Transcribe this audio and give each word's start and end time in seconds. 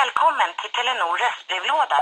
Välkommen 0.00 0.50
till 0.60 0.72
Telenor 0.76 1.14
röstbrevlåda. 1.24 1.98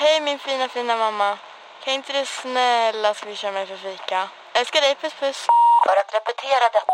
Hej 0.00 0.20
min 0.20 0.38
fina 0.38 0.68
fina 0.68 0.96
mamma. 0.96 1.38
Kan 1.84 1.94
inte 1.94 2.12
du 2.18 2.24
snälla 2.26 3.14
swisha 3.14 3.52
mig 3.52 3.66
för 3.66 3.76
fika? 3.76 4.18
Älskar 4.58 4.80
dig, 4.80 4.94
puss 5.00 5.14
puss. 5.20 5.40
För 5.86 5.96
att 6.00 6.10
repetera 6.18 6.64
detta. 6.76 6.92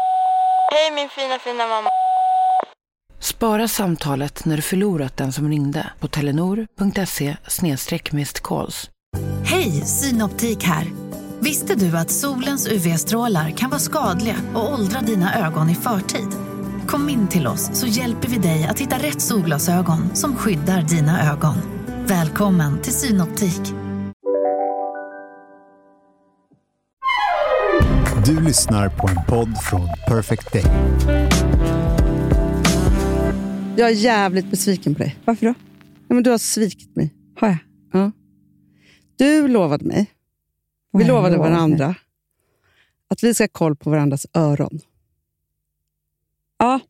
Hej 0.72 0.90
min 0.90 1.08
fina 1.08 1.38
fina 1.38 1.66
mamma. 1.66 1.90
Spara 3.20 3.68
samtalet 3.68 4.44
när 4.44 4.56
du 4.56 4.62
förlorat 4.62 5.16
den 5.16 5.32
som 5.32 5.48
ringde 5.48 5.90
på 6.00 6.08
telenor.se 6.08 7.36
calls. 8.42 8.90
Hej, 9.44 9.70
Synoptik 9.86 10.64
här. 10.64 10.86
Visste 11.40 11.74
du 11.74 11.98
att 11.98 12.10
solens 12.10 12.68
UV-strålar 12.68 13.56
kan 13.56 13.70
vara 13.70 13.80
skadliga 13.80 14.36
och 14.54 14.72
åldra 14.72 15.00
dina 15.00 15.46
ögon 15.46 15.70
i 15.70 15.74
förtid? 15.74 16.47
Kom 16.88 17.08
in 17.08 17.28
till 17.28 17.46
oss 17.46 17.80
så 17.80 17.86
hjälper 17.86 18.28
vi 18.28 18.38
dig 18.38 18.64
att 18.64 18.78
hitta 18.78 18.96
rätt 18.96 19.20
solglasögon 19.20 20.16
som 20.16 20.36
skyddar 20.36 20.82
dina 20.82 21.32
ögon. 21.32 21.56
Välkommen 22.06 22.82
till 22.82 22.92
Synoptik. 22.92 23.60
Du 28.26 28.40
lyssnar 28.40 28.88
på 28.88 29.08
en 29.08 29.24
podd 29.28 29.62
från 29.62 29.88
Perfect 30.08 30.52
Day. 30.52 30.64
Jag 33.76 33.88
är 33.88 33.94
jävligt 33.94 34.50
besviken 34.50 34.94
på 34.94 34.98
dig. 34.98 35.16
Varför 35.24 35.46
då? 35.46 35.54
Ja, 36.08 36.14
men 36.14 36.22
du 36.22 36.30
har 36.30 36.38
svikit 36.38 36.96
mig. 36.96 37.14
Har 37.40 37.48
jag? 37.48 37.58
Ja. 37.92 38.12
Du 39.16 39.48
lovade 39.48 39.84
mig, 39.84 40.06
vi 40.92 41.04
lovade 41.04 41.36
varandra, 41.36 41.94
att 43.10 43.22
vi 43.22 43.34
ska 43.34 43.42
ha 43.44 43.48
koll 43.48 43.76
på 43.76 43.90
varandras 43.90 44.26
öron. 44.34 44.80
Ja. 46.58 46.80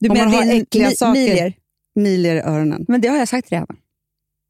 Du 0.00 0.08
Om 0.08 0.14
menar 0.14 0.26
man 0.30 0.34
har 0.34 0.44
din 0.44 0.62
äckliga 0.62 0.88
mi- 0.90 0.94
saker. 0.94 1.12
milier? 1.20 1.52
Milier 1.94 2.36
i 2.36 2.40
öronen. 2.40 2.84
Men 2.88 3.00
det 3.00 3.08
har 3.08 3.16
jag 3.18 3.28
sagt 3.28 3.48
till 3.48 3.54
dig, 3.56 3.58
Hanna. 3.68 3.80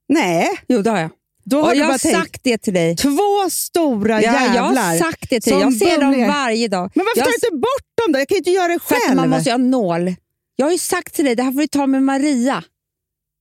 Nej, 0.08 0.48
Jo, 0.68 0.82
det 0.82 0.90
har 0.90 0.98
jag. 0.98 1.10
då 1.44 1.60
har 1.62 1.68
Och 1.70 1.76
jag 1.76 1.86
har 1.86 1.98
sagt 1.98 2.40
det 2.44 2.58
till 2.58 2.74
dig. 2.74 2.96
två 2.96 3.50
stora 3.50 4.22
Ja, 4.22 4.32
jag 4.32 4.54
jävlar. 4.54 4.82
har 4.90 4.96
sagt 4.98 5.30
det 5.30 5.40
till 5.40 5.52
dig. 5.52 5.60
Jag 5.62 5.74
ser 5.74 6.00
dem 6.00 6.26
varje 6.28 6.68
dag. 6.68 6.90
Men 6.94 7.04
varför 7.04 7.18
jag, 7.18 7.24
tar 7.26 7.32
du 7.40 7.46
inte 7.46 7.56
bort 7.56 8.04
dem 8.04 8.12
då? 8.12 8.18
Jag 8.18 8.28
kan 8.28 8.34
ju 8.34 8.38
inte 8.38 8.50
göra 8.50 8.68
det 8.72 8.78
För 8.82 8.94
att 8.94 9.02
själv. 9.02 9.16
man 9.16 9.30
måste 9.30 9.48
ju 9.50 9.52
ha 9.52 9.58
nål. 9.58 10.14
Jag 10.56 10.66
har 10.66 10.72
ju 10.72 10.78
sagt 10.78 11.14
till 11.14 11.24
dig, 11.24 11.34
det 11.36 11.42
här 11.42 11.52
får 11.52 11.60
du 11.60 11.66
ta 11.66 11.86
med 11.86 12.02
Maria. 12.02 12.64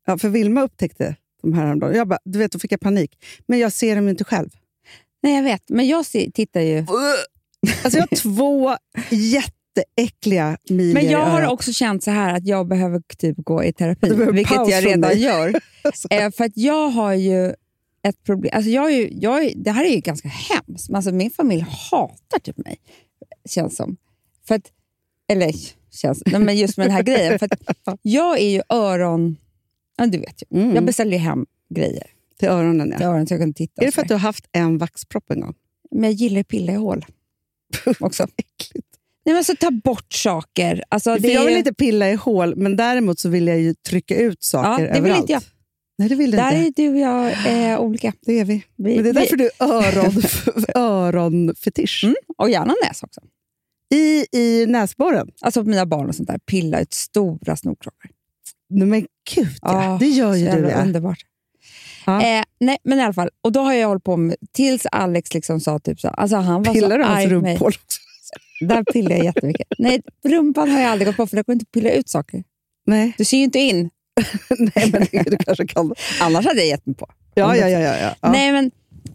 Ja, 0.05 0.17
för 0.17 0.29
Vilma 0.29 0.61
upptäckte 0.61 1.15
de 1.41 1.53
här 1.53 1.63
häromdagen. 1.65 1.95
Jag 1.95 2.07
bara, 2.07 2.19
du 2.25 2.39
vet, 2.39 2.51
då 2.51 2.59
fick 2.59 2.71
jag 2.71 2.79
panik. 2.79 3.11
Men 3.47 3.59
jag 3.59 3.71
ser 3.73 3.95
dem 3.95 4.03
ju 4.05 4.09
inte 4.09 4.23
själv. 4.23 4.49
Nej, 5.23 5.35
jag 5.35 5.43
vet. 5.43 5.63
Men 5.69 5.87
jag 5.87 6.05
ser, 6.05 6.31
tittar 6.31 6.61
ju. 6.61 6.77
Alltså 7.83 7.99
jag 7.99 8.07
har 8.09 8.15
två 8.17 8.77
jätteäckliga 9.77 10.57
milier 10.69 10.93
Men 10.93 11.09
jag 11.09 11.25
har 11.25 11.47
också 11.47 11.73
känt 11.73 12.03
så 12.03 12.11
här 12.11 12.33
att 12.33 12.47
jag 12.47 12.67
behöver 12.67 13.01
typ 13.17 13.37
gå 13.37 13.63
i 13.63 13.73
terapi, 13.73 14.09
vilket 14.31 14.69
jag 14.69 14.85
redan 14.85 15.19
gör. 15.19 15.53
Eh, 16.09 16.31
för 16.31 16.43
att 16.43 16.51
jag 16.55 16.89
har 16.89 17.13
ju 17.13 17.53
ett 18.03 18.23
problem. 18.23 18.51
Alltså 18.55 18.69
jag 18.69 18.91
är 18.93 18.97
ju, 18.97 19.09
jag 19.11 19.45
är, 19.45 19.53
det 19.55 19.71
här 19.71 19.85
är 19.85 19.89
ju 19.89 19.99
ganska 19.99 20.27
hemskt. 20.27 20.93
Alltså 20.93 21.11
min 21.11 21.31
familj 21.31 21.65
hatar 21.91 22.39
typ 22.39 22.57
mig, 22.57 22.77
känns 23.49 23.75
som. 23.75 23.97
För 24.47 24.55
att, 24.55 24.71
eller 25.27 25.53
känns, 25.91 26.23
nej, 26.25 26.41
men 26.41 26.57
just 26.57 26.77
med 26.77 26.87
den 26.87 26.93
här 26.93 27.03
grejen. 27.13 27.39
För 27.39 27.45
att 27.45 27.99
jag 28.01 28.39
är 28.39 28.49
ju 28.49 28.61
öron... 28.69 29.37
Ja, 29.97 30.05
du 30.05 30.17
vet 30.17 30.43
ju. 30.43 30.59
Mm. 30.59 30.75
Jag 30.75 30.85
beställer 30.85 31.11
ju 31.11 31.17
hem 31.17 31.45
grejer 31.75 32.07
Till 32.39 32.49
öronen, 32.49 32.91
till 32.91 33.01
ja. 33.01 33.07
öronen 33.07 33.27
så 33.27 33.33
jag 33.33 33.41
kan 33.41 33.53
titta. 33.53 33.81
Är 33.81 33.85
det 33.85 33.91
för 33.91 34.01
att 34.01 34.07
du 34.07 34.13
har 34.13 34.19
haft 34.19 34.45
en 34.51 34.77
vaxpropp 34.77 35.31
en 35.31 35.41
gång? 35.41 35.53
Men 35.91 36.03
jag 36.03 36.13
gillar 36.13 36.41
att 36.41 36.47
pilla 36.47 36.73
i 36.73 36.75
hål 36.75 37.05
också. 37.99 38.27
Äckligt. 38.37 38.96
Nej, 39.27 39.33
men 39.35 39.43
så 39.43 39.55
ta 39.55 39.71
bort 39.71 40.13
saker. 40.13 40.83
Alltså, 40.89 41.15
det 41.15 41.27
jag 41.33 41.45
vill 41.45 41.57
inte 41.57 41.73
pilla 41.73 42.09
i 42.11 42.15
hål, 42.15 42.55
men 42.55 42.75
däremot 42.75 43.19
så 43.19 43.29
vill 43.29 43.47
jag 43.47 43.59
ju 43.59 43.73
trycka 43.73 44.15
ut 44.15 44.43
saker 44.43 44.69
Ja, 44.69 44.77
det 44.77 44.83
vill 44.87 44.97
överallt. 44.97 45.19
inte 45.19 45.33
jag. 45.33 45.41
Nej, 45.99 46.09
det 46.09 46.15
vill 46.15 46.31
du 46.31 46.37
Där 46.37 46.51
inte. 46.65 46.81
är 46.81 46.85
du 46.85 46.89
och 46.93 46.97
jag 46.99 47.33
eh, 47.73 47.79
olika. 47.79 48.13
Det 48.25 48.39
är 48.39 48.45
vi. 48.45 48.63
Vi, 48.75 48.95
Men 48.95 49.03
det 49.03 49.09
är 49.09 49.13
vi- 49.13 49.19
därför 49.19 49.35
du 49.37 49.45
är 49.45 49.63
öron, 49.63 50.13
öronfetisch. 50.75 52.01
Mm, 52.03 52.15
och 52.37 52.49
gärna 52.49 52.73
näs 52.87 53.03
också. 53.03 53.21
I, 53.95 54.25
I 54.39 54.65
näsborren. 54.65 55.31
Alltså 55.41 55.63
på 55.63 55.69
mina 55.69 55.85
barn 55.85 56.09
och 56.09 56.15
sånt 56.15 56.29
där. 56.29 56.37
Pilla 56.37 56.79
ut 56.79 56.93
stora 56.93 57.55
snorkråkor. 57.55 58.11
Nej, 58.69 58.87
men 58.87 59.05
gud, 59.35 59.47
ja. 59.61 59.93
Ah, 59.93 59.97
det 59.97 60.07
gör 60.07 60.35
ju 60.35 60.45
du. 60.49 60.69
Ja. 60.69 60.81
Underbart. 60.83 61.19
Ja. 62.05 62.21
Eh, 62.21 62.43
nej, 62.59 62.77
men 62.83 62.99
i 62.99 63.01
alla 63.01 63.13
fall. 63.13 63.29
Och 63.41 63.51
då 63.51 63.59
har 63.59 63.73
jag 63.73 63.87
hållit 63.87 64.03
på 64.03 64.17
med, 64.17 64.35
tills 64.51 64.85
Alex 64.91 65.33
liksom 65.33 65.59
sa 65.59 65.79
typ 65.79 65.99
så. 65.99 66.07
Alltså 66.07 66.35
han 66.37 66.63
var 66.63 66.73
Pillar 66.73 66.89
så 66.89 66.97
du 66.97 67.03
hans 67.03 67.25
rumphål 67.25 67.67
också? 67.67 67.99
Där 68.61 68.83
pillar 68.83 69.11
jag 69.15 69.25
jättemycket. 69.25 69.67
Nej, 69.77 70.01
rumpan 70.23 70.69
har 70.69 70.79
jag 70.81 70.91
aldrig 70.91 71.07
gått 71.07 71.17
på 71.17 71.27
för 71.27 71.35
där 71.35 71.43
går 71.43 71.53
inte 71.53 71.63
att 71.63 71.71
pilla 71.71 71.91
ut 71.91 72.09
saker. 72.09 72.43
Nej. 72.85 73.13
Du 73.17 73.25
ser 73.25 73.37
ju 73.37 73.43
inte 73.43 73.59
in. 73.59 73.89
Nej, 74.75 74.89
men 74.91 75.05
det, 75.11 75.23
du 75.29 75.37
kanske 75.37 75.67
kan. 75.67 75.93
Annars 76.21 76.45
hade 76.45 76.59
jag 76.59 76.67
gett 76.67 76.85
mig 76.85 76.95
på. 76.95 77.07
Ja, 77.33 77.55
ja, 77.55 77.69
ja. 77.69 77.79
ja, 77.79 78.15
ja. 78.21 78.31
Nej, 78.31 78.51
men 78.51 78.71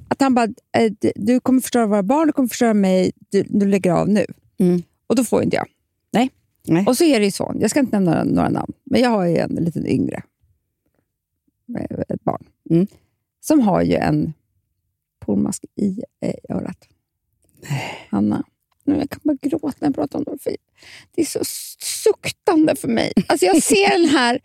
att 0.09 0.21
han 0.21 0.35
bara, 0.35 0.49
eh, 0.79 0.93
du- 1.15 1.41
kommer 1.41 1.61
förstöra 1.61 1.87
våra 1.87 2.03
barn, 2.03 2.27
du 2.27 2.33
kommer 2.33 2.49
förstöra 2.49 2.75
mig, 2.75 3.13
du, 3.31 3.43
du 3.49 3.67
lägger 3.67 3.93
av 3.93 4.09
nu. 4.09 4.27
Mm. 4.59 4.83
Och 5.07 5.17
då 5.17 5.25
får 5.25 5.43
inte 5.43 5.57
jag. 5.57 5.67
Nej. 6.13 6.31
Nej. 6.67 6.85
Och 6.87 6.97
så 6.97 7.05
är 7.05 7.19
det 7.19 7.25
ju 7.25 7.31
så, 7.31 7.55
jag 7.61 7.71
ska 7.71 7.81
inte 7.81 8.01
nämna 8.01 8.11
några, 8.11 8.25
några 8.25 8.49
namn, 8.49 8.73
men 8.85 9.01
jag 9.01 9.11
har 9.11 9.25
ju 9.27 9.37
en 9.37 9.55
liten 9.55 9.87
yngre 9.87 10.23
eh, 11.79 12.01
ett 12.09 12.25
barn 12.25 12.45
Mm. 12.71 12.87
som 13.41 13.61
har 13.61 13.83
ju 13.83 13.95
en 13.95 14.33
pormask 15.21 15.65
i 15.77 16.03
eh, 16.21 16.57
örat. 16.57 16.89
Hanna, 18.11 18.45
nu, 18.85 18.97
jag 18.99 19.11
kan 19.11 19.21
bara 19.23 19.37
gråta 19.43 19.77
när 19.79 19.89
jag 19.89 19.95
pratar 19.95 20.19
om 20.19 20.25
det. 20.25 20.39
För 20.43 20.57
det 21.15 21.23
är 21.23 21.27
så 21.27 21.41
suktande 22.03 22.77
för 22.77 22.89
mig. 22.89 23.13
Alltså 23.29 23.47
jag 23.47 23.63
ser 23.63 23.91
den 23.99 24.09
här 24.09 24.41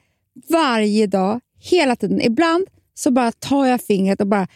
varje 0.49 1.07
dag, 1.07 1.39
hela 1.59 1.95
tiden. 1.95 2.21
Ibland 2.21 2.67
så 2.93 3.11
bara 3.11 3.31
tar 3.31 3.65
jag 3.65 3.81
fingret 3.81 4.21
och 4.21 4.27
bara 4.27 4.47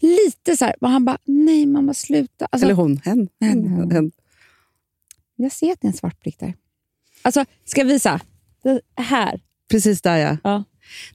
lite 0.00 0.56
så 0.56 0.64
här. 0.64 0.74
Och 0.80 0.88
han 0.90 1.04
bara, 1.04 1.18
nej 1.24 1.66
mamma 1.66 1.94
sluta. 1.94 2.46
Alltså, 2.50 2.66
Eller 2.66 2.74
hon. 2.74 2.96
Hen. 3.04 3.28
Hen, 3.40 3.68
hen. 3.68 3.90
hen. 3.90 4.12
Jag 5.36 5.52
ser 5.52 5.72
att 5.72 5.80
det 5.80 5.86
är 5.86 5.90
en 5.90 5.96
svart 5.96 6.20
prick 6.22 6.38
där. 6.38 6.54
Alltså, 7.22 7.44
ska 7.64 7.80
jag 7.80 7.86
visa? 7.86 8.20
Det 8.62 8.80
här. 8.96 9.40
Precis 9.70 10.02
där, 10.02 10.16
ja. 10.16 10.36
Ja. 10.44 10.64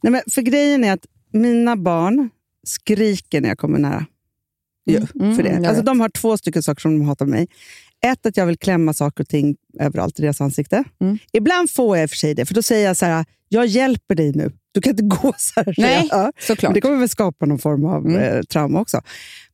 Nej, 0.02 0.12
men 0.12 0.22
för 0.32 0.42
grejen 0.42 0.84
är 0.84 0.94
att 0.94 1.06
mina 1.32 1.76
barn 1.76 2.30
skriker 2.64 3.42
när 3.42 3.50
jag 3.50 3.58
kommer 3.58 3.80
nära. 3.80 4.06
mm, 4.90 5.36
för 5.36 5.44
det. 5.44 5.50
jag 5.50 5.58
Alltså, 5.66 5.76
vet. 5.82 5.86
de 5.86 6.00
har 6.00 6.10
två 6.10 6.38
stycken 6.38 6.64
saker 6.64 6.82
som 6.82 7.00
de 7.00 7.06
hatar 7.06 7.26
mig. 7.26 7.48
Ett, 8.06 8.26
att 8.26 8.38
jag 8.38 8.46
vill 8.46 8.58
klämma 8.58 8.94
saker 8.94 9.24
och 9.24 9.28
ting 9.28 9.56
överallt 9.80 10.20
i 10.20 10.22
deras 10.22 10.42
ansikte. 10.42 10.84
Mm. 11.02 11.18
Ibland 11.34 11.70
får 11.70 11.98
jag 11.98 12.04
i 12.04 12.06
och 12.06 12.10
för 12.10 12.18
sig 12.18 12.34
det, 12.34 12.46
för 12.46 12.54
då 12.54 12.62
säger 12.64 12.88
jag 12.88 12.98
så 12.98 13.06
här, 13.06 13.26
jag 13.50 13.66
hjälper 13.66 14.16
dig 14.16 14.32
nu. 14.32 14.52
Du 14.72 14.82
kan 14.82 14.90
inte 14.92 15.04
gå 15.22 15.34
så 15.38 15.54
här. 15.62 15.76
Nej. 15.78 16.08
Ja. 16.12 16.32
såklart. 16.40 16.70
Men 16.70 16.74
det 16.74 16.82
kommer 16.82 16.98
väl 16.98 17.10
skapa 17.10 17.46
någon 17.46 17.60
form 17.60 17.86
av 17.86 18.06
Mm. 18.06 18.22
eh, 18.22 18.42
trauma 18.42 18.82
också. 18.82 19.02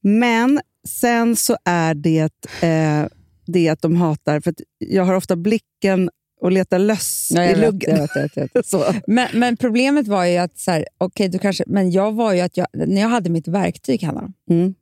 Men 0.02 0.62
sen 0.88 1.36
så 1.36 1.58
är 1.66 1.94
det 1.94 2.34
eh, 2.62 3.06
det 3.46 3.70
att 3.70 3.82
de 3.82 3.96
hatar, 3.96 4.40
för 4.40 4.52
att 4.52 4.62
jag 4.78 5.04
har 5.06 5.14
ofta 5.14 5.36
blicken 5.36 6.10
och 6.42 6.52
letar 6.52 6.80
löss 6.80 7.28
Ja, 7.34 7.44
i 7.46 7.56
luggen. 7.56 7.98
vet, 7.98 8.10
jag, 8.16 8.22
vet, 8.22 8.36
jag 8.36 8.50
vet. 8.54 8.66
Så. 8.68 8.84
Men, 9.08 9.28
men 9.34 9.58
problemet 9.58 10.08
var 10.08 10.26
ju 10.26 10.38
att, 10.38 10.60
så 10.60 10.72
här, 10.72 10.86
okej, 10.98 11.30
du 11.30 11.40
kanske, 11.40 11.64
men 11.68 11.92
jag 11.92 12.12
var 12.12 12.34
ju 12.34 12.40
att 12.42 12.58
jag, 12.58 12.68
när 12.74 13.02
jag 13.02 13.10
hade 13.10 13.30
mitt 13.30 13.48
verktyg, 13.48 14.04
Hanna, 14.04 14.34
Mm. 14.50 14.64
eller 14.64 14.74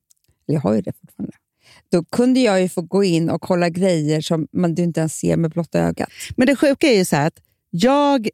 jag 0.56 0.62
har 0.62 0.74
ju 0.74 0.82
det 0.82 0.94
fortfarande, 1.02 1.34
då 1.92 2.04
kunde 2.04 2.40
jag 2.40 2.62
ju 2.62 2.70
få 2.70 2.82
gå 2.82 3.04
in 3.04 3.30
och 3.30 3.42
kolla 3.42 3.70
grejer 3.70 4.22
som 4.22 4.48
man 4.52 4.76
du 4.76 4.84
inte 4.84 5.00
ens 5.00 5.14
ser 5.18 5.38
med 5.38 5.52
blotta 5.52 5.80
ögat. 5.80 6.10
Men 6.38 6.48
det 6.48 6.56
sjuka 6.56 6.88
är 6.88 6.98
ju 6.98 7.06
så 7.06 7.16
att 7.16 7.34
jag, 7.70 8.26
eh, 8.26 8.32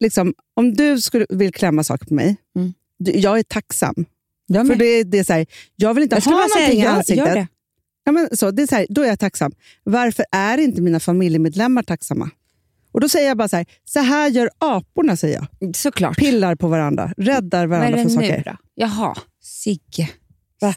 liksom, 0.00 0.34
om 0.54 0.74
du 0.74 1.00
skulle 1.00 1.26
vill 1.28 1.52
klämma 1.52 1.84
saker 1.84 2.06
på 2.06 2.14
mig, 2.14 2.36
Mm. 2.56 2.72
jag 2.98 3.38
är 3.38 3.42
tacksam. 3.42 3.94
Jag, 4.46 4.66
För 4.66 4.74
det, 4.74 5.04
det 5.04 5.18
är 5.18 5.24
så 5.24 5.32
här, 5.32 5.46
jag 5.76 5.94
vill 5.94 6.02
inte 6.02 6.16
jag 6.16 6.22
ha 6.22 6.32
bara 6.32 6.48
säga, 6.48 6.56
någonting 6.60 6.80
i 6.80 6.84
gör, 6.84 6.90
ansiktet. 6.90 7.26
gör 7.28 7.34
det. 7.34 7.46
Ja, 8.04 8.12
men 8.12 8.36
så, 8.36 8.50
det 8.50 8.62
är 8.62 8.66
så 8.66 8.74
här, 8.74 8.86
då 8.90 9.02
är 9.02 9.06
jag 9.08 9.18
tacksam. 9.18 9.52
Varför 9.84 10.24
är 10.32 10.58
inte 10.58 10.80
mina 10.82 11.00
familjemedlemmar 11.00 11.82
tacksamma? 11.82 12.30
Och 12.92 13.00
Då 13.00 13.08
säger 13.08 13.28
jag 13.28 13.36
bara 13.36 13.48
så 13.48 13.56
här, 13.56 13.66
så 13.84 14.00
här 14.00 14.28
gör 14.30 14.50
aporna, 14.58 15.16
säger 15.16 15.46
jag. 15.60 15.76
Såklart. 15.76 16.18
Pillar 16.18 16.54
på 16.54 16.68
varandra, 16.68 17.12
räddar 17.16 17.66
Vad 17.66 17.76
är 17.78 17.80
varandra 17.80 17.96
det 17.96 18.10
från 18.10 18.22
nu 18.22 18.28
saker. 18.28 18.42
då? 18.44 18.56
Jaha, 18.74 19.14
Sigge. 19.42 20.10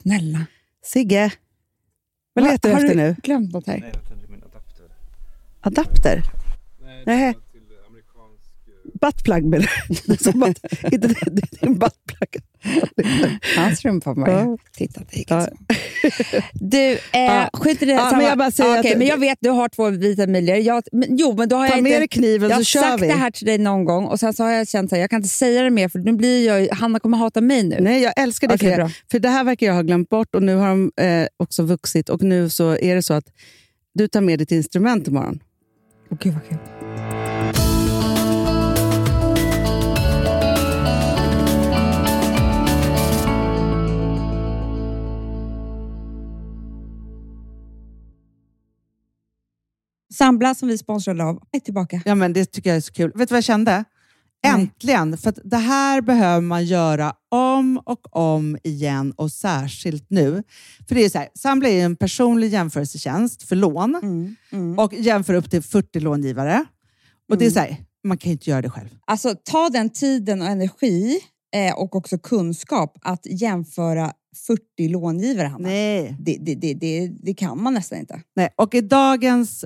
Snälla. 0.02 0.46
Sigge, 0.86 1.31
vad 2.38 2.45
Va- 2.45 2.51
letar 2.51 2.69
du 2.69 2.75
har 2.75 2.81
efter 2.81 2.95
nu? 2.95 3.16
glömt 3.24 3.54
något 3.54 3.68
här? 3.68 3.92
Adapter? 5.62 6.24
Nej. 6.86 7.04
Menar 7.06 7.16
du? 7.16 7.16
Det 7.16 7.28
är 7.28 7.34
som 7.34 7.42
att- 9.01 9.34
inte 10.94 11.07
det, 11.07 11.16
det 11.31 11.62
är 11.62 11.68
en 11.68 11.78
buttplug. 11.80 12.42
Hans 13.57 13.86
rumpa 13.86 14.13
Ja. 14.18 14.31
jag 14.39 14.60
tittat 14.78 15.13
i. 15.13 15.25
Du, 16.54 16.78
eh, 16.78 16.98
Ja. 17.13 17.50
skit 17.54 17.81
i 17.81 17.86
det. 17.86 17.92
Ja, 17.92 18.12
men 18.12 18.25
jag 18.25 18.38
bara 18.38 18.51
säger 18.51 18.80
okej, 18.80 18.92
att- 18.92 18.98
men 18.98 19.07
jag 19.07 19.18
vet, 19.18 19.38
du 19.42 19.50
har 19.50 19.69
två 19.69 19.89
vita 19.89 20.28
milier. 20.28 20.56
Jag, 20.56 20.84
men, 20.92 21.18
jo, 21.18 21.36
men 21.38 21.50
då 21.50 21.56
har 21.56 21.68
Ta 21.68 21.74
jag 21.75 21.84
med 21.84 21.89
inte... 21.89 22.00
dig 22.00 22.07
kniven 22.07 22.50
jag 22.50 22.66
så 22.66 22.80
har 22.80 22.84
kör 22.84 22.92
sagt 22.92 23.04
vi. 23.04 23.07
det 23.07 23.13
här 23.13 23.31
till 23.31 23.45
dig 23.45 23.57
någon 23.57 23.86
gång 23.86 24.06
och 24.06 24.19
sen 24.19 24.34
så 24.34 24.44
har 24.44 24.51
jag 24.51 24.68
känt 24.68 24.94
att 24.94 25.00
jag 25.00 25.10
kan 25.10 25.18
inte 25.18 25.30
säga 25.30 25.62
det 25.63 25.69
mer 25.69 25.90
för 25.90 26.00
nu 26.00 26.13
blir 26.13 26.48
jag, 26.48 26.68
Hanna 26.75 27.00
kommer 27.00 27.18
hata 27.18 27.42
mig 27.42 27.63
nu. 27.63 27.78
Nej, 27.80 28.04
jag 28.04 28.13
älskar 28.19 28.48
det. 28.48 28.54
Okej, 28.56 28.75
för, 28.75 28.92
för 29.12 29.19
det 29.19 29.30
här 29.30 29.44
verkar 29.44 29.68
jag 29.68 29.74
ha 29.74 29.81
glömt 29.81 30.10
bort 30.10 30.36
och 30.36 30.44
nu 30.44 30.56
har 30.56 30.68
de 30.68 30.92
eh, 31.01 31.28
också 31.38 31.63
vuxit 31.63 32.10
och 32.10 32.22
nu 32.24 32.50
så 32.50 32.78
är 32.78 32.95
det 32.95 33.04
så 33.04 33.13
att 33.13 33.25
du 33.94 34.07
tar 34.07 34.22
med 34.22 34.40
ditt 34.40 34.51
instrument 34.51 35.07
imorgon. 35.07 35.40
Åh, 36.12 36.18
Gud 36.22 36.33
vad 36.33 36.50
kul. 36.50 36.57
Sambla 50.13 50.56
som 50.56 50.68
vi 50.68 50.77
sponsrade 50.77 51.24
av 51.24 51.42
är 51.51 51.59
tillbaka. 51.59 52.01
Ja, 52.06 52.15
men 52.15 52.33
det 52.33 52.45
tycker 52.45 52.69
jag 52.69 52.77
är 52.77 52.81
så 52.81 52.94
kul. 52.94 53.12
Vet 53.15 53.30
du 53.30 53.33
vad 53.33 53.38
jag 53.38 53.44
kände? 53.44 53.83
Nej. 54.44 54.54
Äntligen! 54.54 55.18
För 55.18 55.30
att 55.30 55.39
det 55.44 55.57
här 55.57 56.01
behöver 56.01 56.42
man 56.42 56.65
göra 56.65 57.13
om 57.30 57.81
och 57.86 58.15
om 58.15 58.57
igen 58.63 59.12
och 59.12 59.31
särskilt 59.31 60.06
nu. 60.09 60.44
För 60.88 60.95
det 60.95 61.06
är 61.06 61.09
så 61.09 61.18
här, 61.18 61.30
Sambla 61.33 61.69
är 61.69 61.86
en 61.86 61.95
personlig 61.95 62.50
jämförelsetjänst 62.54 63.44
för 63.44 63.56
lån 63.56 63.95
Mm, 63.95 64.36
mm. 64.51 64.80
och 64.80 64.94
jämför 64.94 65.33
upp 65.33 65.50
till 65.51 65.62
40 65.62 66.00
långivare. 66.00 66.65
Och 67.30 67.38
det 67.38 67.45
är 67.45 67.50
så 67.50 67.59
här, 67.59 67.77
man 68.04 68.18
kan 68.18 68.30
ju 68.30 68.33
inte 68.33 68.50
göra 68.50 68.62
det 68.62 68.69
själv. 68.69 68.89
Alltså 69.07 69.36
ta 69.44 69.69
den 69.69 69.89
tiden 69.89 70.42
och 70.42 70.48
energi 70.48 71.19
eh, 71.56 71.74
och 71.74 71.95
också 71.95 72.18
kunskap 72.18 72.98
att 73.01 73.25
jämföra 73.25 74.12
40 74.48 74.89
långivare, 74.89 75.48
Hanna. 75.48 75.68
Nej. 75.68 76.15
Det, 76.19 76.38
det, 76.42 76.56
det, 76.56 76.74
det, 76.74 77.07
det 77.07 77.33
kan 77.33 77.63
man 77.63 77.74
nästan 77.74 78.00
inte. 78.00 78.21
Nej. 78.36 78.50
Och 78.56 78.75
i 78.75 78.81
dagens 78.81 79.65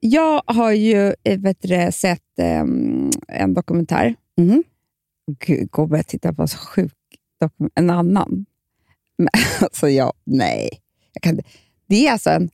Jag 0.00 0.42
har 0.46 0.72
ju 0.72 1.14
eh, 1.22 1.40
vet 1.40 1.62
du, 1.62 1.88
sett 1.92 2.38
ehm, 2.38 3.10
en 3.28 3.54
dokumentär. 3.54 4.14
Mhm. 4.36 4.64
Gud, 5.46 5.70
gå 5.70 5.82
och 5.82 6.06
titta 6.06 6.32
på 6.32 6.42
en 6.42 6.48
så 6.48 6.58
sjuk 6.58 6.94
dokumentär. 7.40 7.80
En 7.80 7.90
annan. 7.90 8.46
Men, 9.18 9.28
alltså, 9.60 9.88
jag, 9.88 10.12
nej. 10.24 10.70
Jag 11.12 11.22
kan, 11.22 11.40
det 11.86 12.06
är 12.06 12.12
alltså 12.12 12.30
en, 12.30 12.50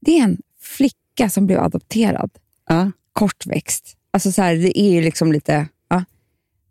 det 0.00 0.18
är 0.18 0.22
en 0.24 0.38
flicka 0.60 1.30
som 1.30 1.46
blev 1.46 1.58
adopterad. 1.60 2.30
Ja. 2.68 2.90
Kortväxt. 3.12 3.96
Alltså 4.10 4.32
så 4.32 4.42
här, 4.42 4.54
det 4.56 4.80
är 4.80 4.90
ju 4.90 5.00
liksom 5.00 5.32
lite... 5.32 5.68
Ja. 5.88 6.04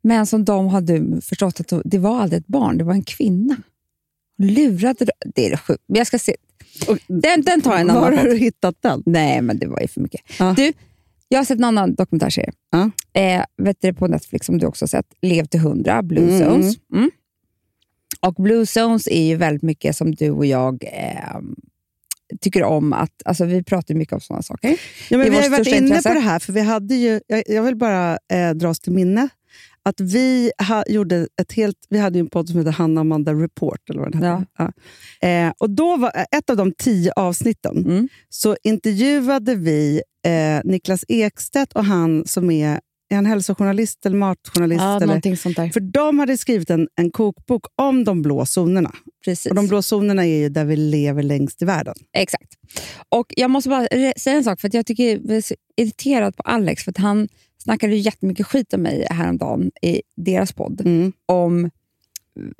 Men 0.01 0.25
som 0.25 0.45
de 0.45 0.67
hade 0.67 1.21
förstått 1.21 1.59
att 1.59 1.81
det 1.85 1.97
var 1.97 2.21
aldrig 2.21 2.39
ett 2.41 2.47
barn, 2.47 2.77
det 2.77 2.83
var 2.83 2.93
en 2.93 3.03
kvinna. 3.03 3.57
Lurade 4.37 5.05
de- 5.05 5.31
Det 5.35 5.51
är 5.51 5.57
sjukt. 5.57 5.83
Jag 5.87 6.07
ska 6.07 6.19
se. 6.19 6.35
Den, 7.07 7.41
den 7.41 7.61
tar 7.61 7.71
jag 7.71 7.81
en 7.81 7.87
Var 7.87 7.93
annan 7.95 8.03
har 8.17 8.23
podd. 8.23 8.31
du 8.31 8.37
hittat 8.37 8.75
den? 8.81 9.03
Nej, 9.05 9.41
men 9.41 9.59
det 9.59 9.67
var 9.67 9.79
ju 9.81 9.87
för 9.87 10.01
mycket. 10.01 10.21
Ja. 10.39 10.53
Du, 10.57 10.73
jag 11.27 11.39
har 11.39 11.45
sett 11.45 11.57
en 11.57 11.63
annan 11.63 11.95
dokumentärserie. 11.95 12.51
Ja. 12.71 12.91
Eh, 13.21 13.43
vet 13.57 13.77
du, 13.81 13.93
på 13.93 14.07
Netflix 14.07 14.45
som 14.45 14.57
du 14.57 14.65
också 14.65 14.83
har 14.83 14.87
sett. 14.87 15.05
Lev 15.21 15.45
till 15.45 15.59
hundra, 15.59 16.03
Blue 16.03 16.23
Mm. 16.35 16.39
Zones. 16.49 16.75
Mm. 16.93 17.11
Och 18.21 18.33
Blue 18.33 18.65
Zones 18.65 19.07
är 19.07 19.23
ju 19.23 19.35
väldigt 19.35 19.63
mycket 19.63 19.95
som 19.95 20.15
du 20.15 20.29
och 20.31 20.45
jag 20.45 20.83
eh, 20.83 21.39
tycker 22.41 22.63
om. 22.63 22.93
att 22.93 23.21
alltså, 23.25 23.45
Vi 23.45 23.63
pratar 23.63 23.95
mycket 23.95 24.13
om 24.13 24.19
sådana 24.21 24.43
saker. 24.43 24.77
Ja, 25.09 25.17
men 25.17 25.31
vi 25.31 25.37
har 25.37 25.49
varit 25.49 25.67
inne 25.67 25.77
intresse. 25.77 26.09
på 26.09 26.15
det 26.15 26.21
här, 26.21 26.39
för 26.39 26.53
vi 26.53 26.61
hade 26.61 26.95
ju, 26.95 27.21
jag, 27.27 27.43
jag 27.47 27.63
vill 27.63 27.75
bara 27.75 28.17
eh, 28.33 28.49
dra 28.53 28.69
oss 28.69 28.79
till 28.79 28.93
minne 28.93 29.29
att 29.89 29.99
vi 29.99 30.51
ha, 30.67 30.83
gjorde 30.87 31.27
ett 31.41 31.51
helt, 31.53 31.75
vi 31.89 31.99
hade 31.99 32.17
ju 32.17 32.19
en 32.19 32.29
podd 32.29 32.49
som 32.49 32.57
heter 32.57 32.71
Hanna 32.71 33.01
Amanda 33.01 33.33
Report. 33.33 33.89
Eller 33.89 33.99
vad 33.99 34.11
den 34.11 34.23
hette. 34.23 34.45
Ja. 34.57 34.71
Eh, 35.27 35.53
och 35.57 35.69
då 35.69 35.97
var 35.97 36.11
ett 36.31 36.49
av 36.49 36.57
de 36.57 36.71
tio 36.77 37.11
avsnitten 37.15 37.77
Mm. 37.85 38.07
så 38.29 38.55
intervjuade 38.63 39.55
vi 39.55 40.01
eh, 40.27 40.61
Niklas 40.63 41.05
Ekstedt 41.07 41.73
och 41.73 41.85
han 41.85 42.23
som 42.25 42.51
är, 42.51 42.79
är 43.09 43.15
han 43.15 43.25
hälsojournalist 43.25 44.05
eller 44.05 44.17
matjournalist. 44.17 44.81
Ja, 44.81 44.95
eller? 44.95 45.07
någonting 45.07 45.37
sånt 45.37 45.55
där. 45.55 45.69
För 45.69 45.79
de 45.79 46.19
hade 46.19 46.37
skrivit 46.37 46.69
en, 46.69 46.87
en 46.95 47.11
kokbok 47.11 47.65
om 47.75 48.03
de 48.03 48.21
blå 48.21 48.45
zonerna. 48.45 48.91
Precis. 49.25 49.49
Och 49.49 49.55
de 49.55 49.67
blå 49.67 49.81
zonerna 49.81 50.25
är 50.25 50.37
ju 50.37 50.49
där 50.49 50.65
vi 50.65 50.75
lever 50.75 51.23
längst 51.23 51.61
i 51.61 51.65
världen. 51.65 51.95
Exakt. 52.13 52.53
Och 53.09 53.33
Jag 53.37 53.49
måste 53.51 53.69
bara 53.69 53.87
säga 54.17 54.37
en 54.37 54.43
sak, 54.43 54.61
för 54.61 54.69
jag 54.73 54.85
tycker 54.85 55.03
jag 55.03 55.37
är 55.37 55.41
så 55.41 55.55
irriterad 55.77 56.35
på 56.35 56.43
Alex, 56.43 56.83
för 56.83 56.91
att 56.91 56.97
han 56.97 57.27
snackade 57.63 57.93
ju 57.95 57.99
jättemycket 57.99 58.47
skit 58.47 58.73
om 58.73 58.81
mig 58.81 59.07
häromdagen 59.09 59.71
i 59.81 60.01
deras 60.15 60.51
podd, 60.53 60.81
Mm. 60.85 61.13
om 61.25 61.69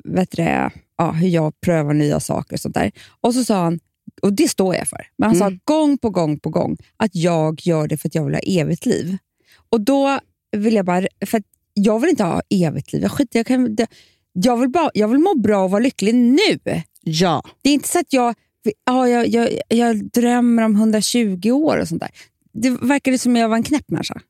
vet 0.04 0.30
du, 0.30 0.42
det, 0.42 0.70
ja, 0.98 1.10
hur 1.12 1.28
jag 1.28 1.60
prövar 1.60 1.94
nya 1.94 2.20
saker 2.20 2.56
och 2.56 2.60
sånt 2.60 2.74
där. 2.74 2.92
Och 3.20 3.34
så 3.34 3.44
sa 3.44 3.62
han, 3.64 3.80
och 4.22 4.32
det 4.32 4.48
står 4.48 4.74
jag 4.74 4.88
för, 4.88 5.06
men 5.16 5.28
han 5.28 5.36
Mm. 5.36 5.50
sa 5.50 5.58
gång 5.74 5.98
på 5.98 6.10
gång 6.10 6.38
på 6.38 6.50
gång 6.50 6.76
att 6.96 7.14
jag 7.14 7.60
gör 7.62 7.88
det 7.88 7.96
för 7.96 8.08
att 8.08 8.14
jag 8.14 8.24
vill 8.24 8.34
ha 8.34 8.40
evigt 8.46 8.86
liv. 8.86 9.16
Och 9.70 9.80
då 9.80 10.18
vill 10.56 10.74
jag 10.74 10.84
bara, 10.86 11.06
för 11.26 11.38
att 11.38 11.44
jag 11.74 12.00
vill 12.00 12.10
inte 12.10 12.24
ha 12.24 12.42
evigt 12.50 12.92
liv. 12.92 13.02
Jag, 13.02 13.12
skiter, 13.12 13.38
jag, 13.38 13.46
kan, 13.46 13.76
jag, 14.32 14.56
vill 14.56 14.68
bara, 14.68 14.90
jag 14.94 15.08
vill 15.08 15.18
må 15.18 15.34
bra 15.34 15.64
och 15.64 15.70
vara 15.70 15.82
lycklig 15.82 16.14
nu. 16.14 16.58
Ja. 17.02 17.42
Det 17.62 17.68
är 17.70 17.74
inte 17.74 17.88
så 17.88 17.98
att 17.98 18.12
jag, 18.12 18.34
ja, 18.84 19.08
jag, 19.08 19.28
jag, 19.28 19.48
jag 19.68 20.10
drömmer 20.10 20.62
om 20.62 20.76
120 20.76 21.50
år 21.50 21.76
och 21.80 21.88
sånt 21.88 22.00
där. 22.00 22.10
Det 22.52 22.70
verkar 22.70 23.16
som 23.16 23.36
jag 23.36 23.48
var 23.48 23.56
en 23.56 23.62
knäpp 23.62 23.90
människa. 23.90 24.20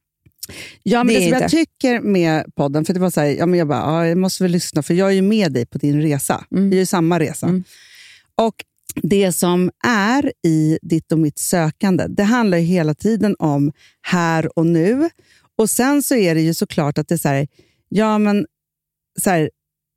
Ja, 0.82 1.04
men 1.04 1.14
Det 1.14 1.20
det, 1.20 1.24
som 1.24 1.32
jag 1.32 1.42
inte. 1.42 1.56
tycker 1.56 2.00
med 2.00 2.54
podden, 2.54 2.84
för 2.84 2.94
det 2.94 3.00
var 3.00 3.10
så 3.10 3.20
här, 3.20 3.28
ja, 3.28 3.46
men 3.46 3.58
jag 3.58 3.68
bara, 3.68 3.78
ja, 3.78 4.06
jag 4.06 4.18
måste 4.18 4.44
väl 4.44 4.52
lyssna, 4.52 4.82
för 4.82 4.94
jag 4.94 5.08
är 5.08 5.12
ju 5.14 5.22
med 5.22 5.52
dig 5.52 5.66
på 5.66 5.78
din 5.78 6.02
resa. 6.02 6.44
Mm. 6.52 6.70
Vi 6.70 6.76
är 6.76 6.80
ju 6.80 6.86
samma 6.86 7.18
resa. 7.20 7.46
Mm. 7.46 7.64
Och 8.34 8.54
det 9.02 9.32
som 9.32 9.70
är 9.86 10.32
i 10.46 10.78
ditt 10.82 11.12
och 11.12 11.18
mitt 11.18 11.38
sökande, 11.38 12.06
det 12.08 12.22
handlar 12.22 12.58
ju 12.58 12.64
hela 12.64 12.94
tiden 12.94 13.36
om 13.38 13.72
här 14.02 14.58
och 14.58 14.66
nu. 14.66 15.08
Och 15.58 15.70
sen 15.70 16.02
så 16.02 16.14
är 16.14 16.34
det 16.34 16.40
ju 16.40 16.54
såklart 16.54 16.98
att 16.98 17.08
det 17.08 17.14
är 17.14 17.18
så 17.18 17.28
här, 17.28 17.48
ja 17.88 18.18
men 18.18 18.46
så 19.20 19.30
här, 19.30 19.50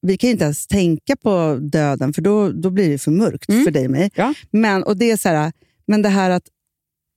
vi 0.07 0.17
kan 0.17 0.27
ju 0.27 0.31
inte 0.31 0.43
ens 0.43 0.67
tänka 0.67 1.15
på 1.15 1.59
döden, 1.61 2.13
för 2.13 2.21
då, 2.21 2.49
då 2.51 2.69
blir 2.69 2.89
det 2.89 2.97
för 2.97 3.11
mörkt 3.11 3.49
Mm. 3.49 3.63
för 3.63 3.71
dig 3.71 3.85
och 3.85 3.91
mig. 3.91 4.11
Ja. 4.15 4.33
Men, 4.51 4.83
och 4.83 4.97
det 4.97 5.11
är 5.11 5.17
så 5.17 5.29
här, 5.29 5.51
men 5.87 6.01
det 6.01 6.09
här 6.09 6.29
att 6.29 6.43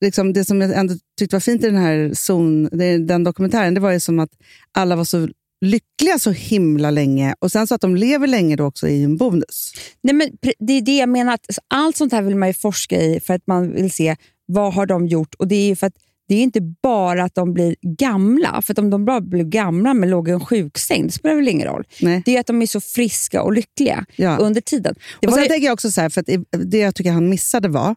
liksom, 0.00 0.32
det 0.32 0.44
som 0.44 0.60
jag 0.60 0.76
ändå 0.76 0.94
tyckte 1.18 1.36
var 1.36 1.40
fint 1.40 1.64
i 1.64 1.66
den 1.66 1.76
här 1.76 2.14
zon, 2.14 2.68
den 3.06 3.24
dokumentären, 3.24 3.74
det 3.74 3.80
var 3.80 3.92
ju 3.92 4.00
som 4.00 4.18
att 4.18 4.30
alla 4.72 4.96
var 4.96 5.04
så 5.04 5.28
lyckliga 5.60 6.18
så 6.18 6.30
himla 6.30 6.90
länge 6.90 7.34
och 7.38 7.52
sen 7.52 7.66
så 7.66 7.74
att 7.74 7.80
de 7.80 7.96
lever 7.96 8.26
länge 8.26 8.56
då 8.56 8.64
också 8.64 8.88
är 8.88 8.94
ju 8.94 9.04
en 9.04 9.16
bonus. 9.16 9.72
Nej, 10.02 10.14
men 10.14 10.30
det 10.58 10.72
är 10.72 10.82
det 10.82 10.96
jag 10.96 11.08
menar. 11.08 11.34
Att 11.34 11.46
allt 11.68 11.96
sånt 11.96 12.12
här 12.12 12.22
vill 12.22 12.36
man 12.36 12.48
ju 12.48 12.54
forska 12.54 13.02
i 13.02 13.20
för 13.20 13.34
att 13.34 13.46
man 13.46 13.72
vill 13.72 13.90
se 13.90 14.16
vad 14.46 14.74
har 14.74 14.86
de 14.86 15.06
gjort. 15.06 15.34
Och 15.34 15.48
Det 15.48 15.54
är 15.54 15.66
ju 15.66 15.76
för 15.76 15.86
att 15.86 15.96
det 16.28 16.34
är 16.34 16.42
inte 16.42 16.60
bara 16.82 17.24
att 17.24 17.34
de 17.34 17.52
blir 17.54 17.76
gamla. 17.82 18.62
För 18.62 18.72
att 18.72 18.78
om 18.78 18.90
de 18.90 19.04
bara 19.04 19.20
blir 19.20 19.44
gamla 19.44 19.94
men 19.94 20.10
låg 20.10 20.28
i 20.28 20.30
en 20.32 20.40
sjuksäng, 20.40 21.06
det 21.06 21.12
spelar 21.12 21.36
väl 21.36 21.48
ingen 21.48 21.68
roll. 21.68 21.84
Nej. 22.00 22.22
Det 22.24 22.36
är 22.36 22.40
att 22.40 22.46
de 22.46 22.62
är 22.62 22.66
så 22.66 22.80
friska 22.80 23.42
och 23.42 23.52
lyckliga 23.52 24.04
Ja. 24.16 24.36
under 24.36 24.60
tiden. 24.60 24.94
Det 25.20 25.26
och 25.26 25.32
sen 25.34 25.42
ju, 25.42 25.48
tänker 25.48 25.66
jag 25.66 25.72
också 25.74 25.90
så 25.90 26.00
här, 26.00 26.08
för 26.08 26.24
det 26.64 26.78
jag 26.78 26.94
tycker 26.94 27.10
han 27.12 27.28
missade 27.28 27.68
var, 27.68 27.94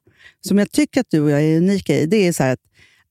som 0.48 0.58
jag 0.58 0.72
tycker 0.72 1.02
att 1.02 1.08
du 1.10 1.22
och 1.22 1.30
jag 1.30 1.42
är 1.44 1.58
unika 1.58 1.96
i, 1.96 2.06
det 2.06 2.28
är 2.28 2.32
så 2.34 2.44
att 2.44 2.60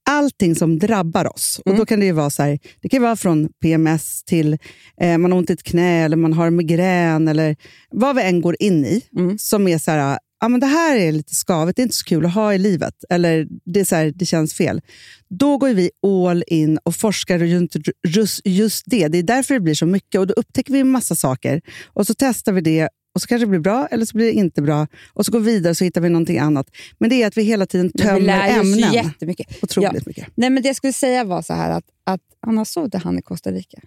allting 0.09 0.55
som 0.55 0.79
drabbar 0.79 1.33
oss, 1.33 1.61
och 1.65 1.75
då 1.75 1.85
kan 1.85 1.99
det 1.99 2.05
ju 2.05 2.11
vara 2.11 2.29
så 2.29 2.43
här, 2.43 2.59
det 2.81 2.89
kan 2.89 3.01
vara 3.01 3.15
från 3.15 3.49
PMS 3.61 4.23
till 4.23 4.57
eh, 5.01 5.17
man 5.17 5.31
har 5.31 5.39
ont 5.39 5.49
i 5.49 5.53
ett 5.53 5.63
knä 5.63 6.05
eller 6.05 6.17
man 6.17 6.33
har 6.33 6.49
migrän 6.49 7.27
eller 7.27 7.55
vad 7.91 8.15
vi 8.15 8.21
än 8.21 8.41
går 8.41 8.55
in 8.59 8.85
i, 8.85 9.01
som 9.39 9.67
är 9.67 9.77
så 9.77 9.91
här, 9.91 10.19
ja, 10.39 10.47
men 10.47 10.59
det 10.59 10.65
här 10.67 10.97
är 10.97 11.11
lite 11.11 11.35
skavigt, 11.35 11.75
det 11.75 11.81
är 11.81 11.83
inte 11.83 11.95
så 11.95 12.05
kul 12.05 12.25
att 12.25 12.33
ha 12.33 12.53
i 12.53 12.57
livet, 12.57 13.03
eller 13.09 13.47
det, 13.65 13.79
är 13.79 13.85
så 13.85 13.95
här, 13.95 14.13
det 14.15 14.25
känns 14.25 14.53
fel. 14.53 14.81
Då 15.29 15.57
går 15.57 15.69
vi 15.69 15.91
all 16.03 16.43
in 16.47 16.77
och 16.83 16.95
forskar 16.95 17.39
runt 17.39 17.75
just, 18.07 18.41
just 18.45 18.83
det. 18.87 19.07
Det 19.07 19.17
är 19.17 19.23
därför 19.23 19.53
det 19.53 19.59
blir 19.59 19.73
så 19.75 19.85
mycket 19.85 20.19
och 20.19 20.27
då 20.27 20.33
upptäcker 20.33 20.73
vi 20.73 20.79
en 20.79 20.89
massa 20.89 21.15
saker 21.15 21.61
och 21.87 22.07
så 22.07 22.13
testar 22.17 22.51
vi 22.51 22.61
det 22.61 22.89
och 23.15 23.21
så 23.21 23.27
kanske 23.27 23.45
det 23.45 23.49
blir 23.49 23.59
bra 23.59 23.87
eller 23.91 24.05
så 24.05 24.17
blir 24.17 24.25
det 24.25 24.33
inte 24.33 24.61
bra. 24.61 24.87
Och 25.13 25.25
så 25.25 25.31
går 25.31 25.39
vi 25.39 25.51
vidare 25.51 25.75
så 25.75 25.83
hittar 25.83 26.01
vi 26.01 26.09
någonting 26.09 26.39
annat. 26.39 26.67
Men 26.97 27.09
det 27.09 27.23
är 27.23 27.27
att 27.27 27.37
vi 27.37 27.43
hela 27.43 27.65
tiden 27.65 27.91
vi 27.93 28.03
tömmer 28.03 28.19
lär 28.19 28.53
ju 28.53 28.59
oss 28.59 28.65
ämnen. 28.75 28.93
jättemycket. 28.93 29.63
Otroligt 29.63 29.93
Ja. 29.93 30.01
mycket. 30.05 30.27
Nej, 30.35 30.49
men 30.49 30.63
det 30.63 30.69
jag 30.69 30.75
skulle 30.75 30.93
säga 30.93 31.23
var 31.23 31.41
så 31.41 31.53
här 31.53 31.71
att, 31.71 31.85
att 32.03 32.21
Anna 32.39 32.65
såg 32.65 32.89
det 32.91 32.97
han 32.97 33.19
i 33.19 33.21
Costa 33.21 33.51
Rica. 33.51 33.79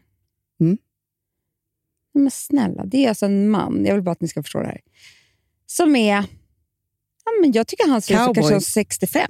Mm. 0.60 0.78
Men 2.14 2.30
snälla, 2.30 2.84
det 2.86 3.04
är 3.04 3.08
alltså 3.08 3.26
en 3.26 3.48
man, 3.50 3.84
jag 3.84 3.94
vill 3.94 4.02
bara 4.02 4.10
att 4.10 4.20
ni 4.20 4.28
ska 4.28 4.42
förstå 4.42 4.58
det 4.60 4.66
här, 4.66 4.80
som 5.66 5.96
är, 5.96 6.24
ja, 7.24 7.30
men 7.40 7.52
jag 7.52 7.66
tycker 7.66 7.88
han 7.88 8.02
ser 8.02 8.14
ut 8.14 8.18
som 8.24 8.34
Cowboy. 8.34 8.50
kanske 8.50 8.70
65. 8.70 9.28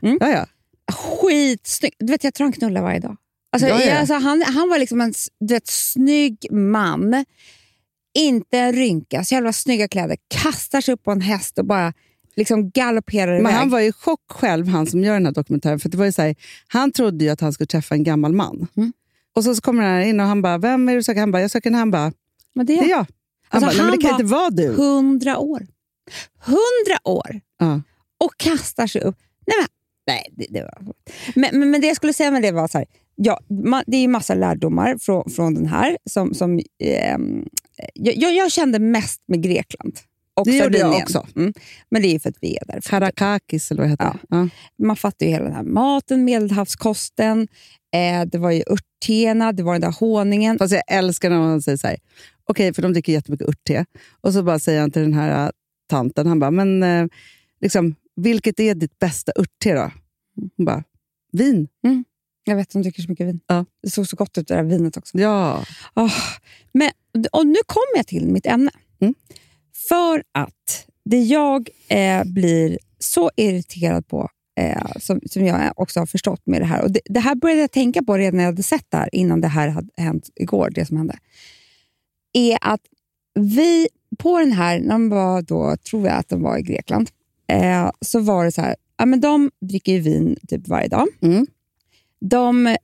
Ja, 0.00 0.16
ja. 0.20 0.46
Skitsnygg. 0.92 1.92
Du 1.98 2.06
vet, 2.06 2.24
jag 2.24 2.34
tror 2.34 2.44
han 2.44 2.52
knullar 2.52 2.82
varje 2.82 3.00
dag. 3.00 3.16
Alltså, 3.52 3.68
Ja, 3.68 3.80
ja. 3.80 3.86
jag- 3.86 3.98
Alltså, 3.98 4.14
han, 4.14 4.42
han 4.42 4.68
var 4.68 4.78
liksom 4.78 5.00
en 5.00 5.12
du 5.40 5.54
vet, 5.54 5.66
snygg 5.66 6.52
man, 6.52 7.24
inte 8.18 8.58
en 8.58 8.72
rynka, 8.72 9.24
så 9.24 9.34
jävla 9.34 9.52
snygga 9.52 9.88
kläder, 9.88 10.16
kastar 10.42 10.80
sig 10.80 10.94
upp 10.94 11.02
på 11.02 11.10
en 11.10 11.20
häst 11.20 11.58
och 11.58 11.64
bara 11.66 11.92
liksom 12.36 12.70
galopperar 12.70 13.32
Men 13.32 13.40
iväg. 13.40 13.54
han 13.54 13.70
var 13.70 13.80
i 13.80 13.92
chock 13.92 14.20
själv, 14.30 14.68
han 14.68 14.86
som 14.86 15.04
gör 15.04 15.14
den 15.14 15.26
här 15.26 15.32
dokumentären. 15.32 15.80
För 15.80 15.88
det 15.88 15.96
var 15.96 16.04
ju 16.04 16.12
så 16.12 16.22
här, 16.22 16.34
han 16.68 16.92
trodde 16.92 17.24
ju 17.24 17.30
att 17.30 17.40
han 17.40 17.52
skulle 17.52 17.66
träffa 17.66 17.94
en 17.94 18.04
gammal 18.04 18.32
man. 18.32 18.66
Mm. 18.76 18.92
Och 19.34 19.44
så, 19.44 19.54
så 19.54 19.60
kommer 19.60 19.82
han 19.82 20.02
in 20.02 20.20
och 20.20 20.26
han 20.26 20.42
bara, 20.42 20.58
vem 20.58 20.88
är 20.88 20.94
du 20.94 21.02
söker? 21.02 21.20
Han 21.20 21.30
bara, 21.32 21.42
jag 21.42 21.50
söker 21.50 21.70
en. 21.70 21.74
Han 21.74 21.90
bara, 21.90 22.12
men 22.54 22.66
det 22.66 22.72
det 22.72 22.78
är 22.80 22.84
är 22.84 22.88
jag. 22.90 23.06
Han 23.48 23.64
Alltså, 23.64 23.66
bara, 23.66 23.70
nej, 23.70 23.76
men 23.76 23.84
han 23.88 23.98
det 23.98 24.02
kan 24.02 24.10
var- 24.30 24.46
inte 24.46 24.64
vara 24.64 24.74
du. 24.76 24.82
hundra 24.82 25.38
år. 25.38 25.66
Hundra 26.40 26.98
år! 27.04 27.40
Ja. 27.58 27.80
och 28.24 28.36
kastar 28.36 28.86
sig 28.86 29.00
upp. 29.02 29.16
Nej, 29.46 29.56
men, 29.58 29.66
nej 30.06 30.26
det, 30.32 30.46
det 30.50 30.62
var... 30.62 30.94
men, 31.34 31.58
men, 31.60 31.70
men 31.70 31.80
det 31.80 31.86
jag 31.86 31.96
skulle 31.96 32.12
säga 32.12 32.30
med 32.30 32.42
det 32.42 32.52
var 32.52 32.68
så 32.68 32.78
här, 32.78 32.86
ja, 33.16 33.40
ma, 33.48 33.82
det 33.86 33.96
är 33.96 34.00
ju 34.00 34.08
massa 34.08 34.34
lärdomar 34.34 34.96
från, 35.00 35.30
från 35.30 35.54
den 35.54 35.66
här. 35.66 35.98
Som, 36.10 36.34
som, 36.34 36.60
ehm, 36.84 37.48
jag, 37.94 38.32
jag- 38.32 38.52
kände 38.52 38.78
mest 38.78 39.22
med 39.28 39.42
Grekland. 39.42 39.98
Och 40.36 40.46
Det 40.46 40.56
gjorde 40.56 40.78
jag 40.78 40.94
också. 40.94 41.26
Mm. 41.36 41.52
Men 41.90 42.02
det 42.02 42.08
är 42.08 42.12
ju 42.12 42.20
för 42.20 42.28
att 42.30 42.36
vi 42.40 42.56
är 42.56 42.66
där. 42.66 42.80
Karakakis 42.80 43.70
eller 43.70 43.82
vad 43.82 43.90
heter 43.90 44.04
Ja. 44.04 44.12
det? 44.12 44.36
Ja. 44.36 44.48
Man 44.86 44.96
fattar 44.96 45.26
ju 45.26 45.32
hela 45.32 45.44
den 45.44 45.54
här 45.54 45.62
maten, 45.62 46.24
medelhavskosten, 46.24 47.48
eh, 47.94 48.24
det 48.26 48.38
var 48.38 48.50
ju 48.50 48.62
örtena, 48.70 49.52
det 49.52 49.62
var 49.62 49.72
den 49.72 49.80
där 49.80 49.94
honungen. 50.00 50.58
Fast 50.58 50.72
jag 50.74 50.82
älskar 50.88 51.30
när 51.30 51.38
man 51.38 51.62
säger 51.62 51.78
så 51.78 51.86
här, 51.86 51.96
okej, 52.48 52.74
för 52.74 52.82
de 52.82 52.92
dricker 52.92 53.12
jättemycket 53.12 53.48
örtte. 53.48 53.84
Och 54.20 54.32
så 54.32 54.42
bara 54.42 54.58
säger 54.58 54.80
han 54.80 54.90
till 54.90 55.02
den 55.02 55.14
här 55.14 55.52
tanten, 55.86 56.26
han 56.26 56.40
bara, 56.40 56.50
men 56.50 56.82
eh, 56.82 57.06
liksom, 57.60 57.94
vilket 58.16 58.60
är 58.60 58.74
ditt 58.74 58.98
bästa 58.98 59.32
örtte 59.36 59.74
då? 59.74 59.90
Hon 60.56 60.64
bara, 60.66 60.84
vin. 61.32 61.68
Jag 62.44 62.56
vet, 62.56 62.70
de 62.70 62.82
dricker 62.82 63.02
så 63.02 63.10
mycket 63.10 63.26
vin. 63.26 63.40
Ja. 63.46 63.64
Det 63.82 63.90
såg 63.90 64.08
så 64.08 64.16
gott 64.16 64.38
ut 64.38 64.48
det 64.48 64.54
där 64.54 64.62
vinet 64.62 64.96
också. 64.96 65.18
Ja. 65.18 65.64
Ah, 65.94 66.10
men, 66.72 66.90
och 67.32 67.46
nu 67.46 67.58
kommer 67.66 67.96
jag 67.96 68.06
till 68.06 68.28
mitt 68.28 68.46
ämne. 68.46 68.70
Mm. 69.00 69.14
För 69.88 70.22
att 70.32 70.86
det 71.04 71.22
jag 71.22 71.68
eh, 71.88 72.24
blir 72.24 72.78
så 72.98 73.30
irriterad 73.36 74.08
på, 74.08 74.28
eh, 74.60 74.86
som, 75.00 75.20
som 75.30 75.46
jag 75.46 75.72
också 75.76 76.00
har 76.00 76.06
förstått 76.06 76.46
med 76.46 76.60
det 76.60 76.64
här, 76.64 76.82
och 76.82 76.92
det, 76.92 77.00
det 77.04 77.20
här 77.20 77.34
började 77.34 77.60
jag 77.60 77.70
tänka 77.70 78.02
på 78.02 78.18
redan 78.18 78.36
när 78.36 78.44
jag 78.44 78.52
hade 78.52 78.62
sett 78.62 78.86
det 78.88 78.96
här, 78.96 79.08
innan 79.12 79.40
det 79.40 79.48
här 79.48 79.68
hade 79.68 79.88
hänt 79.96 80.30
igår, 80.34 80.70
det 80.74 80.86
som 80.86 80.96
hände, 80.96 81.18
är 82.32 82.58
att 82.60 82.80
vi 83.34 83.88
på 84.18 84.38
den 84.38 84.52
här, 84.52 84.80
när 84.80 84.92
de 84.92 85.08
var 85.08 85.42
då, 85.42 85.76
tror 85.76 86.06
jag 86.06 86.16
att 86.16 86.28
de 86.28 86.42
var 86.42 86.58
i 86.58 86.62
Grekland, 86.62 87.10
eh, 87.52 87.90
så 88.00 88.20
var 88.20 88.44
det 88.44 88.52
så 88.52 88.60
här, 88.60 88.76
ja, 88.98 89.06
men 89.06 89.20
de 89.20 89.50
dricker 89.60 89.92
ju 89.92 90.00
vin 90.00 90.36
typ 90.48 90.68
varje 90.68 90.88
dag. 90.88 91.08
Mm. 91.22 91.46
De, 92.20 92.66
eh, 92.66 92.76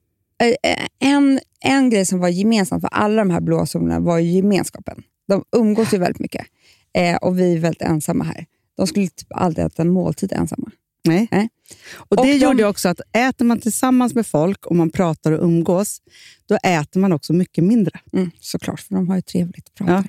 eh, 0.63 0.87
en, 0.99 1.41
en 1.61 1.91
grej 1.91 2.07
som 2.07 2.19
var 2.19 2.29
gemensam 2.29 2.81
för 2.81 2.89
alla 2.89 3.17
de 3.25 3.31
här 3.31 3.41
blåsolerna 3.41 4.01
var 4.01 4.19
ju 4.19 4.31
gemenskapen. 4.31 5.03
De 5.29 5.45
umgås 5.57 5.95
ju 5.95 5.99
väldigt 5.99 6.21
mycket 6.21 6.47
eh, 6.95 7.17
och 7.17 7.39
vi 7.39 7.55
är 7.55 7.59
väldigt 7.59 7.83
ensamma 7.83 8.25
här. 8.25 8.47
De 8.77 8.87
skulle 8.87 9.09
typ 9.09 9.33
aldrig 9.35 9.67
äta 9.67 9.83
en 9.83 9.91
måltid 9.91 10.33
ensamma. 10.33 10.71
Nej. 11.05 11.29
Nej. 11.31 11.49
Och 11.95 12.17
det 12.17 12.21
Och 12.21 12.27
de- 12.27 12.33
gjorde 12.37 12.65
också 12.65 12.89
att 12.89 13.01
äter 13.13 13.45
man 13.45 13.61
tillsammans 13.61 14.15
med 14.15 14.27
folk 14.27 14.67
och 14.67 14.77
man 14.77 14.91
pratar 14.91 15.33
och 15.33 15.45
umgås, 15.45 16.03
då 16.49 16.57
äter 16.63 17.01
man 17.01 17.13
också 17.13 17.33
mycket 17.33 17.65
mindre. 17.65 18.01
Mm, 18.13 18.31
såklart, 18.41 18.81
för 18.81 18.95
de 18.95 19.09
har 19.09 19.17
ju 19.17 19.23
trevligt 19.23 19.69
att 19.69 19.75
prata. 19.75 19.93
Ja. 19.93 20.05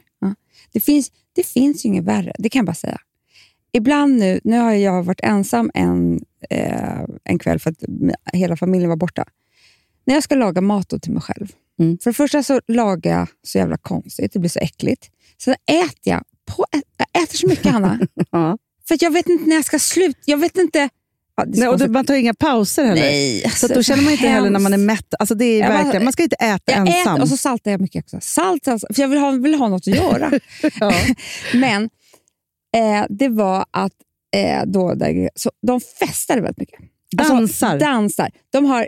Det, 0.74 0.80
finns, 0.80 1.12
det 1.34 1.44
finns 1.44 1.86
ju 1.86 1.90
inget 1.90 2.04
värre, 2.04 2.34
det 2.38 2.50
kan 2.50 2.60
jag 2.60 2.66
bara 2.66 2.74
säga. 2.74 2.98
Ibland 3.74 4.20
nu, 4.20 4.40
nu 4.44 4.58
har 4.58 4.72
jag 4.72 5.04
varit 5.04 5.20
ensam 5.24 5.72
en, 5.74 6.22
eh, 6.50 7.02
en 7.24 7.40
kväll 7.40 7.60
för 7.60 7.70
att 7.70 7.78
hela 8.34 8.58
familjen 8.58 8.90
var 8.90 8.98
borta. 8.98 9.26
När 10.06 10.14
jag 10.14 10.24
ska 10.24 10.36
laga 10.36 10.62
mat 10.62 10.94
till 11.02 11.12
mig 11.12 11.22
själv. 11.22 11.48
Mm. 11.80 11.98
För 11.98 12.10
det 12.10 12.14
första 12.14 12.44
så 12.44 12.62
lagar 12.68 13.20
jag 13.20 13.28
så 13.44 13.58
jävla 13.58 13.78
konstigt, 13.78 14.34
det 14.34 14.40
blir 14.40 14.50
så 14.50 14.60
äckligt. 14.60 15.10
Sen 15.44 15.56
äter 15.66 15.94
jag, 16.04 16.24
på, 16.46 16.66
jag 16.98 17.24
äter 17.24 17.38
så 17.38 17.48
mycket 17.48 17.72
Hanna, 17.72 18.00
Ja. 18.32 18.58
för 18.88 18.98
jag 19.02 19.12
vet 19.12 19.30
inte 19.30 19.46
när 19.46 19.56
jag 19.56 19.66
ska 19.66 19.80
sluta. 19.80 20.20
Jag 20.26 20.38
vet 20.38 20.58
inte... 20.58 20.90
Ja, 21.36 21.44
så 21.44 21.50
Nej, 21.60 21.68
och 21.68 21.78
då, 21.80 21.88
man 21.88 22.06
tar 22.06 22.14
inga 22.16 22.34
pauser 22.34 22.86
heller. 22.86 23.02
Nej, 23.02 23.40
Så 23.42 23.48
alltså, 23.48 23.66
att 23.66 23.74
då 23.74 23.84
känner 23.84 24.04
man 24.04 24.12
inte 24.12 24.28
heller 24.28 24.50
när 24.50 24.60
man 24.60 24.74
är 24.74 24.78
mätt. 24.78 25.14
Alltså 25.20 25.36
det 25.36 25.46
är 25.46 25.60
Jag 25.60 25.68
bara- 25.70 25.78
verkligen, 25.84 26.04
man 26.04 26.14
ska 26.14 26.24
inte 26.24 26.36
äta 26.36 26.72
ensam. 26.74 27.14
äter 27.16 27.22
och 27.22 27.30
så 27.30 27.38
saltar 27.38 27.72
jag 27.72 27.82
mycket 27.82 28.04
också. 28.06 28.18
Salt, 28.22 28.66
salt, 28.66 28.84
för 28.94 29.02
jag 29.02 29.08
vill 29.10 29.20
ha, 29.20 29.32
vill 29.32 29.56
ha 29.56 29.68
något 29.68 29.88
att 29.88 29.96
göra. 29.96 30.32
Men 31.54 31.84
eh, 32.78 33.06
det 33.10 33.28
var 33.28 33.66
att 33.72 33.94
eh, 34.36 34.66
då, 34.66 34.94
där, 34.94 35.30
så 35.36 35.52
de 35.68 35.82
festade 35.82 36.42
väldigt 36.42 36.58
mycket. 36.60 36.80
Alltså, 37.18 37.34
Dansar. 37.36 37.80
dansar. 37.80 38.30
De 38.52 38.66
har 38.66 38.88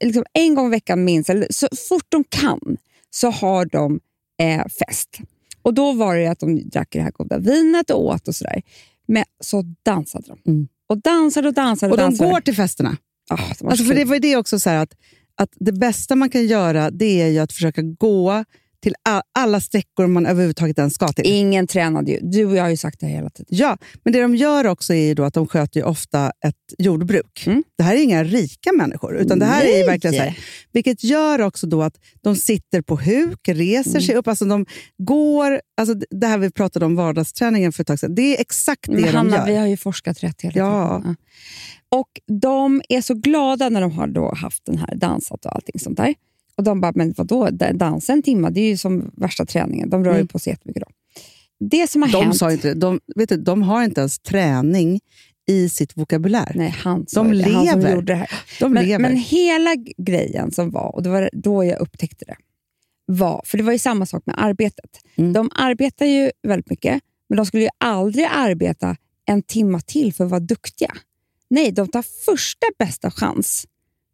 liksom, 0.00 0.24
en 0.32 0.54
gång 0.54 0.66
i 0.66 0.70
veckan 0.70 1.04
minst, 1.04 1.30
eller 1.30 1.46
så 1.50 1.68
fort 1.88 2.06
de 2.08 2.24
kan, 2.28 2.76
så 3.10 3.30
har 3.30 3.64
de 3.66 4.00
eh, 4.42 4.64
fest. 4.86 5.18
Och 5.62 5.74
Då 5.74 5.92
var 5.92 6.16
det 6.16 6.26
att 6.26 6.40
de 6.40 6.68
drack 6.68 6.88
det 6.90 7.00
här 7.00 7.10
goda 7.10 7.38
vinet 7.38 7.90
och 7.90 8.04
åt 8.04 8.28
och 8.28 8.34
sådär. 8.34 8.62
Men 9.08 9.24
så 9.40 9.62
dansade 9.84 10.24
de. 10.28 10.50
Mm. 10.50 10.68
Och 10.88 11.02
dansade 11.02 11.48
och 11.48 11.54
dansade. 11.54 11.92
och 11.92 11.96
de 11.98 12.02
dansade. 12.02 12.30
går 12.30 12.40
till 12.40 12.54
festerna. 12.54 12.96
Ah, 13.30 13.36
de 13.58 13.66
Alltså 13.68 13.84
så 13.84 13.88
för 13.88 13.94
det 13.94 14.04
var 14.04 14.14
ju 14.14 14.20
det 14.20 14.36
också 14.36 14.58
så 14.58 14.70
att, 14.70 14.92
att 15.36 15.50
det 15.56 15.72
bästa 15.72 16.16
man 16.16 16.30
kan 16.30 16.46
göra 16.46 16.90
det 16.90 17.22
är 17.22 17.28
ju 17.28 17.38
att 17.38 17.52
försöka 17.52 17.82
gå 17.82 18.44
till 18.84 18.94
alla 19.34 19.60
sträckor 19.60 20.06
man 20.06 20.26
överhuvudtaget 20.26 20.78
ens 20.78 20.94
ska 20.94 21.08
till. 21.08 21.26
Ingen 21.26 21.66
tränade 21.66 22.10
ju. 22.10 22.18
Du 22.22 22.44
och 22.44 22.56
jag 22.56 22.62
har 22.62 22.70
ju 22.70 22.76
sagt 22.76 23.00
det 23.00 23.06
hela 23.06 23.30
tiden. 23.30 23.46
Ja, 23.50 23.78
men 24.04 24.12
det 24.12 24.20
de 24.22 24.36
gör 24.36 24.66
också 24.66 24.94
är 24.94 25.14
ju 25.16 25.24
att 25.24 25.34
de 25.34 25.46
sköter 25.46 25.80
ju 25.80 25.86
ofta 25.86 26.32
ett 26.46 26.54
jordbruk. 26.78 27.44
Mm. 27.46 27.62
Det 27.78 27.82
här 27.84 27.96
är 27.96 28.02
inga 28.02 28.24
rika 28.24 28.72
människor, 28.72 29.16
utan 29.16 29.38
det 29.38 29.44
här 29.46 29.62
är 29.64 29.66
Nej. 29.72 29.86
verkligen 29.86 30.14
så 30.14 30.22
här, 30.22 30.38
vilket 30.72 31.04
gör 31.04 31.40
också 31.40 31.66
då 31.66 31.82
att 31.82 31.94
de 32.22 32.36
sitter 32.36 32.82
på 32.82 32.96
huk, 32.96 33.48
reser 33.48 33.90
Mm. 33.90 34.02
sig 34.02 34.14
upp, 34.14 34.28
alltså 34.28 34.44
de 34.44 34.66
går, 34.98 35.60
alltså 35.76 35.94
det 36.10 36.26
här 36.26 36.38
vi 36.38 36.50
pratade 36.50 36.86
om 36.86 36.96
vardagsträningen 36.96 37.72
för 37.72 37.82
ett 37.82 37.86
tag 37.86 37.98
sedan, 37.98 38.14
det 38.14 38.36
är 38.36 38.40
exakt 38.40 38.86
det 38.86 38.92
Men 38.92 39.02
de 39.02 39.08
Hanna, 39.08 39.36
gör. 39.36 39.46
vi 39.46 39.56
har 39.56 39.66
ju 39.66 39.76
forskat 39.76 40.22
rätt 40.22 40.42
hela 40.42 40.58
Ja. 40.58 40.98
tiden. 41.00 41.16
Och 41.88 42.08
De 42.40 42.82
är 42.88 43.00
så 43.00 43.14
glada 43.14 43.68
när 43.68 43.80
de 43.80 43.92
har 43.92 44.06
då 44.06 44.34
haft 44.34 44.66
den 44.66 44.78
här 44.78 44.94
dansat 44.96 45.44
och 45.46 45.54
allting 45.54 45.80
sånt 45.80 45.96
där. 45.96 46.14
Och 46.56 46.64
De 46.64 46.80
bara, 46.80 46.92
men 46.94 47.14
vadå, 47.16 47.48
Da- 47.50 47.72
dansa 47.72 48.12
en 48.12 48.22
timme, 48.22 48.50
det 48.50 48.60
är 48.60 48.68
ju 48.68 48.76
som 48.76 49.10
värsta 49.16 49.46
träningen. 49.46 49.90
De 49.90 50.04
rör 50.04 50.12
ju 50.12 50.16
Mm. 50.18 50.28
på 50.28 50.38
sig 50.38 50.52
jättemycket 50.52 50.82
då. 50.82 50.88
Det 51.60 51.90
som 51.90 52.02
har 52.02 52.08
De, 52.12 52.22
hänt... 52.24 52.36
sa 52.36 52.52
inte, 52.52 52.74
de, 52.74 53.00
vet 53.16 53.28
du, 53.28 53.36
de 53.36 53.62
har 53.62 53.84
inte 53.84 54.00
ens 54.00 54.18
träning 54.18 55.00
i 55.46 55.68
sitt 55.68 55.96
vokabulär. 55.96 56.52
Nej, 56.54 56.68
han 56.78 57.06
De 57.14 57.32
det. 57.38 57.44
Han 57.44 57.66
som 57.66 57.80
lever. 57.80 57.94
gjorde 57.94 58.12
det 58.12 58.16
här. 58.16 58.28
De 58.60 58.72
Men, 58.72 58.84
lever. 58.86 58.98
men 59.02 59.16
hela 59.16 59.74
grejen 59.96 60.50
som 60.52 60.70
var, 60.70 60.94
och 60.94 61.02
det 61.02 61.08
var 61.10 61.30
då 61.32 61.64
jag 61.64 61.80
upptäckte 61.80 62.24
det, 62.24 62.36
var, 63.06 63.42
för 63.44 63.58
det 63.58 63.64
var 63.64 63.72
ju 63.72 63.78
samma 63.78 64.06
sak 64.06 64.22
med 64.26 64.34
arbetet. 64.38 64.90
Mm. 65.16 65.32
De 65.32 65.50
arbetar 65.54 66.06
ju 66.06 66.30
väldigt 66.48 66.70
mycket, 66.70 67.02
men 67.28 67.36
de 67.36 67.46
skulle 67.46 67.62
ju 67.62 67.68
aldrig 67.78 68.26
arbeta 68.32 68.96
en 69.26 69.42
timma 69.42 69.80
till 69.80 70.14
för 70.14 70.24
att 70.24 70.30
vara 70.30 70.40
duktiga. 70.40 70.92
Nej, 71.50 71.72
de 71.72 71.88
tar 71.88 72.04
första 72.24 72.66
bästa 72.78 73.10
chans 73.10 73.66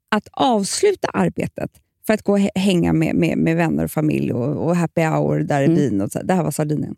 att 0.08 0.28
avsluta 0.32 1.08
arbetet 1.08 1.70
för 2.06 2.14
att 2.14 2.22
gå 2.22 2.32
och 2.32 2.38
hä- 2.38 2.50
hänga 2.58 2.92
med, 2.92 3.14
med, 3.16 3.38
med 3.38 3.56
vänner 3.56 3.84
och 3.84 3.90
familj 3.90 4.32
och, 4.32 4.66
och 4.66 4.76
happy 4.76 5.00
hour 5.02 5.38
där 5.40 5.62
i 5.62 5.64
Mm. 5.64 5.76
byn. 5.76 6.00
Och 6.00 6.12
så. 6.12 6.22
Det 6.22 6.34
här 6.34 6.42
var 6.42 6.50
Sardinien. 6.50 6.96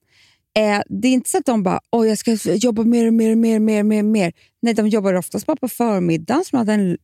Eh, 0.59 0.81
det 0.89 1.09
är 1.09 1.13
inte 1.13 1.31
så 1.31 1.39
att 1.39 1.45
de 1.47 1.63
bara, 1.63 1.81
åh 1.91 2.09
jag 2.09 2.19
ska 2.19 2.33
jobba 2.45 2.83
mer 2.83 3.07
och 3.07 3.15
mer 3.15 3.31
och 3.33 3.39
mer, 3.39 3.59
mer, 3.59 3.83
mer, 3.83 4.03
mer. 4.03 4.33
Nej, 4.63 4.75
de 4.75 4.89
jobbar 4.89 5.15
oftast 5.15 5.47
bara 5.47 5.57
på 5.57 5.69
förmiddagen, 5.69 6.45
som 6.45 6.59
hade 6.59 6.73
en 6.73 6.97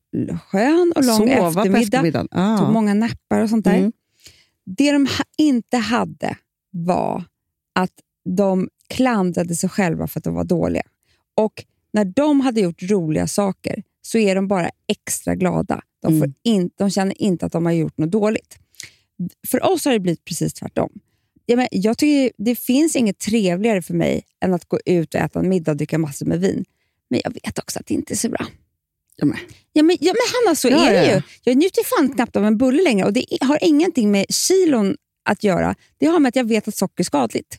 skön 0.51 0.93
och 0.97 1.05
lång 1.05 1.17
Sova 1.17 1.29
på 1.39 1.47
eftermiddag. 1.49 1.79
eftermiddagen. 1.81 2.29
Ah. 2.31 2.59
Tog 2.59 2.73
många 2.73 2.95
nappar 2.95 3.41
och 3.41 3.51
sånt 3.51 3.65
där. 3.65 3.79
Mm. 3.79 3.93
Det 4.67 4.93
de 4.93 5.07
ha, 5.07 5.25
inte 5.39 5.77
hade 5.77 6.37
var 6.71 7.25
att 7.75 7.93
de 8.37 8.69
klandrade 8.89 9.55
sig 9.55 9.71
själva 9.71 10.07
för 10.07 10.21
att 10.21 10.25
de 10.25 10.35
var 10.35 10.45
dåliga. 10.45 10.83
Och 11.37 11.65
när 11.93 12.05
de 12.05 12.41
hade 12.41 12.61
gjort 12.61 12.83
roliga 12.91 13.27
saker 13.27 13.83
så 14.09 14.19
är 14.19 14.35
de 14.35 14.49
bara 14.49 14.71
extra 14.89 15.35
glada. 15.35 15.81
De, 16.03 16.19
får 16.19 16.25
Mm. 16.27 16.35
in, 16.45 16.71
de 16.79 16.91
känner 16.91 17.23
inte 17.23 17.47
att 17.47 17.53
de 17.53 17.67
har 17.67 17.73
gjort 17.73 17.99
något 17.99 18.11
dåligt. 18.11 18.59
För 19.49 19.67
oss 19.73 19.85
har 19.85 19.93
det 19.93 20.01
blivit 20.01 20.25
precis 20.25 20.55
tvärtom. 20.55 20.91
Ja, 21.47 21.57
men 21.57 21.69
jag 21.71 21.99
tycker 21.99 22.33
det 22.45 22.55
finns 22.57 22.97
inget 22.97 23.19
trevligare 23.19 23.83
för 23.83 23.95
mig 23.95 24.23
än 24.45 24.55
att 24.55 24.65
gå 24.69 24.79
ut 24.85 25.15
och 25.15 25.21
äta 25.21 25.41
en 25.41 25.49
middag 25.49 25.71
och 25.73 25.77
dricka 25.77 25.99
massor 25.99 26.27
med 26.27 26.41
vin. 26.41 26.65
Men 27.11 27.21
jag 27.25 27.33
vet 27.35 27.59
också 27.59 27.79
att 27.79 27.87
det 27.87 27.95
inte 27.95 28.15
är 28.15 28.17
så 28.17 28.29
bra. 28.29 28.47
Ja, 29.17 29.27
men. 29.27 29.37
Ja, 29.73 29.83
men, 29.83 29.97
ja, 30.01 30.13
men 30.13 30.45
Hanna, 30.47 30.57
så 30.57 30.69
Ja, 30.69 30.89
är 30.89 30.93
det 30.93 31.15
ju. 31.15 31.23
Jag 31.45 31.57
njuter 31.57 31.83
fan 31.85 32.13
knappt 32.15 32.37
av 32.37 32.45
en 32.45 32.59
bulle 32.59 32.83
längre 32.83 33.07
och 33.07 33.13
det 33.13 33.25
har 33.41 33.59
ingenting 33.65 34.11
med 34.11 34.27
kilon 34.29 34.97
att 35.25 35.45
göra. 35.45 35.75
Det 35.99 36.07
har 36.07 36.21
med 36.21 36.29
att 36.29 36.37
jag 36.37 36.49
vet 36.49 36.69
att 36.69 36.75
socker 36.77 37.03
är 37.03 37.05
skadligt 37.05 37.59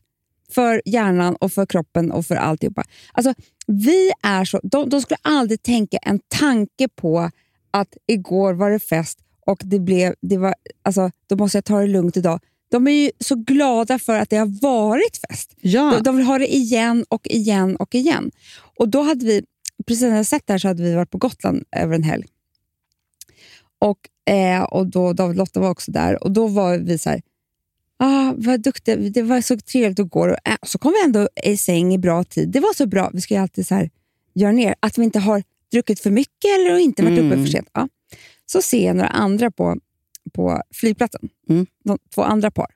för 0.54 0.82
hjärnan 0.86 1.36
och 1.36 1.52
för 1.52 1.66
kroppen 1.66 2.12
och 2.12 2.26
för 2.26 2.36
alltihopa. 2.36 2.84
Alltså, 3.14 3.34
vi 3.68 4.12
är 4.24 4.46
så, 4.46 4.60
de, 4.64 4.90
de 4.90 5.02
skulle 5.02 5.18
aldrig 5.22 5.62
tänka 5.62 5.98
en 5.98 6.20
tanke 6.28 6.88
på 6.96 7.32
att 7.72 7.98
igår 8.08 8.54
var 8.54 8.70
det 8.70 8.80
fest 8.80 9.20
och 9.46 9.62
det 9.64 9.80
blev, 9.80 10.16
det 10.22 10.38
var, 10.38 10.56
alltså, 10.84 11.12
då 11.28 11.36
måste 11.36 11.58
jag 11.58 11.66
ta 11.66 11.80
det 11.80 11.88
lugnt 11.88 12.18
idag. 12.18 12.40
De 12.72 12.88
är 12.88 12.92
ju 12.92 13.12
så 13.20 13.36
glada 13.36 14.00
för 14.00 14.20
att 14.20 14.30
det 14.30 14.38
har 14.38 14.62
varit 14.62 15.20
fest. 15.30 15.54
Ja. 15.62 15.94
De, 15.96 16.04
de 16.04 16.18
vill 16.18 16.26
ha 16.26 16.38
det 16.38 16.54
igen 16.54 17.06
och 17.10 17.28
igen 17.28 17.76
och 17.76 17.96
igen. 17.96 18.32
Och 18.78 18.90
då 18.90 19.02
hade 19.02 19.26
vi, 19.26 19.44
precis 19.88 20.02
när 20.02 20.16
jag 20.16 20.26
sett 20.26 20.48
det 20.48 20.54
här 20.54 20.58
så 20.58 20.68
hade 20.68 20.84
vi 20.84 20.96
varit 20.96 21.10
på 21.10 21.18
Gotland 21.18 21.64
över 21.72 21.96
en 21.96 22.04
helg. 22.04 22.26
Och, 23.80 24.34
eh, 24.34 24.64
och 24.64 24.88
då 24.88 25.14
David 25.14 25.38
Lotta 25.38 25.60
var 25.60 25.70
också 25.70 25.92
där 25.92 26.24
och 26.24 26.32
då 26.32 26.48
var 26.48 26.78
vi 26.78 26.98
så 26.98 27.10
här, 27.10 27.22
ah, 28.00 28.34
vad 28.38 28.62
duktiga, 28.62 28.96
det 28.96 29.22
var 29.22 29.42
så 29.42 29.58
trevligt 29.58 30.00
att 30.00 30.10
gå. 30.10 30.20
Och, 30.30 30.48
äh, 30.48 30.56
så 30.64 30.78
kom 30.78 30.92
vi 30.92 31.04
ändå 31.06 31.30
i 31.44 31.58
säng 31.58 31.94
i 31.94 31.98
bra 31.98 32.24
tid. 32.24 32.50
Det 32.50 32.60
var 32.60 32.74
så 32.74 32.86
bra. 32.86 33.10
Vi 33.14 33.22
ska 33.22 33.34
ju 33.34 33.40
alltid 33.40 33.68
så 33.68 33.76
här, 33.76 33.90
göra 34.34 34.52
ner, 34.52 34.76
att 34.80 34.98
vi 34.98 35.04
inte 35.04 35.20
har 35.20 35.44
druckit 35.72 36.00
för 36.00 36.12
mycket 36.12 36.50
eller 36.60 36.78
inte 36.78 37.04
varit 37.04 37.20
Mm. 37.20 37.32
uppe 37.32 37.42
för 37.42 37.52
sent. 37.52 37.70
Ja. 37.74 37.90
Så 38.46 38.62
ser 38.62 38.86
jag 38.88 38.96
några 38.96 39.10
andra 39.10 39.52
på, 39.52 39.78
på 40.34 40.62
flygplatsen, 40.74 41.30
Mm. 41.50 41.66
De, 41.84 41.98
två 42.16 42.22
andra 42.24 42.52
par 42.52 42.68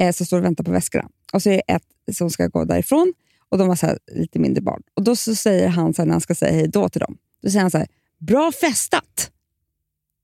eh, 0.00 0.12
som 0.12 0.26
står 0.26 0.38
och 0.38 0.44
väntar 0.44 0.64
på 0.64 0.70
väskorna. 0.70 1.08
Och 1.32 1.42
så 1.42 1.50
är 1.50 1.54
det 1.66 1.72
ett 1.74 2.16
som 2.16 2.30
ska 2.30 2.46
gå 2.46 2.64
därifrån 2.64 3.12
och 3.48 3.58
de 3.58 3.68
har 3.68 3.76
så 3.76 3.86
här, 3.86 3.98
lite 4.12 4.38
mindre 4.38 4.62
barn. 4.62 4.82
Och 4.94 5.02
Då 5.04 5.16
så 5.16 5.34
säger 5.34 5.68
han 5.68 5.94
så 5.94 6.02
här, 6.02 6.06
när 6.06 6.12
han 6.14 6.20
ska 6.20 6.34
säga 6.34 6.52
hej 6.52 6.68
då 6.68 6.88
till 6.88 7.00
dem, 7.00 7.18
då 7.42 7.48
säger 7.50 7.60
han 7.60 7.70
så 7.70 7.78
här, 7.78 7.86
bra 8.18 8.52
festat 8.52 9.30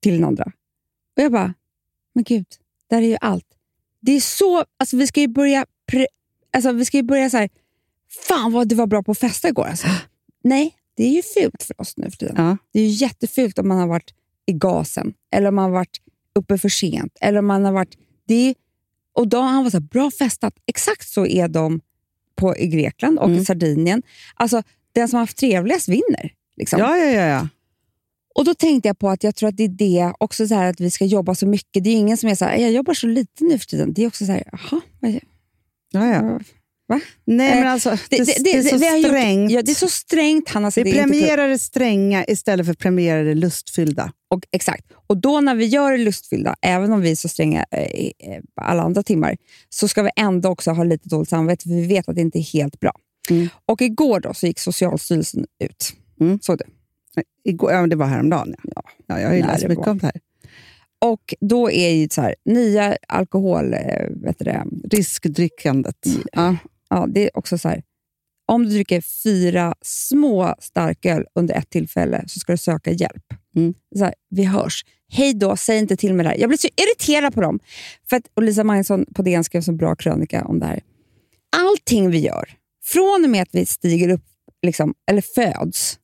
till 0.03 0.13
den 0.15 0.25
andra. 0.25 0.45
Och 1.17 1.23
jag 1.23 1.33
bara, 1.33 1.55
men 2.15 2.25
gud, 2.25 2.47
där 2.91 3.03
är 3.03 3.07
ju 3.07 3.17
allt. 3.21 3.47
Det 4.01 4.13
är 4.13 4.21
så, 4.21 4.65
alltså 4.79 4.97
vi 4.97 5.07
ska 5.07 5.21
ju 5.21 5.29
börja, 5.29 5.67
pre, 5.91 6.07
alltså 6.53 6.73
vi 6.73 6.85
ska 6.85 6.97
ju 6.97 7.03
börja 7.03 7.31
så 7.31 7.37
här, 7.37 7.49
fan 8.29 8.53
vad 8.53 8.69
du 8.69 8.75
var 8.75 8.87
bra 8.87 9.03
på 9.03 9.13
att 9.13 9.19
festa 9.19 9.49
igår. 9.49 9.65
Alltså. 9.67 9.87
Nej, 10.45 10.75
det 10.97 11.05
är 11.05 11.11
ju 11.11 11.23
fult 11.23 11.63
för 11.63 11.81
oss 11.81 11.97
nu 11.97 12.11
för 12.11 12.17
tiden. 12.17 12.35
Ja. 12.39 12.57
Det 12.73 12.81
är 12.81 12.85
ju 12.85 12.91
jättefult 12.91 13.59
om 13.59 13.69
man 13.69 13.79
har 13.79 13.87
varit 13.87 14.15
i 14.47 14.53
gasen, 14.53 15.15
eller 15.35 15.49
om 15.49 15.55
man 15.55 15.65
har 15.65 15.71
varit 15.71 16.01
uppe 16.35 16.59
för 16.59 16.69
sent. 16.69 17.17
Eller 17.21 17.39
om 17.39 17.47
man 17.47 17.65
har 17.65 17.73
varit, 17.73 17.99
det 18.29 18.35
är, 18.35 18.55
och 19.15 19.29
då 19.29 19.41
han 19.41 19.63
var 19.65 19.71
så 19.71 19.77
här, 19.77 19.83
bra 19.83 20.11
festat. 20.11 20.55
Exakt 20.67 21.09
så 21.09 21.27
är 21.27 21.49
de 21.49 21.81
på, 22.35 22.57
i 22.57 22.67
Grekland 22.67 23.19
och 23.19 23.27
Mm. 23.29 23.39
i 23.39 23.45
Sardinien. 23.45 24.03
Alltså, 24.35 24.63
den 24.93 25.09
som 25.09 25.17
har 25.17 25.23
haft 25.23 25.37
trevligast 25.37 25.89
vinner. 25.89 26.33
Liksom. 26.57 26.79
Ja, 26.81 26.97
ja, 26.97 27.07
ja, 27.11 27.27
ja. 27.27 27.49
Och 28.35 28.45
Då 28.45 28.55
tänkte 28.55 28.89
jag 28.89 28.99
på 28.99 29.09
att 29.09 29.25
jag 29.25 29.35
tror 29.37 29.49
att 29.49 29.57
det 29.57 29.65
är 29.65 29.69
det, 29.69 30.13
också 30.19 30.49
så 30.49 30.55
att 30.55 30.81
vi 30.81 30.91
ska 30.91 31.05
jobba 31.05 31.35
så 31.35 31.47
mycket. 31.47 31.85
Det 31.85 31.91
är 31.91 31.95
ingen 31.95 32.17
som 32.17 32.29
är 32.29 32.35
så 32.35 32.45
här, 32.45 32.57
jag 32.57 32.73
jobbar 32.73 32.95
så 32.95 33.07
lite 33.07 33.45
nu 33.45 33.59
för 33.59 33.67
tiden. 33.67 33.93
Det 33.93 34.03
är 34.03 34.07
också 34.07 34.27
så 34.27 34.33
här, 34.33 34.43
jaha, 34.53 34.81
ja, 35.93 36.07
ja. 36.07 36.41
Va? 36.89 37.01
Nej, 37.25 37.51
Eh, 37.53 37.57
men 37.61 37.69
alltså, 37.69 37.91
det, 38.09 38.17
det, 38.45 38.53
är 38.53 38.63
så 38.63 38.85
har 38.85 38.97
gjort- 38.97 39.07
strängt. 39.07 39.51
ja, 39.53 39.63
det 39.63 39.71
är 39.71 39.75
så 39.75 39.89
strängt, 39.89 40.49
Hanna. 40.49 40.71
Så 40.71 40.83
vi 40.83 40.93
det 40.93 40.99
premierar 41.03 41.49
det 41.49 41.59
stränga 41.59 42.25
istället 42.29 42.67
för 42.67 42.75
premierar 42.75 43.25
det 43.25 43.35
lustfyllda. 43.35 44.13
Och, 44.31 44.41
exakt. 44.53 44.85
Och 45.07 45.17
då 45.17 45.41
när 45.41 45.55
vi 45.55 45.65
gör 45.67 45.93
det 45.93 45.99
lustfyllda, 45.99 46.57
även 46.63 46.93
om 46.93 47.01
vi 47.01 47.11
är 47.11 47.17
så 47.17 47.29
stränga 47.29 47.65
eh, 47.71 47.81
eh, 47.83 48.43
alla 48.61 48.83
andra 48.83 49.03
timmar, 49.03 49.37
så 49.69 49.89
ska 49.89 50.03
vi 50.03 50.11
ändå 50.17 50.49
också 50.49 50.71
ha 50.71 50.85
lite 50.85 51.09
dåligt 51.09 51.29
samvete, 51.29 51.63
för 51.63 51.75
vi 51.75 51.87
vet 51.87 52.09
att 52.09 52.15
det 52.15 52.21
inte 52.21 52.39
är 52.39 52.53
helt 52.53 52.81
bra. 52.81 52.93
Mm. 53.31 53.49
Och 53.67 53.83
igår 53.83 54.21
då 54.21 54.35
så 54.35 54.47
gick 54.47 54.59
Socialstyrelsen 54.59 55.47
ut. 55.65 55.93
Mm. 56.21 56.39
Såg 56.43 56.59
du? 56.59 56.65
Igår, 57.45 57.73
ja, 57.73 57.87
det 57.87 57.97
var 57.97 58.07
häromdagen. 58.07 58.55
Ja. 58.63 58.83
Ja, 59.07 59.21
jag 59.21 59.29
har 59.29 59.35
ju 59.35 59.43
läst 59.43 59.69
mycket 59.69 59.87
om 59.87 59.99
det 59.99 60.07
här. 60.07 60.21
Och 60.99 61.35
då 61.41 61.71
är 61.71 61.91
ju 61.91 62.09
så 62.09 62.21
här, 62.21 62.35
nya 62.45 62.97
alkohol... 63.09 63.75
Eh, 63.75 64.07
vet 64.11 64.39
det, 64.39 64.65
Riskdrickandet. 64.91 66.07
Ja. 66.33 66.57
ja, 66.91 67.07
det 67.09 67.25
är 67.25 67.39
också 67.39 67.59
så 67.59 67.69
här, 67.69 67.83
om 68.47 68.65
du 68.65 68.71
dricker 68.71 69.01
fyra 69.01 69.75
små 69.83 70.55
starköl 70.59 71.27
under 71.35 71.55
ett 71.55 71.71
tillfälle 71.71 72.25
så 72.27 72.41
ska 72.41 72.53
du 72.53 72.57
söka 72.57 72.91
hjälp. 72.91 73.25
Mm. 73.57 73.75
Så 73.97 74.05
här, 74.05 74.15
vi 74.31 74.45
hörs. 74.45 74.85
Hej 75.09 75.35
då, 75.35 75.57
säg 75.57 75.79
inte 75.79 75.97
till 75.97 76.15
mig 76.15 76.25
det 76.25 76.31
här. 76.31 76.39
Jag 76.39 76.49
blir 76.49 76.59
så 76.59 76.69
irriterad 76.77 77.35
på 77.35 77.41
dem. 77.41 77.61
För 78.11 78.17
att, 78.17 78.23
och 78.35 78.43
Lisa 78.43 78.65
Magnusson 78.65 79.07
på 79.15 79.23
DN 79.23 79.45
skrev 79.45 79.61
så 79.61 79.73
bra 79.73 79.97
krönika 79.97 80.45
om 80.45 80.59
det 80.59 80.67
här. 80.67 80.81
Allting 81.57 82.11
vi 82.11 82.19
gör, 82.19 82.51
från 82.85 83.25
och 83.25 83.31
med 83.31 83.43
att 83.43 83.55
vi 83.55 83.67
stiger 83.67 84.09
upp 84.09 84.25
liksom, 84.63 84.95
eller 85.11 85.23
föds, 85.35 85.99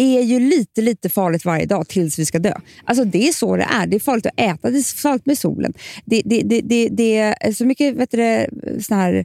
är 0.00 0.22
ju 0.22 0.40
lite, 0.40 0.80
lite 0.80 1.08
farligt 1.08 1.44
varje 1.44 1.66
dag 1.66 1.88
tills 1.88 2.18
vi 2.18 2.26
ska 2.26 2.38
dö. 2.38 2.54
Alltså 2.84 3.04
Det 3.04 3.28
är 3.28 3.32
så 3.32 3.56
det 3.56 3.66
är. 3.70 3.86
Det 3.86 3.96
är 3.96 4.00
farligt 4.00 4.26
att 4.26 4.40
äta, 4.40 4.70
det 4.70 4.78
är 4.78 4.96
farligt 5.02 5.26
med 5.26 5.38
solen. 5.38 5.72
Det, 6.04 6.22
det, 6.24 6.42
det, 6.42 6.60
det, 6.60 6.88
det 6.88 7.16
är 7.18 7.52
så 7.52 7.64
mycket 7.64 7.96
vet 7.96 8.10
du, 8.10 8.46
såna 8.80 9.00
här, 9.00 9.24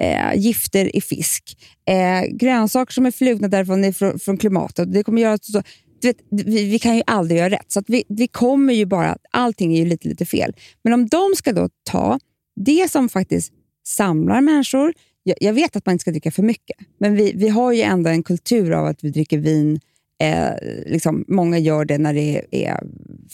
eh, 0.00 0.40
gifter 0.40 0.96
i 0.96 1.00
fisk. 1.00 1.58
Eh, 1.88 2.36
grönsaker 2.36 2.92
som 2.92 3.06
är 3.06 3.10
flugna 3.10 3.48
därifrån 3.48 3.84
är 3.84 3.92
från, 3.92 4.18
från 4.18 4.36
klimatet. 4.36 4.92
Det 4.92 5.04
kommer 5.04 5.22
göra 5.22 5.38
så, 5.42 5.62
du 6.00 6.08
vet, 6.08 6.16
vi, 6.30 6.70
vi 6.70 6.78
kan 6.78 6.96
ju 6.96 7.02
aldrig 7.06 7.38
göra 7.38 7.50
rätt. 7.50 7.72
Så 7.72 7.78
att 7.78 7.88
vi, 7.88 8.04
vi 8.08 8.28
kommer 8.28 8.72
ju 8.72 8.86
bara, 8.86 9.16
allting 9.30 9.74
är 9.74 9.78
ju 9.78 9.84
lite, 9.84 10.08
lite 10.08 10.26
fel. 10.26 10.52
Men 10.84 10.92
om 10.92 11.06
de 11.06 11.32
ska 11.36 11.52
då 11.52 11.68
ta 11.90 12.18
det 12.56 12.90
som 12.90 13.08
faktiskt 13.08 13.52
samlar 13.86 14.40
människor. 14.40 14.94
Jag, 15.22 15.36
jag 15.40 15.52
vet 15.52 15.76
att 15.76 15.86
man 15.86 15.92
inte 15.92 16.02
ska 16.02 16.10
dricka 16.10 16.30
för 16.30 16.42
mycket, 16.42 16.76
men 17.00 17.14
vi, 17.14 17.32
vi 17.34 17.48
har 17.48 17.72
ju 17.72 17.82
ändå 17.82 18.10
en 18.10 18.22
kultur 18.22 18.72
av 18.72 18.86
att 18.86 19.04
vi 19.04 19.10
dricker 19.10 19.38
vin 19.38 19.80
Eh, 20.20 20.52
liksom, 20.86 21.24
många 21.28 21.58
gör 21.58 21.84
det 21.84 21.98
när 21.98 22.14
det 22.14 22.44
är 22.50 22.80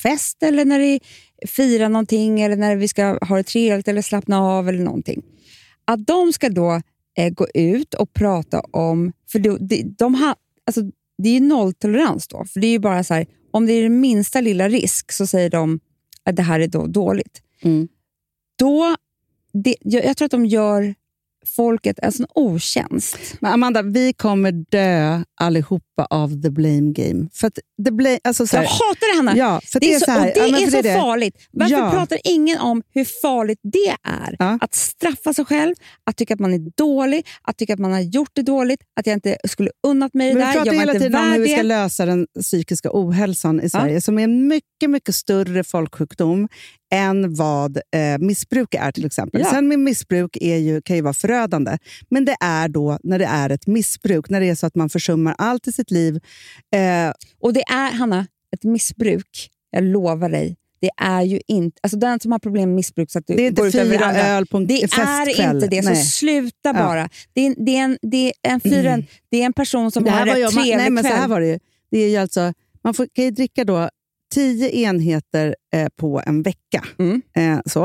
fest 0.02 0.42
eller 0.42 0.64
när 0.64 0.78
det 0.78 1.00
firar 1.46 1.88
någonting 1.88 2.40
eller 2.40 2.56
när 2.56 2.76
vi 2.76 2.88
ska 2.88 3.18
ha 3.24 3.36
det 3.36 3.42
trevligt 3.42 3.88
eller 3.88 4.02
slappna 4.02 4.40
av 4.40 4.68
eller 4.68 4.84
någonting. 4.84 5.22
Att 5.84 6.06
de 6.06 6.32
ska 6.32 6.48
då 6.48 6.80
eh, 7.18 7.30
gå 7.30 7.46
ut 7.54 7.94
och 7.94 8.12
prata 8.12 8.60
om... 8.60 9.12
För 9.32 9.38
de, 9.38 9.58
de, 9.60 9.82
de 9.98 10.14
har, 10.14 10.34
alltså, 10.66 10.82
det 11.18 11.28
är 11.28 11.32
ju 11.32 11.40
nolltolerans 11.40 12.28
då. 12.28 12.44
För 12.44 12.60
det 12.60 12.66
är 12.66 12.78
bara 12.78 13.04
så 13.04 13.14
här, 13.14 13.26
om 13.50 13.66
det 13.66 13.72
är 13.72 13.82
den 13.82 14.00
minsta 14.00 14.40
lilla 14.40 14.68
risk 14.68 15.12
så 15.12 15.26
säger 15.26 15.50
de 15.50 15.80
att 16.24 16.36
det 16.36 16.42
här 16.42 16.60
är 16.60 16.68
då 16.68 16.86
dåligt. 16.86 17.42
Mm. 17.62 17.88
Då, 18.58 18.96
det, 19.52 19.76
jag, 19.80 20.04
jag 20.04 20.16
tror 20.16 20.26
att 20.26 20.32
de 20.32 20.46
gör 20.46 20.94
folket 21.56 21.98
en 22.02 22.12
sån 22.12 22.26
otjänst. 22.34 23.18
Men 23.40 23.52
Amanda, 23.52 23.82
vi 23.82 24.12
kommer 24.12 24.52
dö 24.52 25.22
allihopa 25.40 26.06
av 26.10 26.42
the 26.42 26.50
blame 26.50 26.92
game. 26.92 27.28
För 27.32 27.46
att 27.46 27.58
the 27.84 27.90
blame, 27.90 28.18
alltså 28.24 28.46
så 28.46 28.56
Jag 28.56 28.60
här, 28.62 28.68
hatar 28.68 29.12
det, 29.12 29.16
Hanna. 29.16 29.36
Ja, 29.36 29.60
för 29.64 29.80
Det 29.80 29.94
är, 29.94 29.98
så, 29.98 30.04
så 30.04 30.10
här, 30.10 30.28
och 30.28 30.34
det 30.34 30.48
ja, 30.60 30.66
är 30.66 30.70
så 30.70 30.82
det. 30.82 30.94
farligt. 30.94 31.36
Varför 31.52 31.74
Ja. 31.76 31.90
pratar 31.90 32.18
ingen 32.24 32.58
om 32.58 32.82
hur 32.94 33.04
farligt 33.22 33.58
det 33.62 33.96
är? 34.08 34.36
Ja. 34.38 34.58
Att 34.60 34.74
straffa 34.74 35.34
sig 35.34 35.44
själv, 35.44 35.74
att 36.04 36.16
tycka 36.16 36.34
att 36.34 36.40
man 36.40 36.54
är 36.54 36.70
dålig, 36.76 37.26
att 37.42 37.56
tycka 37.58 37.72
att 37.74 37.78
man 37.80 37.92
har 37.92 38.00
gjort 38.00 38.30
det 38.32 38.42
dåligt, 38.42 38.80
att 39.00 39.06
jag 39.06 39.14
inte 39.14 39.36
skulle 39.48 39.70
unnat 39.86 40.14
mig 40.14 40.28
det 40.28 40.34
Men 40.34 40.38
vi 40.40 40.46
där. 40.46 40.52
pratar 40.52 40.72
Jag 40.72 40.80
hela 40.80 40.92
tiden 40.92 41.14
om 41.14 41.32
hur 41.32 41.40
vi 41.40 41.48
ska 41.48 41.56
det. 41.56 41.62
lösa 41.62 42.06
den 42.06 42.26
psykiska 42.42 42.88
ohälsan 42.92 43.60
i 43.60 43.70
Sverige, 43.70 44.00
som 44.00 44.18
är 44.18 44.24
en 44.24 44.48
mycket, 44.48 44.90
mycket 44.90 45.14
större 45.14 45.64
folksjukdom 45.64 46.48
än 46.90 47.34
vad 47.34 47.76
eh, 47.76 48.18
missbruk 48.18 48.74
är 48.74 48.92
till 48.92 49.06
exempel. 49.06 49.40
Ja. 49.40 49.50
Sen 49.50 49.68
med 49.68 49.78
missbruk 49.78 50.36
är 50.40 50.56
ju, 50.56 50.82
kan 50.82 50.96
ju 50.96 51.02
vara 51.02 51.14
förödande, 51.14 51.78
men 52.08 52.24
det 52.24 52.36
är 52.40 52.68
då 52.68 52.98
när 53.02 53.18
det 53.18 53.24
är 53.24 53.50
ett 53.50 53.66
missbruk, 53.66 54.30
när 54.30 54.40
det 54.40 54.48
är 54.48 54.54
så 54.54 54.66
att 54.66 54.74
man 54.74 54.90
försummar 54.90 55.34
allt 55.38 55.66
i 55.68 55.72
sitt 55.72 55.90
liv. 55.90 56.14
Eh, 56.74 57.12
Och 57.40 57.52
det 57.52 57.62
är, 57.62 57.90
Hanna, 57.92 58.26
ett 58.56 58.64
missbruk. 58.64 59.50
Jag 59.70 59.84
lovar 59.84 60.28
dig. 60.30 60.56
Det 60.80 60.90
är 60.96 61.22
ju 61.22 61.40
inte... 61.46 61.80
Alltså 61.82 61.98
den 61.98 62.20
som 62.20 62.32
har 62.32 62.38
problem 62.38 62.68
med 62.68 62.76
missbruk 62.76 63.10
så 63.10 63.18
att 63.18 63.26
du 63.26 63.34
det 63.34 63.42
är 63.42 63.48
inte 63.48 63.70
fyra 63.70 64.12
öl 64.12 64.46
på 64.46 64.56
en 64.56 64.66
Det 64.66 64.74
är 64.82 65.54
inte 65.54 65.66
det, 65.66 65.82
så 65.82 65.88
Nej. 65.90 66.04
sluta 66.04 66.52
Ja. 66.62 66.72
bara. 66.72 67.08
Det 67.32 67.46
är, 67.46 67.54
det, 67.64 67.76
är 67.76 67.84
en, 67.84 67.98
det, 68.02 68.32
är 68.42 68.84
en 68.84 69.06
det 69.30 69.42
är 69.42 69.46
en 69.46 69.52
person 69.52 69.90
som 69.90 70.04
Det 70.04 70.10
har 70.10 70.26
en 70.26 70.50
trevlig 70.50 70.76
nej, 70.76 70.90
men 70.90 71.04
så 71.04 71.10
kväll. 71.10 71.20
här 71.20 71.28
var 71.28 71.40
det 71.40 71.46
ju. 71.46 71.58
Det 71.90 71.98
är 71.98 72.08
ju 72.08 72.16
alltså, 72.16 72.52
man 72.84 72.94
får, 72.94 73.06
kan 73.12 73.24
ju 73.24 73.30
dricka 73.30 73.64
då 73.64 73.88
tio 74.34 74.70
enheter 74.70 75.56
eh, 75.74 75.88
på 75.96 76.22
en 76.26 76.42
vecka. 76.42 76.84
Mm. 76.98 77.22
Eh, 77.36 77.60
så. 77.66 77.84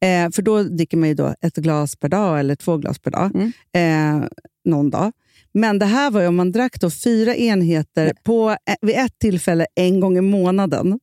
Eh, 0.00 0.30
för 0.32 0.42
då 0.42 0.62
dricker 0.62 0.96
man 0.96 1.08
ju 1.08 1.14
då 1.14 1.34
ett 1.40 1.56
glas 1.56 1.96
per 1.96 2.08
dag 2.08 2.40
eller 2.40 2.54
två 2.56 2.76
glas 2.76 2.98
per 2.98 3.10
dag. 3.10 3.30
Mm. 3.34 4.22
Eh, 4.22 4.28
någon 4.64 4.90
dag. 4.90 5.12
Men 5.54 5.78
det 5.78 5.86
här 5.86 6.10
var 6.10 6.20
ju 6.20 6.26
om 6.26 6.36
man 6.36 6.52
drack 6.52 6.80
då 6.80 6.90
fyra 6.90 7.34
enheter 7.36 8.12
på, 8.24 8.50
eh, 8.50 8.56
vid 8.82 8.96
ett 8.96 9.18
tillfälle 9.18 9.66
en 9.74 10.00
gång 10.00 10.18
i 10.18 10.20
månaden. 10.20 10.98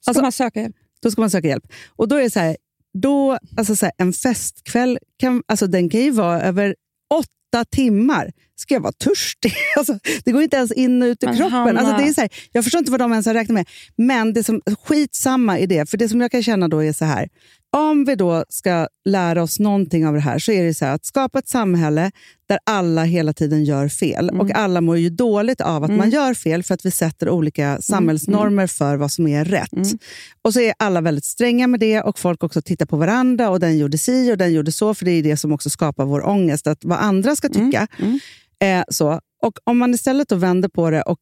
Ska 0.00 0.10
Alltså- 0.10 0.22
man 0.22 0.32
söka 0.32 0.60
hjälp? 0.60 0.76
Då 1.02 1.10
ska 1.10 1.20
man 1.20 1.30
söka 1.30 1.48
hjälp. 1.48 1.64
Och 1.88 2.08
då 2.08 2.16
är 2.16 2.22
det 2.22 2.30
så 2.30 2.40
här, 2.40 2.56
då, 2.94 3.38
alltså 3.56 3.76
så 3.76 3.86
här, 3.86 3.92
en 3.98 4.12
festkväll 4.12 4.98
kan, 5.18 5.42
alltså 5.46 5.66
den 5.66 5.88
kan 5.88 6.00
ju 6.00 6.10
vara 6.10 6.42
över 6.42 6.74
åtta 7.14 7.64
timmar. 7.70 8.32
Ska 8.56 8.74
jag 8.74 8.80
vara 8.80 8.92
törstig? 8.92 9.52
Alltså, 9.76 9.98
det 10.24 10.32
går 10.32 10.42
inte 10.42 10.56
ens 10.56 10.72
in 10.72 11.02
och 11.02 11.06
ut 11.06 11.22
i 11.22 11.26
Men 11.26 11.36
kroppen. 11.36 11.52
Hanna- 11.52 11.80
Alltså, 11.80 11.96
det 11.96 12.08
är 12.08 12.12
så 12.12 12.20
här, 12.20 12.30
jag 12.52 12.64
förstår 12.64 12.78
inte 12.78 12.90
vad 12.90 13.00
de 13.00 13.12
ens 13.12 13.26
har 13.26 13.34
räknat 13.34 13.54
med. 13.54 13.68
Men 13.96 14.32
det 14.32 14.44
som, 14.44 14.60
skitsamma 14.84 15.58
i 15.58 15.66
det. 15.66 15.90
För 15.90 15.96
det 15.96 16.08
som 16.08 16.20
jag 16.20 16.30
kan 16.30 16.42
känna 16.42 16.68
då 16.68 16.84
är 16.84 16.92
så 16.92 17.04
här. 17.04 17.28
Om 17.76 18.04
vi 18.04 18.14
då 18.14 18.44
ska 18.48 18.88
lära 19.04 19.42
oss 19.42 19.60
någonting 19.60 20.06
av 20.06 20.14
det 20.14 20.20
här 20.20 20.38
så 20.38 20.52
är 20.52 20.64
det 20.64 20.74
så 20.74 20.84
här 20.84 20.94
att 20.94 21.04
skapa 21.04 21.38
ett 21.38 21.48
samhälle 21.48 22.10
där 22.48 22.58
alla 22.66 23.04
hela 23.04 23.32
tiden 23.32 23.64
gör 23.64 23.88
fel. 23.88 24.28
Mm. 24.28 24.40
Och 24.40 24.50
alla 24.50 24.80
mår 24.80 24.98
ju 24.98 25.10
dåligt 25.10 25.60
av 25.60 25.84
att 25.84 25.90
man 25.90 26.10
gör 26.10 26.34
fel 26.34 26.62
för 26.62 26.74
att 26.74 26.86
vi 26.86 26.90
sätter 26.90 27.28
olika 27.28 27.78
samhällsnormer 27.80 28.66
för 28.66 28.96
vad 28.96 29.12
som 29.12 29.26
är 29.26 29.44
rätt. 29.44 29.72
Mm. 29.72 29.98
Och 30.42 30.52
så 30.52 30.60
är 30.60 30.74
alla 30.78 31.00
väldigt 31.00 31.24
stränga 31.24 31.66
med 31.66 31.80
det 31.80 32.00
och 32.00 32.18
folk 32.18 32.44
också 32.44 32.62
tittar 32.62 32.86
på 32.86 32.96
varandra 32.96 33.50
och 33.50 33.60
den 33.60 33.78
gjorde 33.78 33.98
si 33.98 34.32
och 34.32 34.38
den 34.38 34.52
gjorde 34.52 34.72
så, 34.72 34.94
för 34.94 35.04
det 35.04 35.10
är 35.10 35.22
det 35.22 35.36
som 35.36 35.52
också 35.52 35.70
skapar 35.70 36.04
vår 36.04 36.26
ångest, 36.26 36.66
att 36.66 36.84
vad 36.84 36.98
andra 36.98 37.36
ska 37.36 37.48
tycka. 37.48 37.86
Mm. 37.98 38.20
Eh, 38.60 38.84
så. 38.88 39.20
Och 39.42 39.58
Om 39.64 39.78
man 39.78 39.94
istället 39.94 40.28
då 40.28 40.36
vänder 40.36 40.68
på 40.68 40.90
det 40.90 41.02
och 41.02 41.18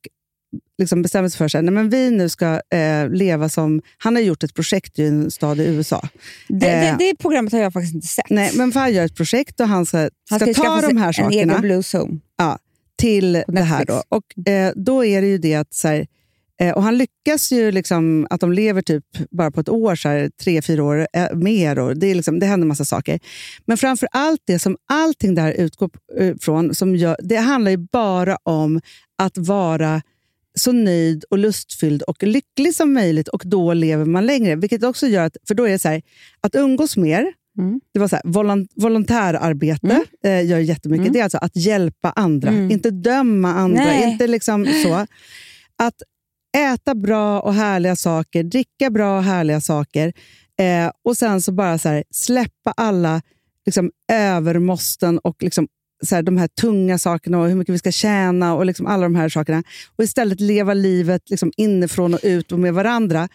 liksom 0.82 1.02
bestämmer 1.02 1.28
sig 1.28 1.38
för 1.38 1.48
sig, 1.48 1.62
nej 1.62 1.74
men 1.74 1.90
vi 1.90 2.10
nu 2.10 2.28
ska 2.28 2.60
eh, 2.70 3.08
leva 3.10 3.48
som... 3.48 3.82
Han 3.98 4.14
har 4.16 4.22
gjort 4.22 4.42
ett 4.42 4.54
projekt 4.54 4.98
i 4.98 5.06
en 5.06 5.30
stad 5.30 5.60
i 5.60 5.64
USA. 5.64 6.08
Det, 6.48 6.58
det, 6.58 6.88
Eh. 6.88 6.96
det 6.98 7.14
programmet 7.18 7.52
har 7.52 7.60
jag 7.60 7.72
faktiskt 7.72 7.94
inte 7.94 8.06
sett. 8.06 8.30
Nej, 8.30 8.50
men 8.54 8.72
han 8.72 8.92
gör 8.92 9.04
ett 9.04 9.16
projekt 9.16 9.60
och 9.60 9.68
han 9.68 9.86
ska, 9.86 9.98
Han 10.30 10.40
ska, 10.40 10.46
ta 10.46 10.62
skaffa 10.62 10.80
sig 10.80 10.88
de 10.88 10.96
här 10.96 11.08
en 11.08 11.14
sakerna 11.14 11.30
egen 11.52 11.60
Blue 11.60 11.82
Zone. 11.94 12.18
ja, 12.38 12.58
till 12.98 13.42
det 13.48 13.60
här. 13.62 13.84
Då. 13.84 14.02
Och, 14.08 14.48
eh, 14.48 14.72
då 14.76 15.04
är 15.04 15.20
det 15.22 15.28
ju 15.28 15.38
det 15.38 15.54
att... 15.54 15.74
Så 15.74 15.88
här, 15.88 16.06
eh, 16.60 16.72
och 16.74 16.82
han 16.82 16.98
lyckas 16.98 17.52
ju 17.52 17.72
liksom 17.72 18.26
att 18.30 18.40
de 18.40 18.52
lever 18.52 18.82
typ 18.82 19.04
bara 19.30 19.50
på 19.50 19.60
ett 19.60 19.68
år, 19.68 19.94
så 19.94 20.08
här, 20.08 20.30
tre, 20.42 20.62
fyra 20.62 20.84
år 20.84 21.06
eh, 21.12 21.34
mer. 21.34 21.78
Och 21.78 21.96
det, 21.96 22.06
är 22.06 22.14
liksom, 22.14 22.38
det 22.38 22.46
händer 22.46 22.66
massa 22.66 22.84
saker. 22.84 23.20
Men 23.66 23.76
framför 23.76 24.08
allt 24.12 24.40
det 24.44 24.58
som 24.58 24.76
allting 24.88 25.34
där 25.34 25.52
utgår 25.52 25.90
från, 26.40 26.74
som 26.74 26.96
gör, 26.96 27.16
det 27.22 27.36
handlar 27.36 27.70
ju 27.70 27.76
bara 27.76 28.36
om 28.42 28.80
att 29.18 29.38
vara 29.38 30.02
så 30.54 30.72
nöjd 30.72 31.24
och 31.30 31.38
lustfylld 31.38 32.02
och 32.02 32.22
lycklig 32.22 32.74
som 32.74 32.92
möjligt 32.92 33.28
och 33.28 33.42
då 33.46 33.72
lever 33.72 34.04
man 34.04 34.26
längre. 34.26 34.56
Vilket 34.56 34.84
också 34.84 35.06
gör 35.06 35.24
att, 35.26 35.36
för 35.48 35.54
då 35.54 35.64
är 35.64 35.70
det 35.70 35.78
så 35.78 35.88
här, 35.88 36.02
att 36.40 36.54
umgås 36.54 36.96
mer, 36.96 37.26
Mm. 37.58 37.80
det 37.94 38.00
var 38.00 38.08
så 38.08 38.16
här, 38.16 38.22
volon, 38.26 38.68
volontärarbete 38.74 40.04
eh, 40.24 40.46
gör 40.46 40.58
jättemycket. 40.58 41.00
Mm. 41.02 41.12
Det 41.12 41.18
är 41.18 41.22
alltså 41.24 41.38
att 41.38 41.56
hjälpa 41.56 42.10
andra, 42.10 42.48
Mm. 42.48 42.70
inte 42.70 42.90
döma 42.90 43.52
andra. 43.54 43.84
Nej. 43.84 44.10
Inte 44.12 44.26
liksom 44.26 44.66
så. 44.82 44.94
Att 45.76 46.02
äta 46.56 46.94
bra 46.94 47.40
och 47.40 47.54
härliga 47.54 47.96
saker, 47.96 48.42
dricka 48.42 48.90
bra 48.90 49.16
och 49.18 49.24
härliga 49.24 49.60
saker 49.60 50.12
eh, 50.58 50.90
och 51.04 51.16
sen 51.16 51.42
så 51.42 51.52
bara 51.52 51.78
så 51.78 51.88
här, 51.88 52.04
släppa 52.10 52.72
alla 52.76 53.22
liksom, 53.66 53.90
övermåsten 54.12 55.18
och 55.18 55.42
liksom, 55.42 55.68
så 56.02 56.14
här, 56.14 56.22
de 56.22 56.36
här 56.36 56.48
tunga 56.48 56.98
sakerna 56.98 57.38
och 57.40 57.48
hur 57.48 57.54
mycket 57.54 57.74
vi 57.74 57.78
ska 57.78 57.92
tjäna 57.92 58.54
och 58.54 58.66
liksom 58.66 58.86
alla 58.86 59.02
de 59.02 59.14
här 59.14 59.28
sakerna. 59.28 59.62
Och 59.96 60.04
istället 60.04 60.40
leva 60.40 60.74
livet 60.74 61.30
liksom, 61.30 61.52
inifrån 61.56 62.14
och 62.14 62.20
ut 62.22 62.52
och 62.52 62.58
med 62.58 62.74
varandra. 62.74 63.28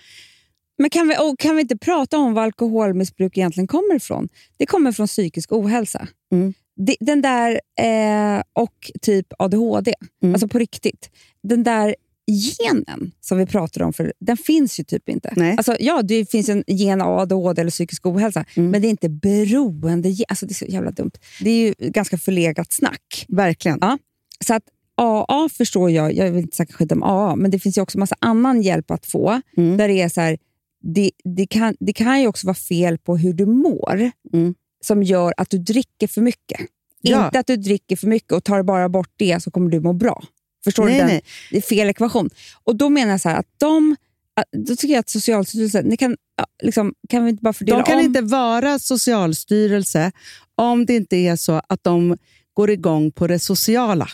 Men 0.77 0.89
kan 0.89 1.07
vi, 1.07 1.15
kan 1.39 1.55
vi 1.55 1.61
inte 1.61 1.77
prata 1.77 2.17
om 2.17 2.33
var 2.33 2.43
alkoholmissbruk 2.43 3.37
egentligen 3.37 3.67
kommer 3.67 3.95
ifrån? 3.95 4.29
Det 4.57 4.65
kommer 4.65 4.91
från 4.91 5.07
psykisk 5.07 5.51
ohälsa. 5.51 6.07
Mm. 6.31 6.53
Den 6.99 7.21
där, 7.21 7.51
eh, 7.79 8.41
och 8.53 8.91
typ 9.01 9.27
ADHD, 9.39 9.93
Mm. 10.23 10.35
alltså 10.35 10.47
på 10.47 10.59
riktigt. 10.59 11.09
Den 11.43 11.63
där 11.63 11.95
genen 12.31 13.11
som 13.21 13.37
vi 13.37 13.45
pratar 13.45 13.81
om, 13.81 13.93
för 13.93 14.13
den 14.19 14.37
finns 14.37 14.79
ju 14.79 14.83
typ 14.83 15.09
inte. 15.09 15.33
Nej. 15.35 15.53
Alltså, 15.57 15.75
ja, 15.79 16.01
det 16.01 16.31
finns 16.31 16.49
en 16.49 16.63
gen 16.67 17.01
av 17.01 17.19
ADHD 17.19 17.61
eller 17.61 17.71
psykisk 17.71 18.05
ohälsa, 18.05 18.45
Mm. 18.55 18.71
men 18.71 18.81
det 18.81 18.87
är 18.87 18.89
inte 18.89 19.09
beroende. 19.09 20.15
Alltså, 20.27 20.45
det 20.45 20.51
är 20.51 20.55
så 20.55 20.65
jävla 20.65 20.91
dumt. 20.91 21.11
Det 21.41 21.49
är 21.49 21.67
ju 21.67 21.73
ganska 21.91 22.17
förlegat 22.17 22.73
snack. 22.73 23.25
Verkligen. 23.27 23.77
Ja. 23.81 23.97
Så 24.45 24.53
att 24.53 24.63
AA 24.95 25.49
förstår 25.49 25.91
jag, 25.91 26.13
jag 26.13 26.31
vill 26.31 26.41
inte 26.43 26.55
snacka 26.55 26.73
skit 26.73 26.91
om 26.91 27.03
AA, 27.03 27.35
men 27.35 27.51
det 27.51 27.59
finns 27.59 27.77
ju 27.77 27.81
också 27.81 27.99
massa 27.99 28.15
annan 28.19 28.61
hjälp 28.61 28.91
att 28.91 29.05
få. 29.05 29.41
Mm. 29.57 29.77
Där 29.77 29.87
det 29.87 30.01
är 30.01 30.09
så 30.09 30.21
här, 30.21 30.37
det, 30.81 31.11
det, 31.23 31.47
kan, 31.47 31.75
det 31.79 31.93
kan 31.93 32.21
ju 32.21 32.27
också 32.27 32.47
vara 32.47 32.55
fel 32.55 32.97
på 32.97 33.17
hur 33.17 33.33
du 33.33 33.45
mår 33.45 34.11
Mm. 34.33 34.53
som 34.85 35.03
gör 35.03 35.33
att 35.37 35.49
du 35.49 35.57
dricker 35.57 36.07
för 36.07 36.21
mycket. 36.21 36.59
Ja. 37.01 37.25
Inte 37.25 37.39
att 37.39 37.47
du 37.47 37.57
dricker 37.57 37.95
för 37.95 38.07
mycket 38.07 38.31
och 38.31 38.43
tar 38.43 38.63
bara 38.63 38.89
bort 38.89 39.11
det 39.17 39.43
så 39.43 39.51
kommer 39.51 39.69
du 39.69 39.79
må 39.79 39.93
bra. 39.93 40.23
Förstår 40.67 40.85
Nej, 40.85 40.93
du? 40.93 40.99
Den? 40.99 41.07
nej. 41.07 41.21
Det 41.51 41.57
är 41.57 41.61
fel 41.61 41.89
ekvation. 41.89 42.29
Och 42.63 42.75
Då 42.75 42.89
menar 42.89 43.11
jag 43.11 43.21
så 43.21 43.29
här 43.29 43.39
att 43.39 43.45
de, 43.57 43.95
att- 44.35 44.51
då 44.67 44.75
tycker 44.75 44.93
jag 44.93 44.99
att 44.99 45.09
Socialstyrelsen, 45.09 45.85
ni 45.85 45.97
kan, 45.97 46.17
ja, 46.37 46.45
liksom, 46.63 46.93
kan 47.09 47.23
vi 47.23 47.29
inte 47.29 47.41
bara 47.43 47.53
fördela 47.53 47.77
De 47.77 47.83
kan 47.85 47.99
om? 47.99 48.05
inte 48.05 48.21
vara 48.21 48.79
Socialstyrelse 48.79 50.11
om 50.55 50.85
det 50.85 50.95
inte 50.95 51.15
är 51.15 51.35
så 51.35 51.61
att 51.69 51.83
de 51.83 52.17
går 52.53 52.69
igång 52.69 53.11
på 53.11 53.27
det 53.27 53.39
sociala. 53.39 54.07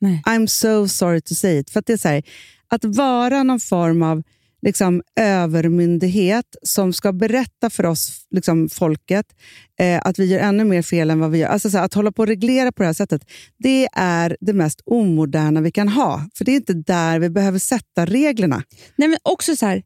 Nej. 0.00 0.22
I'm 0.26 0.46
so 0.46 0.88
sorry 0.88 1.20
to 1.20 1.34
say 1.34 1.58
it. 1.58 1.70
För 1.70 1.80
att 1.80 1.86
det 1.86 1.92
är 1.92 1.96
så 1.96 2.08
här, 2.08 2.22
att 2.68 2.84
vara 2.84 3.42
någon 3.42 3.60
form 3.60 4.02
av 4.02 4.22
liksom, 4.62 5.02
övermyndighet 5.20 6.56
som 6.62 6.92
ska 6.92 7.12
berätta 7.12 7.70
för 7.70 7.86
oss, 7.86 8.26
liksom, 8.30 8.68
folket, 8.68 9.26
eh, 9.80 10.00
att 10.04 10.18
vi 10.18 10.24
gör 10.24 10.38
ännu 10.38 10.64
mer 10.64 10.82
fel 10.82 11.10
än 11.10 11.20
vad 11.20 11.30
vi 11.30 11.38
gör. 11.38 11.48
Alltså, 11.48 11.70
så 11.70 11.78
här, 11.78 11.84
att 11.84 11.94
hålla 11.94 12.12
på 12.12 12.22
och 12.22 12.28
reglera 12.28 12.72
på 12.72 12.82
det 12.82 12.86
här 12.86 12.92
sättet, 12.92 13.22
det 13.58 13.88
är 13.92 14.36
det 14.40 14.52
mest 14.52 14.80
omoderna 14.84 15.60
vi 15.60 15.70
kan 15.70 15.88
ha. 15.88 16.24
För 16.38 16.44
det 16.44 16.52
är 16.52 16.56
inte 16.56 16.72
där 16.72 17.18
vi 17.18 17.30
behöver 17.30 17.58
sätta 17.58 18.06
reglerna. 18.06 18.62
Nej, 18.96 19.08
men 19.08 19.18
också 19.22 19.56
så 19.56 19.66
här, 19.66 19.82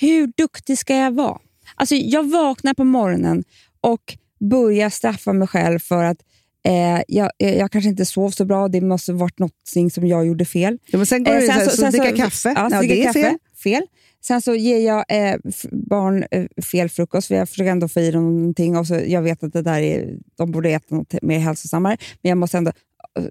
hur 0.00 0.32
duktig 0.36 0.78
ska 0.78 0.96
jag 0.96 1.14
vara? 1.14 1.38
Alltså, 1.74 1.94
jag 1.94 2.30
vaknar 2.30 2.74
på 2.74 2.84
morgonen 2.84 3.44
och 3.80 4.16
börjar 4.50 4.90
straffa 4.90 5.32
mig 5.32 5.48
själv 5.48 5.78
för 5.78 6.04
att 6.04 6.18
eh, 6.66 7.02
jag, 7.08 7.30
eh, 7.38 7.54
jag 7.58 7.72
kanske 7.72 7.88
inte 7.90 8.04
sov 8.04 8.30
så 8.30 8.44
bra. 8.44 8.68
Det 8.68 8.80
måste 8.80 9.12
ha 9.12 9.18
varit 9.18 9.38
något 9.38 9.52
som 9.92 10.06
jag 10.06 10.26
gjorde 10.26 10.44
fel. 10.44 10.78
Ja, 10.86 10.98
men 10.98 11.06
sen 11.06 11.24
går 11.24 11.32
Eh, 11.32 11.40
det 11.40 11.46
så, 11.46 11.60
så- 11.64 11.70
så, 11.70 11.76
sen 11.76 11.90
dricka 11.92 12.10
så- 12.10 12.16
kaffe. 12.16 12.52
Ja, 12.56 12.68
Ja, 12.70 12.80
det 12.82 13.00
är 13.00 13.04
kaffe. 13.04 13.22
fel. 13.22 13.38
fel. 13.62 13.82
Sen 14.26 14.42
så 14.42 14.54
ger 14.54 14.78
jag 14.86 15.04
eh, 15.08 15.38
barn 15.72 16.24
eh, 16.30 16.46
fel 16.62 16.88
frukost, 16.88 17.28
för 17.28 17.34
jag 17.34 17.48
försöker 17.48 17.70
ändå 17.70 17.88
få 17.88 18.00
i 18.00 18.10
dem 18.10 18.36
någonting. 18.38 18.76
Och 18.76 18.86
så, 18.86 18.94
jag 19.06 19.22
vet 19.22 19.42
att 19.42 19.52
det 19.52 19.62
där 19.62 19.80
är, 19.80 20.18
de 20.36 20.50
borde 20.50 20.70
äta 20.70 20.94
något 20.94 21.14
mer 21.22 21.38
hälsosammare, 21.38 21.96
men 22.22 22.28
jag 22.28 22.38
måste 22.38 22.58
ändå... 22.58 22.72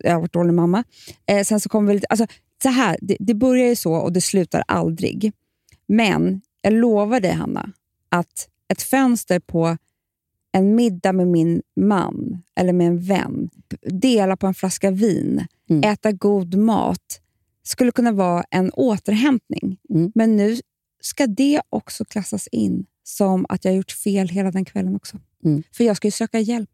Jag 0.03 0.11
har 0.11 0.19
varit 0.19 0.33
dålig 0.33 0.53
mamma. 0.53 0.83
Eh, 1.27 1.43
sen 1.43 1.59
så 1.59 1.69
kommer 1.69 1.87
vi 1.87 1.93
lite, 1.93 2.07
alltså, 2.09 2.27
så 2.63 2.69
här, 2.69 2.97
det, 3.01 3.17
det 3.19 3.33
börjar 3.33 3.67
ju 3.67 3.75
så 3.75 3.93
och 3.93 4.13
det 4.13 4.21
slutar 4.21 4.63
aldrig. 4.67 5.31
Men 5.87 6.41
jag 6.61 6.73
lovar 6.73 7.19
dig, 7.19 7.31
Hanna, 7.31 7.69
att 8.09 8.47
ett 8.73 8.81
fönster 8.81 9.39
på 9.39 9.77
en 10.51 10.75
middag 10.75 11.13
med 11.13 11.27
min 11.27 11.61
man 11.75 12.43
eller 12.55 12.73
med 12.73 12.87
en 12.87 12.99
vän, 12.99 13.49
dela 13.81 14.37
på 14.37 14.47
en 14.47 14.53
flaska 14.53 14.91
vin, 14.91 15.47
Mm. 15.69 15.83
äta 15.91 16.11
god 16.11 16.55
mat, 16.55 17.21
skulle 17.63 17.91
kunna 17.91 18.11
vara 18.11 18.43
en 18.49 18.71
återhämtning. 18.71 19.77
Mm. 19.89 20.11
Men 20.15 20.35
nu 20.35 20.57
ska 21.05 21.27
det 21.27 21.61
också 21.69 22.05
klassas 22.05 22.47
in 22.47 22.85
som 23.03 23.45
att 23.49 23.65
jag 23.65 23.71
har 23.71 23.77
gjort 23.77 23.91
fel 23.91 24.29
hela 24.29 24.51
den 24.51 24.65
kvällen 24.65 24.95
också. 24.95 25.19
Mm. 25.45 25.63
För 25.71 25.83
jag 25.83 25.97
ska 25.97 26.07
ju 26.07 26.11
söka 26.11 26.39
hjälp. 26.39 26.69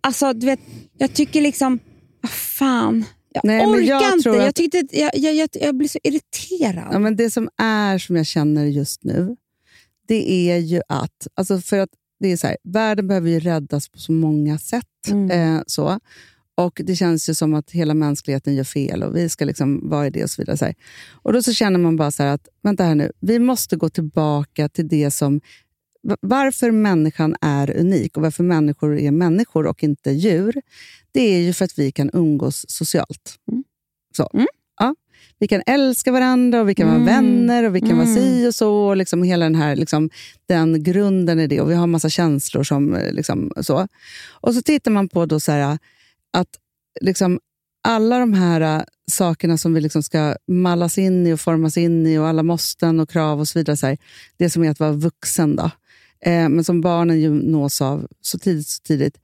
Alltså, 0.00 0.32
du 0.32 0.46
vet, 0.46 0.60
jag 0.98 1.14
tycker 1.14 1.40
liksom, 1.40 1.78
vad 2.20 2.30
fan, 2.30 3.04
jag 3.32 3.44
Nej, 3.44 3.66
orkar 3.66 3.86
jag 3.86 4.12
inte. 4.12 4.28
Jag, 4.28 4.48
att- 4.48 4.54
tyckte, 4.54 4.86
jag, 4.90 5.10
jag, 5.14 5.34
jag, 5.34 5.48
jag 5.52 5.76
blir 5.76 5.88
så 5.88 5.98
irriterad. 6.02 6.88
Ja, 6.92 6.98
men 6.98 7.16
det 7.16 7.30
som 7.30 7.48
är 7.56 7.98
som 7.98 8.16
jag 8.16 8.26
känner 8.26 8.64
just 8.64 9.04
nu, 9.04 9.36
det 10.08 10.50
är 10.50 10.56
ju 10.58 10.80
att, 10.88 11.26
alltså 11.34 11.60
för 11.60 11.78
att 11.78 11.90
det 12.20 12.32
är 12.32 12.36
så 12.36 12.46
här, 12.46 12.56
världen 12.64 13.08
behöver 13.08 13.30
ju 13.30 13.40
räddas 13.40 13.88
på 13.88 13.98
så 13.98 14.12
många 14.12 14.58
sätt. 14.58 14.86
Mm. 15.08 15.30
Eh, 15.30 15.62
så. 15.66 16.00
Och 16.66 16.80
Det 16.84 16.96
känns 16.96 17.28
ju 17.28 17.34
som 17.34 17.54
att 17.54 17.70
hela 17.70 17.94
mänskligheten 17.94 18.54
gör 18.54 18.64
fel 18.64 19.02
och 19.02 19.16
vi 19.16 19.28
ska 19.28 19.44
liksom 19.44 19.88
vara 19.90 20.06
i 20.06 20.10
det 20.10 20.22
och 20.24 20.30
så 20.30 20.42
vidare. 20.42 20.56
Så. 20.56 20.72
Och 21.12 21.32
Då 21.32 21.42
så 21.42 21.52
känner 21.52 21.78
man 21.78 21.96
bara 21.96 22.10
så 22.10 22.22
här 22.22 22.34
att, 22.34 22.48
vänta 22.62 22.84
här 22.84 22.94
nu, 22.94 23.12
vi 23.20 23.38
måste 23.38 23.76
gå 23.76 23.88
tillbaka 23.88 24.68
till 24.68 24.88
det 24.88 25.10
som 25.10 25.40
va- 26.02 26.16
varför 26.20 26.70
människan 26.70 27.36
är 27.40 27.76
unik 27.76 28.16
och 28.16 28.22
varför 28.22 28.44
människor 28.44 28.98
är 28.98 29.10
människor 29.10 29.66
och 29.66 29.84
inte 29.84 30.10
djur, 30.10 30.62
det 31.12 31.20
är 31.20 31.38
ju 31.40 31.52
för 31.52 31.64
att 31.64 31.78
vi 31.78 31.92
kan 31.92 32.10
umgås 32.12 32.64
socialt. 32.68 33.34
Mm. 33.52 33.64
Så. 34.16 34.30
Mm. 34.34 34.46
Ja. 34.80 34.94
Vi 35.38 35.48
kan 35.48 35.62
älska 35.66 36.12
varandra 36.12 36.60
och 36.60 36.68
vi 36.68 36.74
kan 36.74 36.88
Mm. 36.88 37.04
vara 37.04 37.14
vänner 37.14 37.64
och 37.64 37.76
vi 37.76 37.80
kan 37.80 37.96
vara 37.98 38.08
Mm. 38.08 38.14
si 38.16 38.46
och 38.48 38.54
så. 38.54 38.74
Och 38.74 38.96
liksom 38.96 39.22
hela 39.22 39.44
den 39.44 39.54
här 39.54 39.76
liksom, 39.76 40.10
den 40.46 40.82
grunden 40.82 41.38
är 41.38 41.48
det. 41.48 41.60
Och 41.60 41.70
vi 41.70 41.74
har 41.74 41.86
massa 41.86 42.08
känslor. 42.08 42.62
som 42.64 42.94
eh, 42.94 43.12
liksom, 43.12 43.52
så. 43.60 43.88
Och 44.40 44.54
så 44.54 44.62
tittar 44.62 44.90
man 44.90 45.08
på 45.08 45.26
då 45.26 45.40
så 45.40 45.52
här, 45.52 45.78
att 46.32 46.48
liksom, 47.00 47.40
alla 47.84 48.18
de 48.18 48.32
här 48.34 48.60
äh, 48.60 48.82
sakerna 49.10 49.58
som 49.58 49.74
vi 49.74 49.80
liksom 49.80 50.02
ska 50.02 50.36
mallas 50.48 50.98
in 50.98 51.26
i 51.26 51.32
och 51.32 51.40
formas 51.40 51.76
in 51.76 52.06
i 52.06 52.18
och 52.18 52.26
alla 52.28 52.42
måsten 52.42 53.00
och 53.00 53.10
krav 53.10 53.40
och 53.40 53.48
så 53.48 53.58
vidare. 53.58 53.76
Så 53.76 53.86
här, 53.86 53.98
det 54.36 54.50
som 54.50 54.64
är 54.64 54.70
att 54.70 54.80
vara 54.80 54.92
vuxen, 54.92 55.56
då, 55.56 55.70
eh, 56.24 56.48
men 56.48 56.64
som 56.64 56.80
barnen 56.80 57.20
ju 57.20 57.30
nås 57.30 57.80
av 57.82 58.06
så 58.20 58.38
tidigt, 58.38 58.66
så 58.66 58.82
tidigt. 58.82 59.18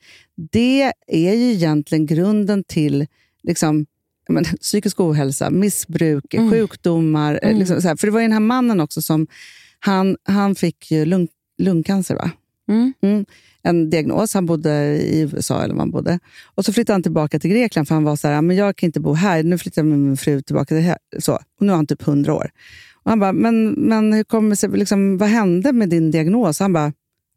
Det 0.52 0.92
är 1.06 1.34
ju 1.34 1.52
egentligen 1.52 2.06
grunden 2.06 2.64
till 2.64 3.06
liksom, 3.42 3.86
menar, 4.28 4.56
psykisk 4.60 5.00
ohälsa, 5.00 5.50
missbruk, 5.50 6.34
Mm. 6.34 6.50
sjukdomar. 6.50 7.40
eh, 7.42 7.58
Liksom, 7.58 7.82
så 7.82 7.88
här. 7.88 7.96
För 7.96 8.06
det 8.06 8.10
var 8.10 8.20
ju 8.20 8.24
den 8.24 8.32
här 8.32 8.40
mannen 8.40 8.80
också 8.80 9.02
som 9.02 9.26
han, 9.80 10.16
han 10.22 10.54
fick 10.54 10.90
ju 10.90 11.04
lung, 11.04 11.28
lungcancer. 11.58 12.14
Va? 12.14 12.30
Mm. 13.02 13.26
En 13.62 13.90
diagnos. 13.90 14.34
Han 14.34 14.46
bodde 14.46 14.96
i 14.96 15.20
USA, 15.20 15.62
eller 15.62 15.74
var 15.74 15.80
han 15.80 15.90
bodde. 15.90 16.18
Och 16.54 16.64
så 16.64 16.72
flyttade 16.72 16.94
han 16.94 17.02
tillbaka 17.02 17.38
till 17.38 17.50
Grekland, 17.50 17.88
för 17.88 17.94
han 17.94 18.04
var 18.04 18.16
så 18.16 18.28
här, 18.28 18.42
men 18.42 18.56
jag 18.56 18.76
kan 18.76 18.86
inte 18.86 19.00
bo 19.00 19.12
här. 19.12 19.42
Nu 19.42 19.58
flyttar 19.58 19.82
jag 19.82 19.86
med 19.86 19.98
min 19.98 20.16
fru 20.16 20.42
tillbaka 20.42 20.74
till 20.74 20.84
här. 20.84 20.98
Så. 21.18 21.32
Och 21.32 21.66
nu 21.66 21.72
är 21.72 21.76
han 21.76 21.86
typ 21.86 22.08
100 22.08 22.34
år. 22.34 22.50
Och 23.02 23.10
han 23.10 23.20
bara, 23.20 23.32
men, 23.32 23.70
men 23.70 24.12
hur 24.12 24.24
kommer 24.24 24.50
det 24.50 24.56
sig, 24.56 24.70
liksom, 24.70 25.18
vad 25.18 25.28
hände 25.28 25.72
med 25.72 25.88
din 25.88 26.10
diagnos? 26.10 26.60
Han 26.60 26.72
bara, 26.72 26.92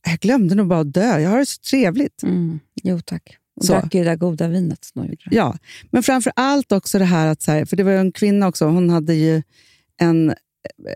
jag 0.05 0.19
glömde 0.19 0.55
nog 0.55 0.67
bara 0.67 0.79
att 0.79 0.93
dö. 0.93 1.19
Jag 1.19 1.29
har 1.29 1.39
det 1.39 1.45
så 1.45 1.61
trevligt. 1.61 2.23
Mm. 2.23 2.59
Jo 2.83 2.99
tack. 3.05 3.37
Och 3.55 3.65
Så. 3.65 3.73
drack 3.73 3.95
ju 3.95 4.03
det 4.03 4.09
där 4.09 4.15
goda 4.15 4.47
vinet. 4.47 4.89
Ja, 5.31 5.57
men 5.91 6.03
framför 6.03 6.33
allt 6.35 6.71
också 6.71 6.99
det 6.99 7.05
här 7.05 7.27
att, 7.27 7.41
så 7.41 7.51
här, 7.51 7.65
för 7.65 7.77
det 7.77 7.83
var 7.83 7.91
ju 7.91 7.97
en 7.97 8.11
kvinna 8.11 8.47
också, 8.47 8.65
hon 8.65 8.89
hade 8.89 9.13
ju 9.13 9.43
en, 9.97 10.33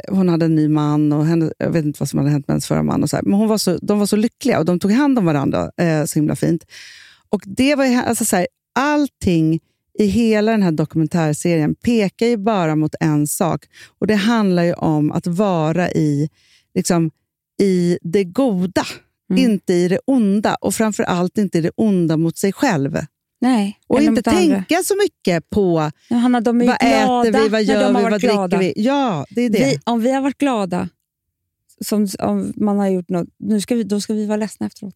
hon 0.09 0.29
hade 0.29 0.45
en 0.45 0.55
ny 0.55 0.67
man 0.67 1.13
och 1.13 1.25
henne, 1.25 1.51
jag 1.57 1.69
vet 1.69 1.85
inte 1.85 1.99
vad 1.99 2.09
som 2.09 2.19
hade 2.19 2.31
hänt 2.31 2.47
med 2.47 2.53
hennes 2.53 2.67
förra 2.67 2.83
man. 2.83 3.03
Och 3.03 3.09
så 3.09 3.15
här, 3.15 3.23
men 3.23 3.33
hon 3.33 3.47
var 3.47 3.57
så, 3.57 3.77
de 3.81 3.99
var 3.99 4.05
så 4.05 4.15
lyckliga 4.15 4.59
och 4.59 4.65
de 4.65 4.79
tog 4.79 4.91
hand 4.91 5.19
om 5.19 5.25
varandra 5.25 5.71
eh, 5.77 6.05
så 6.05 6.19
himla 6.19 6.35
fint. 6.35 6.65
Och 7.29 7.41
det 7.45 7.75
var 7.75 7.85
alltså 8.03 8.25
så 8.25 8.35
här, 8.35 8.47
allting 8.79 9.59
i 9.99 10.05
hela 10.05 10.51
den 10.51 10.63
här 10.63 10.71
dokumentärserien 10.71 11.75
pekar 11.75 12.25
ju 12.25 12.37
bara 12.37 12.75
mot 12.75 12.95
en 12.99 13.27
sak. 13.27 13.65
Och 13.99 14.07
Det 14.07 14.15
handlar 14.15 14.63
ju 14.63 14.73
om 14.73 15.11
att 15.11 15.27
vara 15.27 15.91
i, 15.91 16.29
liksom, 16.75 17.11
i 17.61 17.97
det 18.01 18.23
goda, 18.23 18.85
Mm. 19.29 19.43
inte 19.51 19.73
i 19.73 19.87
det 19.87 19.99
onda. 20.05 20.55
Och 20.55 20.73
framför 20.75 21.03
allt 21.03 21.37
inte 21.37 21.57
i 21.57 21.61
det 21.61 21.71
onda 21.75 22.17
mot 22.17 22.37
sig 22.37 22.53
själv. 22.53 22.97
Nej. 23.41 23.79
Och 23.87 23.99
inte 24.01 24.11
mot 24.11 24.27
andra. 24.27 24.39
tänka 24.39 24.83
så 24.83 24.95
mycket 25.03 25.49
på 25.49 25.91
Ja, 26.09 26.15
Hanna, 26.15 26.41
de 26.41 26.61
är 26.61 26.65
vad 26.67 26.79
glada 26.79 27.29
äter 27.29 27.43
vi, 27.43 27.49
vad 27.49 27.63
gör 27.63 27.87
vi, 27.87 27.93
vad 27.93 28.03
varit 28.03 28.19
dricker 28.21 28.33
glada. 28.33 28.57
vi. 28.57 28.73
Ja, 28.75 29.25
det 29.29 29.41
är 29.41 29.49
det. 29.49 29.59
Vi, 29.65 29.79
om 29.83 30.01
vi 30.01 30.11
har 30.11 30.21
varit 30.21 30.37
glada, 30.37 30.89
som, 31.85 32.07
om 32.19 32.53
man 32.55 32.77
har 32.79 32.87
gjort 32.89 33.09
något, 33.09 33.27
nu 33.37 33.61
ska 33.61 33.75
vi, 33.75 33.83
då 33.83 34.01
ska 34.01 34.13
vi 34.13 34.25
vara 34.25 34.37
ledsna 34.37 34.65
efteråt. 34.65 34.95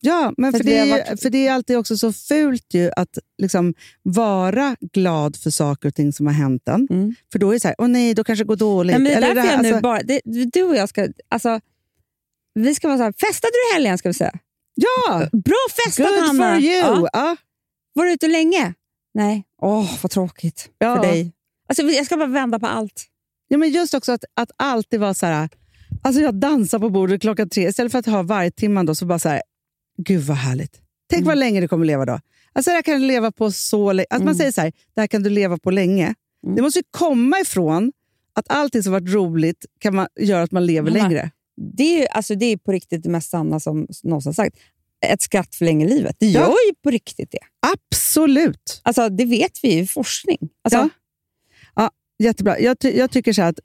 ja, 0.00 0.32
men 0.36 0.52
för 0.52 0.58
för, 0.58 0.64
det, 0.64 0.78
är, 0.78 0.90
varit- 0.90 1.22
för 1.22 1.30
det 1.30 1.46
är 1.46 1.52
alltid 1.52 1.76
också 1.78 1.96
så 1.98 2.12
fult 2.12 2.74
ju 2.74 2.90
att 2.96 3.18
liksom 3.42 3.74
vara 4.02 4.76
glad 4.92 5.36
för 5.36 5.50
saker 5.50 5.88
och 5.88 5.94
ting 5.94 6.12
som 6.12 6.26
har 6.26 6.34
hänt 6.34 6.68
en. 6.68 6.86
Mm. 6.90 7.14
För 7.32 7.38
då 7.38 7.48
är 7.50 7.52
det 7.54 7.60
så 7.60 7.68
här, 7.68 7.74
åh 7.78 7.88
nej, 7.88 8.14
då 8.14 8.24
kanske 8.24 8.44
det 8.44 8.48
går 8.48 8.56
dåligt. 8.56 8.92
Nej, 8.98 9.02
men 9.02 9.04
det 9.22 9.26
är 9.26 9.32
Eller 9.32 9.34
därför 9.34 9.48
här, 9.48 9.56
jag 9.56 9.62
nu 9.62 9.68
alltså- 9.68 9.82
bara, 9.82 10.02
det, 10.02 10.20
du 10.52 10.62
och 10.62 10.76
jag 10.76 10.88
ska, 10.88 11.08
alltså, 11.28 11.60
vi 12.54 12.74
ska 12.74 12.88
vara 12.88 12.98
så 12.98 13.04
här, 13.04 13.12
festade 13.12 13.50
du 13.52 13.70
i 13.70 13.74
helgen 13.74 13.98
ska 13.98 14.08
vi 14.08 14.14
säga? 14.14 14.38
Ja, 14.74 15.28
Bra 15.32 15.54
festat 15.84 16.06
good 16.06 16.18
Hanna! 16.26 16.54
for 16.54 16.60
you! 16.64 17.08
Ja. 17.12 17.36
Var 17.92 18.04
du 18.04 18.12
ute 18.12 18.28
länge? 18.28 18.74
Nej. 19.14 19.44
Åh, 19.62 19.90
vad 20.02 20.10
tråkigt 20.10 20.70
Ja. 20.78 20.96
för 20.96 21.02
dig. 21.02 21.32
Alltså, 21.68 21.82
jag 21.82 22.06
ska 22.06 22.16
bara 22.16 22.26
vända 22.26 22.58
på 22.58 22.66
allt. 22.66 23.04
Ja, 23.48 23.58
men 23.58 23.70
just 23.70 23.94
också 23.94 24.12
att, 24.12 24.24
att 24.34 24.50
alltid 24.56 25.00
vara 25.00 25.14
så 25.14 25.26
här, 25.26 25.48
alltså 26.02 26.20
jag 26.22 26.34
dansar 26.34 26.78
på 26.78 26.88
bordet 26.90 27.20
klockan 27.20 27.48
tre, 27.48 27.68
istället 27.68 27.92
för 27.92 27.98
att 27.98 28.06
ha 28.06 28.22
varje 28.22 28.50
timman 28.50 28.86
då, 28.86 28.94
så 28.94 29.06
bara 29.06 29.18
så 29.18 29.28
här, 29.28 29.42
gud 29.98 30.20
vad 30.22 30.36
härligt. 30.36 30.80
Tänk 31.10 31.18
Mm. 31.20 31.28
vad 31.28 31.38
länge 31.38 31.60
du 31.60 31.68
kommer 31.68 31.86
leva 31.86 32.04
då. 32.06 32.20
Alltså 32.52 32.70
det 32.70 32.74
här 32.74 32.82
kan 32.82 33.00
du 33.00 33.06
leva 33.06 33.32
på 33.32 33.50
så 33.50 33.92
länge. 33.92 34.06
Att 34.10 34.18
man 34.18 34.28
Mm. 34.28 34.34
säger 34.38 34.52
så 34.52 34.60
här, 34.60 34.72
det 34.94 35.00
här 35.00 35.06
kan 35.08 35.22
du 35.22 35.30
leva 35.30 35.58
på 35.58 35.70
länge. 35.70 36.14
Mm. 36.44 36.56
Det 36.56 36.62
måste 36.62 36.78
ju 36.78 36.82
komma 36.90 37.40
ifrån 37.40 37.92
att 38.34 38.46
allting 38.48 38.82
som 38.82 38.92
varit 38.92 39.08
roligt 39.14 39.66
kan 39.80 39.94
man, 39.94 40.06
göra 40.20 40.42
att 40.42 40.52
man 40.52 40.66
lever 40.66 40.90
Hanna, 40.90 41.08
längre. 41.08 41.30
Det 41.76 41.82
är, 41.82 42.00
ju, 42.00 42.06
alltså, 42.06 42.34
det 42.34 42.46
är 42.46 42.56
på 42.56 42.72
riktigt 42.72 43.02
det 43.02 43.08
mest 43.08 43.30
sanna 43.30 43.60
som 43.60 43.86
någon 44.02 44.22
har 44.24 44.32
sagt. 44.32 44.56
Ett 45.06 45.22
skratt 45.22 45.54
förlänger 45.54 45.88
livet. 45.88 46.16
Det 46.18 46.26
gör 46.26 46.40
Ja. 46.40 46.54
ju 46.68 46.74
på 46.82 46.90
riktigt 46.90 47.30
det. 47.30 47.38
Absolut. 47.72 48.80
Alltså, 48.82 49.08
det 49.08 49.24
vet 49.24 49.52
vi 49.64 49.78
i 49.78 49.86
forskning. 49.86 50.38
Alltså, 50.64 50.78
Ja. 50.78 50.88
Ja, 51.74 51.90
jättebra. 52.18 52.58
Jag, 52.60 52.78
ty, 52.78 52.90
jag 52.90 53.10
tycker 53.10 53.32
så 53.32 53.42
här 53.42 53.48
att 53.48 53.58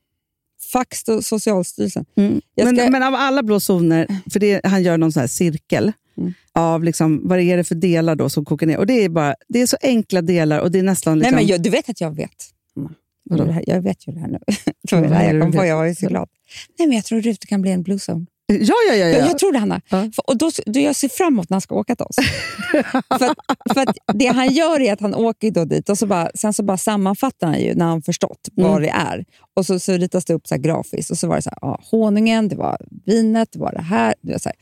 Fax 0.71 1.03
och 1.07 1.25
Socialstyrelsen. 1.25 2.05
Mm. 2.17 2.41
Jag 2.55 2.65
Men, 2.65 2.75
ska- 2.75 2.89
men 2.91 3.03
av 3.03 3.15
alla 3.15 3.43
blå 3.43 3.59
zoner, 3.59 4.07
för 4.31 4.39
det, 4.39 4.61
han 4.63 4.83
gör 4.83 4.97
någon 4.97 5.11
sån 5.11 5.19
här 5.19 5.27
cirkel 5.27 5.91
Mm. 6.17 6.33
av 6.53 6.83
liksom, 6.83 7.21
vad 7.27 7.39
är 7.39 7.57
det 7.57 7.63
för 7.63 7.75
delar 7.75 8.15
då 8.15 8.29
som 8.29 8.45
kokar 8.45 8.67
ner. 8.67 8.77
Och 8.77 8.87
Det 8.87 8.93
är, 8.93 9.09
bara, 9.09 9.35
det 9.47 9.61
är 9.61 9.67
så 9.67 9.77
enkla 9.81 10.21
delar 10.21 10.59
och 10.59 10.71
det 10.71 10.79
är 10.79 10.83
nästan... 10.83 11.19
Liksom, 11.19 11.35
Nej, 11.35 11.43
men 11.45 11.51
jag, 11.51 11.63
du 11.63 11.69
vet 11.69 11.89
att 11.89 12.01
jag 12.01 12.15
vet. 12.15 12.29
Det 13.29 13.51
här- 13.51 13.63
Jag 13.67 13.81
vet 13.81 14.07
ju 14.07 14.11
det 14.11 14.19
här 14.19 14.27
nu. 14.27 14.39
Det 14.89 15.01
det 15.01 15.15
här 15.15 15.33
jag 15.33 15.41
kom 15.41 15.51
på. 15.51 15.65
Jag 15.65 15.75
var 15.77 15.85
ju 15.85 15.95
så 15.95 16.07
glad. 16.07 16.29
Nej, 16.79 16.87
men 16.87 16.95
jag 16.95 17.05
tror 17.05 17.21
Rute 17.21 17.47
kan 17.47 17.61
bli 17.61 17.71
en 17.71 17.83
blue 17.83 17.99
zone. 18.09 18.25
ja, 18.47 18.75
ja, 18.89 18.95
ja. 18.95 18.95
ja. 18.95 19.07
Jag, 19.17 19.27
jag 19.29 19.37
tror 19.39 19.51
det, 19.53 19.59
Hanna. 19.59 19.81
Ja. 19.89 19.97
För, 20.15 20.29
och 20.29 20.37
då, 20.37 20.51
då 20.65 20.79
jag 20.79 20.95
ser 20.95 21.09
fram 21.09 21.33
emot 21.33 21.49
när 21.49 21.55
han 21.55 21.61
ska 21.61 21.75
åka 21.75 21.95
till 21.95 22.05
oss. 22.05 22.15
för, 23.19 23.25
att, 23.29 23.73
för 23.73 23.81
att 23.81 23.97
det 24.13 24.25
han 24.27 24.49
gör 24.53 24.79
är 24.81 24.93
att 24.93 25.01
han 25.01 25.15
åker 25.15 25.51
då 25.51 25.65
dit 25.65 25.89
och 25.89 25.97
så 25.97 26.07
bara, 26.07 26.29
sen 26.35 26.53
så 26.53 26.63
bara 26.63 26.77
sammanfattar 26.77 27.47
han 27.47 27.59
ju 27.61 27.73
när 27.75 27.85
han 27.85 28.01
förstått 28.01 28.47
Mm. 28.57 28.71
vad 28.71 28.81
det 28.81 28.89
är. 28.89 29.25
Och 29.57 29.65
så, 29.65 29.79
så 29.79 29.93
ritas 29.93 30.25
det 30.25 30.33
upp 30.33 30.47
så 30.47 30.55
grafiskt. 30.57 31.11
Och 31.11 31.17
så 31.17 31.27
var 31.27 31.35
det 31.35 31.41
så 31.41 31.49
här, 31.49 31.57
ja, 31.61 31.79
honungen, 31.91 32.47
det 32.47 32.55
var 32.55 32.77
vinet, 33.05 33.49
det 33.51 33.59
var 33.59 33.71
det 33.71 33.81
här. 33.81 34.13
Det 34.21 34.31
var 34.31 34.39
så 34.39 34.49
här. 34.49 34.55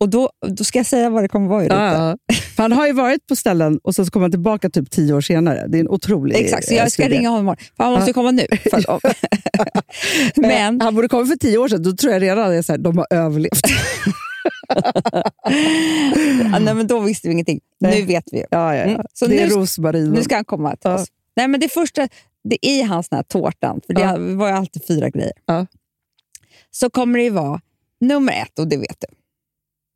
Och 0.00 0.08
då, 0.08 0.30
då 0.48 0.64
ska 0.64 0.78
jag 0.78 0.86
säga 0.86 1.10
vad 1.10 1.24
det 1.24 1.28
kommer 1.28 1.48
vara 1.48 1.62
i 1.62 1.66
Rute. 1.66 1.74
Ja, 1.76 2.16
han 2.56 2.72
har 2.72 2.86
ju 2.86 2.92
varit 2.92 3.26
på 3.26 3.36
ställen 3.36 3.78
och 3.82 3.94
sen 3.94 4.06
så 4.06 4.10
kommer 4.12 4.24
han 4.24 4.30
tillbaka 4.30 4.70
typ 4.70 4.90
tio 4.90 5.14
år 5.14 5.20
senare. 5.20 5.66
Det 5.68 5.78
är 5.78 5.80
en 5.80 5.88
otrolig 5.88 6.36
Exakt, 6.36 6.68
så 6.68 6.74
jag 6.74 6.92
ska 6.92 7.02
studie. 7.02 7.18
ringa 7.18 7.28
honom 7.28 7.44
imorgon. 7.44 7.64
För 7.76 7.84
han 7.84 7.92
måste 7.92 8.10
Ja. 8.10 8.14
komma 8.14 8.30
nu. 8.30 8.46
Men 10.48 10.80
Han 10.80 10.94
borde 10.94 11.08
kommit 11.08 11.28
för 11.28 11.36
tio 11.36 11.58
år 11.58 11.68
sedan. 11.68 11.82
Då 11.82 11.92
tror 11.92 12.12
jag 12.12 12.22
redan 12.22 12.58
att 12.58 12.84
de 12.84 12.98
har 12.98 13.06
överlevt. 13.10 13.60
Ja, 16.52 16.58
nej, 16.58 16.74
men 16.74 16.86
då 16.86 17.00
visste 17.00 17.28
vi 17.28 17.32
ingenting. 17.32 17.60
Nej. 17.80 18.00
Nu 18.00 18.06
vet 18.06 18.24
vi. 18.32 18.38
Ja, 18.38 18.46
ja, 18.50 18.74
ja. 18.74 18.82
Mm. 18.82 19.00
Så 19.14 19.26
det 19.26 19.40
är 19.42 19.48
nu- 19.48 19.54
rosmarin. 19.54 20.10
Nu 20.10 20.22
ska 20.22 20.34
han 20.34 20.44
komma 20.44 20.76
till 20.76 20.90
oss. 20.90 21.06
Nej, 21.36 21.48
men 21.48 21.60
det 21.60 21.68
första, 21.68 22.08
det 22.48 22.66
är 22.66 22.84
hans 22.84 23.08
den 23.08 23.16
här 23.16 23.22
tårtan, 23.22 23.80
för 23.86 23.94
det 23.94 24.00
Ja. 24.00 24.16
var 24.36 24.48
ju 24.48 24.54
alltid 24.54 24.84
fyra 24.86 25.10
grejer. 25.10 25.32
Ja. 25.46 25.66
Så 26.70 26.90
kommer 26.90 27.18
det 27.18 27.24
ju 27.24 27.30
vara 27.30 27.60
nummer 28.00 28.32
ett, 28.32 28.58
och 28.58 28.68
det 28.68 28.76
vet 28.76 28.96
du. 29.00 29.06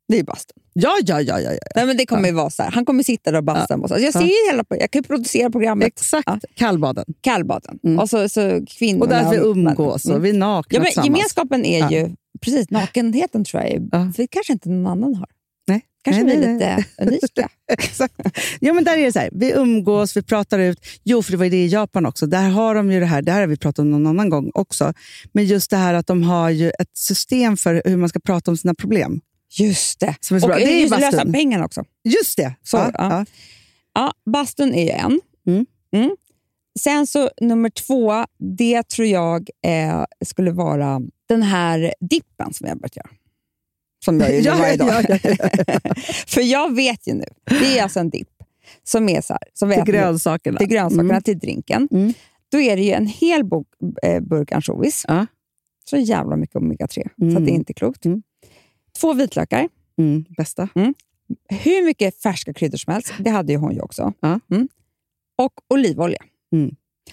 Det 0.07 0.19
är 0.19 0.23
bastun. 0.23 0.63
Ja, 0.73 0.91
ja, 1.05 1.21
ja. 1.21 1.39
ja, 1.39 1.51
ja. 1.51 1.59
Nej, 1.75 1.85
men 1.85 1.97
det 1.97 2.05
kommer 2.05 2.27
ju 2.27 2.33
vara 2.33 2.49
så 2.49 2.63
här. 2.63 2.71
Han 2.71 2.85
kommer 2.85 3.03
sitta 3.03 3.31
där 3.31 3.37
och 3.37 3.43
basta 3.43 3.77
med 3.77 3.85
oss. 3.85 3.91
Alltså, 3.91 4.05
jag 4.05 4.13
ser 4.13 4.19
Ja. 4.21 4.25
ju 4.27 4.51
hela, 4.51 4.63
jag 4.69 4.91
kan 4.91 5.01
ju 5.01 5.07
producera 5.07 5.49
programmet. 5.49 5.87
Exakt. 5.87 6.27
Ja. 6.27 6.39
Kallbaden. 6.55 7.05
Kallbaden. 7.21 7.79
Mm. 7.83 7.99
Och 7.99 8.09
så, 8.09 8.29
så 8.29 8.65
kvinnorna. 8.67 9.03
Och 9.03 9.09
där 9.09 9.31
vi 9.31 9.37
umgås 9.37 10.05
Mm. 10.05 10.17
och 10.17 10.25
vi 10.25 10.29
är 10.29 10.33
nakna 10.33 10.77
Ja, 10.77 10.79
men 10.95 11.05
gemenskapen 11.05 11.65
är 11.65 11.79
Ja. 11.79 11.91
ju... 11.91 12.09
Precis, 12.41 12.69
nakenheten 12.69 13.43
tror 13.45 13.63
jag 13.63 13.71
är, 13.71 13.81
Ja. 13.91 14.11
för 14.15 14.27
kanske 14.27 14.53
inte 14.53 14.69
någon 14.69 14.87
annan 14.87 15.15
har. 15.15 15.27
Nej. 15.67 15.81
Kanske 16.03 16.23
Nej, 16.23 16.37
vi 16.37 16.43
är 16.45 16.57
nej, 16.57 16.77
lite 16.77 17.03
unika. 17.03 17.49
Exakt. 17.71 18.13
Ja, 18.59 18.73
men 18.73 18.83
där 18.83 18.97
är 18.97 19.05
det 19.05 19.11
så 19.11 19.19
här, 19.19 19.29
vi 19.31 19.51
umgås, 19.51 20.17
vi 20.17 20.21
pratar 20.21 20.59
ut. 20.59 20.85
Jo, 21.03 21.23
för 21.23 21.31
det 21.31 21.37
var 21.37 21.43
ju 21.45 21.49
det 21.51 21.65
i 21.65 21.67
Japan 21.67 22.05
också. 22.05 22.25
Där 22.25 22.49
har 22.49 22.75
de 22.75 22.91
ju 22.91 22.99
det 22.99 23.05
här, 23.05 23.21
det 23.21 23.31
här 23.31 23.39
har 23.39 23.47
vi 23.47 23.57
pratat 23.57 23.79
om 23.79 23.91
någon 23.91 24.07
annan 24.07 24.29
gång 24.29 24.51
också. 24.53 24.93
Men 25.31 25.45
just 25.45 25.69
det 25.69 25.77
här 25.77 25.93
att 25.93 26.07
de 26.07 26.23
har 26.23 26.49
ju 26.49 26.69
ett 26.69 26.97
system 26.97 27.57
för 27.57 27.81
hur 27.85 27.97
man 27.97 28.09
ska 28.09 28.19
prata 28.19 28.51
om 28.51 28.57
sina 28.57 28.73
problem. 28.73 29.21
Just 29.59 29.99
det. 29.99 30.15
Som 30.19 30.37
är 30.37 30.39
så 30.41 30.45
Och 30.45 30.49
bra. 30.49 30.57
Det 30.57 30.63
är 30.63 30.81
just 30.81 30.91
lösa 30.91 31.11
bastun. 31.11 31.33
pengarna 31.33 31.65
också. 31.65 31.83
Just 32.03 32.37
det! 32.37 32.55
Så, 32.63 32.77
ja, 32.77 32.91
ja. 32.93 33.09
ja. 33.09 33.25
Ja, 33.93 34.13
bastun 34.31 34.73
är 34.73 34.83
ju 34.83 34.89
en. 34.89 35.21
Mm. 35.93 36.15
Sen 36.79 37.07
så 37.07 37.29
nummer 37.41 37.69
två, 37.69 38.25
det 38.57 38.89
tror 38.89 39.07
jag 39.07 39.49
eh, 39.67 40.03
skulle 40.25 40.51
vara 40.51 41.01
den 41.29 41.43
här 41.43 41.93
dippen 42.09 42.53
som 42.53 42.67
jag 42.67 42.75
har 42.75 42.79
börjat 42.79 42.97
göra. 42.97 43.09
Som 44.05 44.19
jag 44.19 44.33
gör 44.33 44.41
Ja, 44.45 44.57
varje 44.57 44.77
dag. 44.77 45.05
ja, 45.09 45.17
ja, 45.23 45.79
För 46.27 46.41
jag 46.41 46.75
vet 46.75 47.07
ju 47.07 47.13
nu, 47.13 47.25
det 47.45 47.77
är 47.79 47.83
alltså 47.83 47.99
en 47.99 48.09
dipp 48.09 48.29
som 48.83 49.09
är 49.09 49.21
så 49.21 49.33
här. 49.33 49.41
Som 49.53 49.71
Till 49.71 49.83
grönsakerna. 49.83 50.57
till 50.57 50.67
grönsakerna, 50.67 51.09
Mm. 51.13 51.21
till 51.23 51.39
drinken. 51.39 51.87
Mm. 51.91 52.13
Då 52.51 52.59
är 52.59 52.75
det 52.75 52.81
ju 52.83 52.91
en 52.91 53.07
hel 53.07 53.43
bok, 53.45 53.67
eh, 54.03 54.19
burk 54.21 54.51
ansjovis. 54.51 55.05
Ja. 55.07 55.25
Så 55.89 55.97
jävla 55.97 56.35
mycket 56.35 56.55
omega-3, 56.55 56.87
så 57.17 57.23
Mm. 57.25 57.37
att 57.37 57.45
det 57.45 57.51
är 57.51 57.55
inte 57.55 57.73
klokt. 57.73 58.05
Mm. 58.05 58.23
Två 58.99 59.13
vitlökar. 59.13 59.69
Mm, 59.97 60.25
bästa. 60.37 60.69
Hur 61.49 61.85
mycket 61.85 62.21
färska 62.21 62.53
kryddor 62.53 62.77
som 62.77 62.93
helst. 62.93 63.13
Det 63.19 63.29
hade 63.29 63.53
ju 63.53 63.57
hon 63.59 63.73
ju 63.73 63.79
också. 63.81 64.13
Ja. 64.19 64.39
Mm. 64.51 64.67
Och 65.37 65.53
olivolja. 65.69 66.19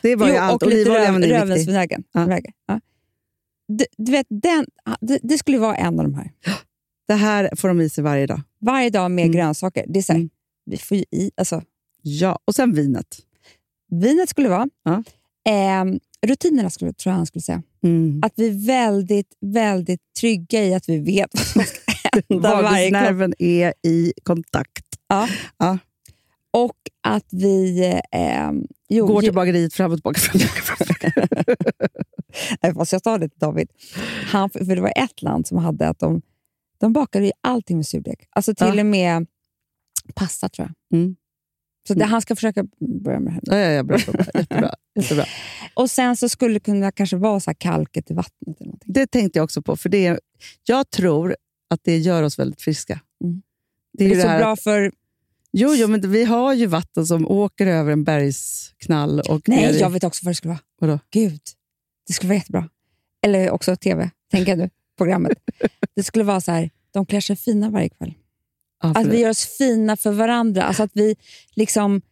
Det 0.03 0.17
var 0.17 0.27
ju 0.29 0.35
Jo, 0.35 0.39
allt. 0.41 0.63
och 0.63 0.69
lite 0.69 0.81
Olivolja 0.91 1.09
röv, 1.09 1.13
det 1.15 1.19
viktigt. 1.27 1.41
rödvinsvinäger. 1.41 2.03
Ja. 2.13 2.39
Ja. 2.67 2.81
Du, 3.69 3.85
du 3.97 4.13
vet, 4.13 4.27
den, 4.31 4.67
det, 5.01 5.19
det 5.23 5.39
skulle 5.39 5.59
vara 5.59 5.77
en 5.77 5.99
av 6.01 6.05
de 6.05 6.15
här. 6.15 6.31
Det 7.13 7.17
här 7.17 7.51
får 7.57 7.69
de 7.69 7.81
i 7.81 7.89
sig 7.89 8.05
varje 8.05 8.27
dag. 8.27 8.43
Varje 8.61 8.91
dag 8.91 9.11
med 9.11 9.25
Mm. 9.25 9.33
grönsaker. 9.37 9.85
Det 9.89 9.99
är 9.99 10.03
så 10.03 10.13
här, 10.13 10.19
Mm. 10.21 10.31
Vi 10.67 10.77
får 10.77 10.97
ju 10.97 11.05
i, 11.11 11.31
alltså, 11.37 11.63
Ja, 12.03 12.39
och 12.45 12.55
sen 12.55 12.73
vinet. 12.75 13.07
vinet 13.91 14.29
skulle 14.29 14.49
vara. 14.49 14.69
Ja. 14.85 15.03
Ehm, 15.49 16.01
rutinerna 16.27 16.71
skulle, 16.71 16.93
tror 16.93 17.11
jag 17.11 17.17
han 17.17 17.27
skulle 17.27 17.43
säga. 17.43 17.63
Mm. 17.85 18.21
Att 18.25 18.33
vi 18.37 18.49
är 18.49 18.67
väldigt, 18.67 19.37
väldigt 19.41 20.01
trygga 20.21 20.65
i 20.65 20.75
att 20.75 20.89
vi 20.89 20.99
vet 20.99 21.31
vad 21.35 21.47
som 21.47 21.63
ska 21.63 21.81
hända. 22.29 22.63
Vagusnerven 22.63 23.35
är 23.39 23.75
i 23.83 24.13
kontakt. 24.23 24.87
Ja. 25.09 25.29
Ja. 25.59 25.79
Och 26.51 26.77
att 27.03 27.27
vi... 27.31 27.81
Eh, 28.13 28.51
jo, 28.89 29.07
Går 29.07 29.21
till 29.23 29.33
bageriet 29.35 29.75
fram 29.75 29.91
och 29.93 29.97
tillbaka. 29.99 30.21
Fram 30.21 30.35
och 30.35 30.41
tillbaka, 30.41 30.63
fram 30.63 30.87
och 30.91 30.97
tillbaka. 31.01 31.87
Nej, 32.63 32.75
fast 32.75 32.93
jag 32.93 33.03
sa 33.03 33.19
det 33.19 33.29
till 33.29 33.39
David. 33.39 33.69
Han, 34.33 34.51
för 34.51 34.77
det 34.77 34.81
var 34.83 34.93
ett 34.97 35.23
land 35.23 35.47
som 35.47 35.59
hade 35.59 35.89
att 35.89 35.99
de, 35.99 36.23
de 36.83 36.93
bakade 36.93 37.27
ju 37.27 37.33
allting 37.41 37.77
med 37.77 37.87
surdeg. 37.87 38.27
Alltså 38.31 38.55
till 38.55 38.67
Ja. 38.75 38.81
och 38.81 38.87
med 38.87 39.27
pasta 40.15 40.49
tror 40.49 40.69
jag. 40.91 40.99
Mm. 41.01 41.17
Så 41.89 41.95
det, 41.95 42.05
han 42.05 42.23
ska 42.23 42.37
försöka 42.37 42.65
börja 43.05 43.21
med 43.21 43.39
det 43.43 43.55
här. 43.55 43.61
Ja, 43.61 43.67
ja, 43.69 43.71
ja, 43.77 43.83
bra, 43.83 43.99
bra, 44.13 44.25
jättebra, 44.35 44.75
jättebra. 44.95 45.25
Och 45.75 45.91
sen 45.91 46.17
så 46.17 46.29
skulle 46.29 46.55
det 46.55 46.61
kunna 46.61 46.93
kanske 46.93 47.17
vara 47.17 47.41
så 47.41 47.51
här 47.51 47.55
kalket 47.55 48.11
i 48.11 48.15
vattnet. 48.15 48.61
Eller 48.61 48.67
någonting. 48.67 48.93
Det 48.93 49.07
tänkte 49.07 49.39
jag 49.39 49.45
också 49.45 49.63
på. 49.63 49.77
För 49.77 49.89
det 49.89 50.07
är, 50.07 50.21
jag 50.65 50.91
tror 50.91 51.37
att 51.71 51.81
det 51.85 51.99
gör 51.99 52.23
oss 52.23 52.39
väldigt 52.39 52.63
friska. 52.63 53.01
Mm. 53.25 53.43
Det 53.99 54.05
Det 54.05 54.05
är, 54.05 54.11
är 54.11 54.15
ju 54.15 54.21
så 54.21 54.27
det 54.27 54.33
här 54.33 54.39
bra 54.41 54.57
för... 54.57 54.93
jo, 55.53 55.75
jo, 55.75 55.89
men 55.89 56.11
vi 56.13 56.25
har 56.25 56.55
ju 56.55 56.67
vatten 56.67 57.07
som 57.07 57.29
åker 57.29 57.67
över 57.67 57.93
en 57.93 58.05
bergsknall. 58.05 59.21
Och 59.21 59.49
Nej, 59.49 59.77
jag 59.81 59.91
vet 59.91 60.05
också 60.05 60.25
vad 60.25 60.31
det 60.31 60.37
skulle 60.37 60.49
vara. 60.53 60.61
Vadå? 60.81 60.99
Gud, 61.11 61.41
det 62.07 62.13
skulle 62.13 62.29
vara 62.29 62.39
jättebra. 62.39 62.69
Eller 63.23 63.51
också 63.51 63.77
tv, 63.77 64.11
tänker 64.31 64.57
nu. 64.57 64.71
Programmet. 64.99 65.39
Det 65.97 66.03
skulle 66.03 66.25
vara 66.25 66.41
så 66.41 66.53
här, 66.53 66.71
de 66.93 67.07
klär 67.07 67.21
sig 67.21 67.37
fina 67.37 67.71
varje 67.71 67.89
kväll. 67.89 68.15
Ja, 68.83 68.93
Att 68.97 69.07
vi 69.07 69.21
gör 69.21 69.31
oss 69.31 69.47
fina 69.59 69.97
för 69.97 70.13
varandra. 70.13 70.63
Alltså 70.63 70.83
att 70.83 70.91
vi 70.95 71.17
liksom, 71.55 72.03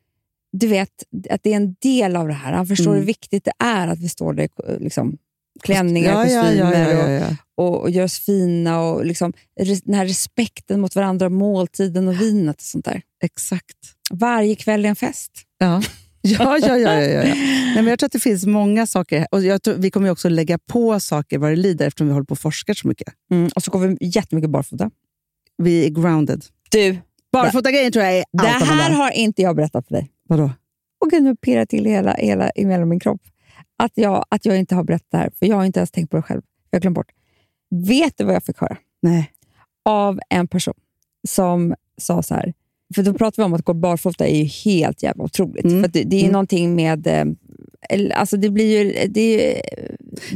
du 0.53 0.67
vet, 0.67 0.91
att 1.31 1.43
det 1.43 1.53
är 1.53 1.57
en 1.57 1.75
del 1.83 2.17
av 2.17 2.29
det 2.29 2.35
här. 2.35 2.53
Han 2.53 2.67
förstår 2.67 2.87
Mm. 2.91 2.99
hur 2.99 3.07
viktigt 3.07 3.45
det 3.45 3.53
är 3.65 3.89
att 3.89 3.99
vi 3.99 4.09
står 4.09 4.33
där 4.33 4.49
liksom, 4.81 5.19
klänningar, 5.63 6.13
ja, 6.13 6.43
kostymer 6.43 6.91
ja, 6.93 7.11
ja. 7.11 7.37
Och, 7.55 7.69
och, 7.69 7.81
och 7.81 7.91
gör 7.91 8.05
oss 8.05 8.19
fina. 8.19 8.81
Och 8.81 9.05
liksom, 9.07 9.33
den 9.85 9.95
här 9.95 10.07
respekten 10.07 10.81
mot 10.81 10.95
varandra, 10.97 11.29
måltiden 11.29 12.09
och 12.09 12.21
vinet 12.21 12.57
och 12.57 12.63
sånt 12.63 12.85
där. 12.85 13.03
Exakt. 13.25 13.77
Varje 14.11 14.55
kväll 14.57 14.85
är 14.85 14.89
en 14.89 14.97
fest. 14.97 15.33
Ja. 15.59 15.83
Ja, 16.39 16.59
ja, 16.59 16.79
ja. 16.79 16.93
ja, 16.93 17.01
ja. 17.01 17.23
Nej, 17.25 17.75
men 17.75 17.87
jag 17.87 17.99
tror 17.99 18.07
att 18.07 18.13
det 18.13 18.21
finns 18.21 18.47
många 18.47 18.87
saker. 18.87 19.27
Och 19.31 19.43
jag 19.43 19.63
tror, 19.63 19.75
vi 19.75 19.91
kommer 19.91 20.07
ju 20.07 20.13
också 20.13 20.29
lägga 20.29 20.59
på 20.59 21.01
saker 21.01 21.39
vad 21.39 21.51
det 21.51 21.57
lider 21.57 21.87
eftersom 21.87 22.07
vi 22.07 22.13
håller 22.13 22.27
på 22.27 22.33
och 22.33 22.39
forskar 22.39 22.75
så 22.75 22.89
mycket. 22.89 23.09
Mm. 23.31 23.51
Och 23.55 23.63
så 23.63 23.71
går 23.71 23.81
vi 23.81 23.97
jättemycket 24.01 24.51
barfota. 24.51 24.91
Vi 25.57 25.87
är 25.87 25.91
grounded. 25.91 26.45
Du, 26.71 26.99
Barfota-grejen 27.33 27.93
tror 27.93 28.05
jag 28.05 28.15
är 28.15 28.25
det 28.33 28.49
allt 28.49 28.65
här 28.65 28.91
har... 28.91 29.11
inte 29.11 29.43
jag 29.43 29.57
berättat 29.57 29.87
för 29.87 29.95
dig. 29.95 30.11
Vadå? 30.29 30.51
Och 31.01 31.11
gud, 31.11 31.23
nu 31.23 31.37
pirrar 31.37 31.67
till 31.67 31.85
hela, 31.85 32.15
hela 32.15 32.51
i 32.55 32.65
hela 32.67 32.85
min 32.85 33.01
kropp. 33.01 33.21
Att 33.77 33.93
jag, 33.95 34.25
att 34.29 34.45
jag 34.45 34.59
inte 34.59 34.75
har 34.75 34.85
berättat 34.85 35.11
det 35.11 35.17
här, 35.17 35.31
för 35.39 35.47
jag 35.47 35.57
har 35.57 35.65
inte 35.65 35.81
ens 35.81 35.91
tänkt 35.91 36.11
på 36.11 36.17
det 36.17 36.23
själv. 36.23 36.43
Jag 36.71 36.77
har 36.77 36.81
glömt 36.81 36.95
bort. 36.95 37.11
Vet 37.71 38.19
du 38.19 38.25
vad 38.25 38.35
jag 38.35 38.45
fick 38.45 38.59
höra? 38.59 38.77
Nej. 39.03 39.33
Av 39.85 40.21
en 40.29 40.49
person 40.49 40.75
som 41.29 41.75
sa 41.99 42.23
så 42.23 42.35
här, 42.35 42.53
för 42.95 43.03
då 43.03 43.15
pratar 43.15 43.43
vi 43.43 43.47
om 43.47 43.55
att 43.55 43.65
gå 43.65 43.75
barfota 43.75 44.27
är 44.27 44.37
ju 44.37 44.45
helt 44.45 45.03
jävla 45.03 45.25
otroligt. 45.25 45.65
Mm. 45.65 45.83
För 45.83 45.89
det, 45.91 46.03
det 46.05 46.17
är 46.17 46.21
Mm. 46.21 46.33
någonting 46.33 46.75
med... 46.77 47.07
eh, 47.07 47.25
Alltså 48.15 48.37
det 48.37 48.51
blir 48.51 48.79
ju, 48.85 49.07
det 49.09 49.21
är 49.21 49.55
ju, 49.57 49.61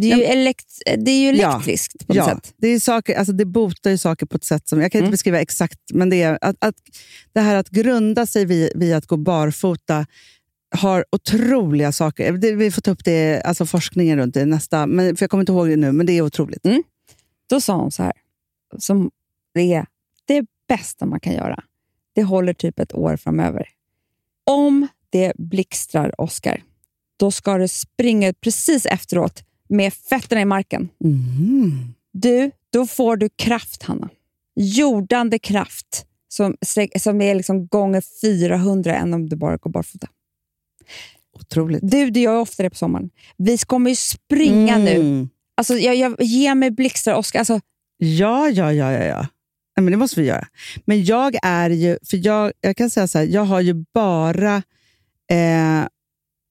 det 0.00 0.12
är 0.12 0.16
ju, 0.16 0.22
elekt, 0.24 0.66
det 0.98 1.10
är 1.10 1.32
ju 1.32 1.38
Ja. 1.38 1.50
elektriskt 1.54 2.06
på 2.06 2.12
något 2.14 2.16
Ja, 2.16 2.34
sätt. 2.34 2.54
det, 2.56 2.68
är 2.68 2.80
saker, 2.80 3.14
alltså 3.18 3.32
det 3.32 3.44
botar 3.44 3.90
ju 3.90 3.98
saker 3.98 4.26
på 4.26 4.36
ett 4.36 4.44
sätt 4.44 4.68
som... 4.68 4.80
Jag 4.80 4.92
kan 4.92 4.98
inte 4.98 5.04
Mm. 5.04 5.10
beskriva 5.10 5.40
exakt, 5.40 5.78
men 5.94 6.10
det, 6.10 6.22
är 6.22 6.38
att, 6.40 6.56
att, 6.60 6.74
det 7.32 7.40
här 7.40 7.54
att 7.56 7.68
grunda 7.70 8.26
sig 8.26 8.44
vid, 8.44 8.72
vid 8.74 8.94
att 8.94 9.06
gå 9.06 9.16
barfota 9.16 10.06
har 10.76 11.04
otroliga 11.12 11.92
saker. 11.92 12.32
Vi 12.32 12.70
får 12.70 12.82
ta 12.82 12.90
upp 12.90 13.04
det, 13.04 13.40
alltså 13.42 13.66
forskningen 13.66 14.18
runt 14.18 14.34
det 14.34 14.46
nästa, 14.46 14.86
men, 14.86 15.16
för 15.16 15.22
jag 15.22 15.30
kommer 15.30 15.42
inte 15.42 15.52
ihåg 15.52 15.68
det 15.68 15.76
nu, 15.76 15.92
men 15.92 16.06
det 16.06 16.12
är 16.12 16.22
otroligt. 16.22 16.62
Då 17.50 17.60
sa 17.60 17.76
hon 17.76 17.90
så 17.90 18.02
här, 18.02 18.12
som 18.78 19.10
det 19.54 19.74
är 19.74 19.86
det 20.24 20.44
bästa 20.68 21.06
man 21.06 21.20
kan 21.20 21.32
göra. 21.32 21.62
Det 22.14 22.22
håller 22.22 22.53
typ 22.55 22.79
ett 22.79 22.94
år 22.94 23.16
framöver. 23.16 23.68
Om 24.44 24.88
det 25.11 25.33
blixtrar, 25.38 26.20
Oscar, 26.20 26.62
då 27.16 27.31
ska 27.31 27.59
du 27.59 27.68
springa 27.68 28.29
ut 28.29 28.40
precis 28.40 28.87
efteråt 28.87 29.42
med 29.68 29.94
fötterna 29.94 30.40
i 30.40 30.44
marken. 30.44 30.88
Mm. 31.05 31.94
Du, 32.12 32.50
då 32.70 32.87
får 32.87 33.16
du 33.16 33.29
kraft, 33.29 33.83
Hanna. 33.83 34.09
Jordande 34.57 35.38
kraft 35.38 36.07
som, 36.29 36.57
som 36.98 37.20
är 37.20 37.35
liksom 37.35 37.66
gånger 37.66 38.03
400 38.20 38.94
än 38.94 39.14
om 39.14 39.29
du 39.29 39.37
bara 39.37 39.57
går 39.57 39.70
barfota. 39.70 40.09
Otroligt. 41.40 41.81
Du, 41.83 42.11
det 42.11 42.20
gör 42.20 42.33
jag 42.33 42.42
ofta 42.42 42.62
det 42.62 42.70
på 42.70 42.77
sommaren. 42.77 43.11
Vi 43.37 43.59
kommer 43.59 43.90
ju 43.90 43.96
springa 43.96 44.79
nu. 44.79 44.94
Mm. 44.94 45.29
Alltså, 45.55 45.74
jag, 45.74 45.96
jag, 45.96 46.22
ge 46.22 46.55
mig 46.55 46.70
blixtar, 46.70 47.14
Oscar. 47.14 47.38
Alltså, 47.38 47.61
Ja, 47.96 48.48
ja, 48.48 48.72
ja, 48.72 48.92
ja. 48.92 49.05
ja. 49.05 49.27
Nej, 49.76 49.84
men 49.84 49.90
det 49.90 49.96
måste 49.96 50.20
vi 50.20 50.26
göra. 50.26 50.46
Men 50.84 51.04
jag 51.04 51.34
är 51.42 51.70
ju, 51.70 51.98
för 52.10 52.26
jag, 52.26 52.52
jag 52.60 52.76
kan 52.76 52.90
säga 52.90 53.06
så 53.06 53.18
här, 53.18 53.26
jag 53.26 53.44
har 53.44 53.60
ju 53.60 53.84
bara, 53.94 54.56
eh, 55.30 55.87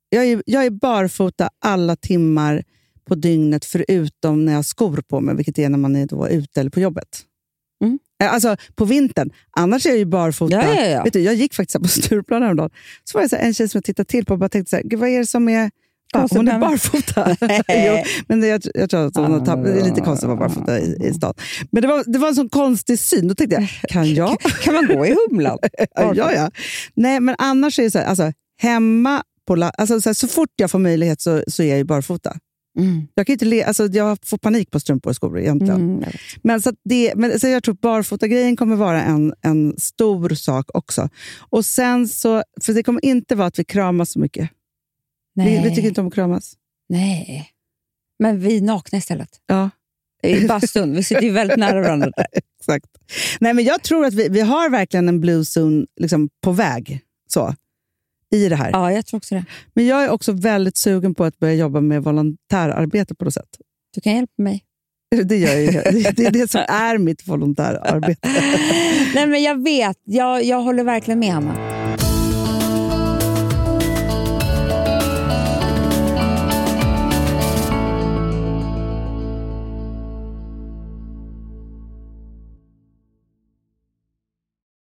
jag, 0.09 0.25
är, 0.25 0.43
jag 0.45 0.65
är 0.65 0.69
barfota 0.69 1.49
alla 1.59 1.95
timmar 1.95 2.63
på 3.05 3.15
dygnet 3.15 3.65
förutom 3.65 4.45
när 4.45 4.51
jag 4.51 4.57
har 4.57 4.63
skor 4.63 5.03
på 5.07 5.21
mig, 5.21 5.36
vilket 5.36 5.59
är 5.59 5.69
när 5.69 5.77
man 5.77 5.95
är 5.95 6.05
då 6.05 6.29
ute 6.29 6.59
eller 6.59 6.71
på 6.71 6.79
jobbet. 6.79 7.21
Mm. 7.83 7.99
Eh, 8.23 8.33
Alltså 8.33 8.57
på 8.75 8.86
vintern. 8.86 9.29
Annars 9.51 9.86
är 9.86 9.89
jag 9.89 9.97
ju 9.97 10.05
barfota. 10.05 10.55
Ja, 10.55 10.73
ja, 10.73 10.86
ja. 10.86 11.03
Vet 11.03 11.13
du, 11.13 11.19
jag 11.19 11.36
gick 11.36 11.53
faktiskt 11.53 11.81
på 11.81 11.88
Stureplan 11.88 12.41
häromdagen. 12.41 12.69
Så 13.03 13.17
var 13.17 13.23
det 13.23 13.29
så 13.29 13.36
en 13.36 13.53
tjej 13.53 13.69
som 13.69 13.77
jag 13.77 13.83
tittade 13.83 14.09
till 14.09 14.25
på 14.25 14.33
och 14.33 14.39
bara 14.39 14.49
tänkte 14.49 14.69
så 14.69 14.75
här, 14.75 14.97
vad 14.97 15.09
är 15.09 15.19
det 15.19 15.27
som 15.27 15.49
är... 15.49 15.71
Konstigt 16.13 16.38
hon 16.38 16.47
är 16.47 16.60
barfota. 16.60 17.36
jo, 17.67 18.04
men 18.28 18.41
det, 18.41 18.47
jag, 18.47 18.62
jag 18.73 18.89
tror 18.89 19.08
att 19.08 19.15
hon 19.15 19.32
har 19.32 19.39
tappat, 19.39 19.63
det 19.63 19.80
är 19.80 19.84
lite 19.84 20.02
konstigt 20.02 20.30
att 20.30 20.38
vara 20.38 20.49
barfota 20.49 20.80
i, 20.80 20.97
i 21.02 21.13
stan. 21.13 21.34
Men 21.71 21.82
det 21.82 21.88
var, 21.88 22.04
det 22.08 22.19
var 22.19 22.28
en 22.28 22.36
sån 22.36 22.49
konstig 22.49 22.99
syn. 22.99 23.28
Då 23.28 23.36
tänkte 23.36 23.56
jag, 23.56 23.69
kan 23.89 24.13
jag? 24.13 24.41
kan 24.41 24.73
man 24.73 24.88
gå 24.88 25.06
i 25.06 25.15
humlan? 25.30 25.58
ja, 25.95 26.34
ja. 26.34 26.52
Nej, 26.95 27.19
men 27.19 27.36
annars 27.38 27.80
är 27.80 27.84
det 27.84 27.91
så 27.91 27.99
här, 27.99 28.06
alltså, 28.06 28.32
hemma 28.58 29.23
på 29.47 29.56
la, 29.56 29.69
alltså, 29.69 30.02
så, 30.02 30.10
här, 30.10 30.13
så 30.13 30.28
fort 30.28 30.49
jag 30.56 30.71
får 30.71 30.80
möjlighet 30.80 31.21
så, 31.21 31.43
så 31.47 31.63
är 31.63 31.67
jag 31.67 31.78
ju 31.78 31.84
barfota. 31.84 32.38
Mm. 32.80 33.08
Jag, 33.15 33.28
kan 33.28 33.34
inte 33.34 33.45
le, 33.45 33.63
alltså, 33.63 33.88
jag 33.88 34.17
får 34.26 34.38
panik 34.38 34.71
på 34.71 34.80
strumpor 34.80 35.10
och 35.10 35.15
skor 35.15 35.39
egentligen. 35.39 35.82
Mm. 35.82 36.10
Men, 36.41 36.62
så 36.62 36.71
det, 36.86 37.13
men 37.15 37.39
så 37.39 37.47
jag 37.47 37.63
tror 37.63 37.73
att 37.73 37.82
barfotagrejen 37.82 38.56
kommer 38.56 38.76
vara 38.76 39.04
en, 39.04 39.34
en 39.41 39.76
stor 39.78 40.30
sak 40.30 40.65
också. 40.73 41.10
Och 41.39 41.65
sen 41.65 42.08
så, 42.08 42.43
för 42.62 42.73
det 42.73 42.84
kommer 42.84 43.06
inte 43.06 43.36
vara 43.36 43.47
att 43.47 43.60
vi 43.60 43.63
kramas 43.63 44.12
så 44.12 44.19
mycket. 44.19 44.49
Vi, 45.34 45.43
Nej. 45.43 45.63
vi 45.63 45.76
tycker 45.76 45.88
inte 45.88 46.02
om 46.02 46.08
att 46.08 46.13
kramas. 46.13 46.54
Nej. 46.89 47.50
Men 48.19 48.39
vi 48.39 48.58
är 48.58 48.62
nakna 48.62 48.98
istället. 48.98 49.30
Ja, 49.48 49.69
I 50.24 50.48
bastun. 50.48 50.96
Vi 50.96 51.04
sitter 51.04 51.22
ju 51.22 51.32
väldigt 51.32 51.58
nära 51.58 51.82
varandra. 51.82 52.12
Där. 52.15 52.26
exakt. 52.60 52.86
Nej, 53.39 53.54
men 53.54 53.65
jag 53.65 53.84
tror 53.84 54.06
att 54.06 54.13
vi, 54.13 54.30
vi 54.30 54.41
har 54.41 54.69
verkligen 54.69 55.10
en 55.10 55.19
blue 55.19 55.43
zone 55.58 55.86
liksom, 56.00 56.30
på 56.41 56.52
väg 56.52 57.02
så, 57.30 57.56
i 58.34 58.50
det 58.50 58.56
här. 58.56 58.72
Ja, 58.72 58.91
jag 58.91 59.06
tror 59.06 59.17
också 59.17 59.36
det. 59.36 59.46
Men 59.74 59.86
jag 59.86 60.04
är 60.04 60.10
också 60.10 60.32
väldigt 60.32 60.78
sugen 60.78 61.15
på 61.15 61.24
att 61.24 61.39
börja 61.39 61.54
jobba 61.54 61.82
med 61.82 62.04
volontärarbete 62.04 63.15
på 63.15 63.26
något 63.26 63.34
sätt. 63.34 63.58
Du 63.96 64.02
kan 64.02 64.15
hjälpa 64.15 64.41
mig. 64.41 64.63
Det, 65.24 65.38
gör 65.38 65.54
jag 65.54 65.63
ju. 65.63 65.72
Det 66.15 66.26
är 66.26 66.32
det 66.32 66.52
som 66.52 66.62
är 66.67 66.98
mitt 66.98 67.28
volontärarbete. 67.28 68.30
Nej, 69.15 69.28
men 69.28 69.43
jag 69.43 69.63
vet. 69.63 69.98
Jag, 70.04 70.43
jag 70.43 70.62
håller 70.62 70.84
verkligen 70.84 71.19
med, 71.19 71.34
Hanna. 71.34 71.83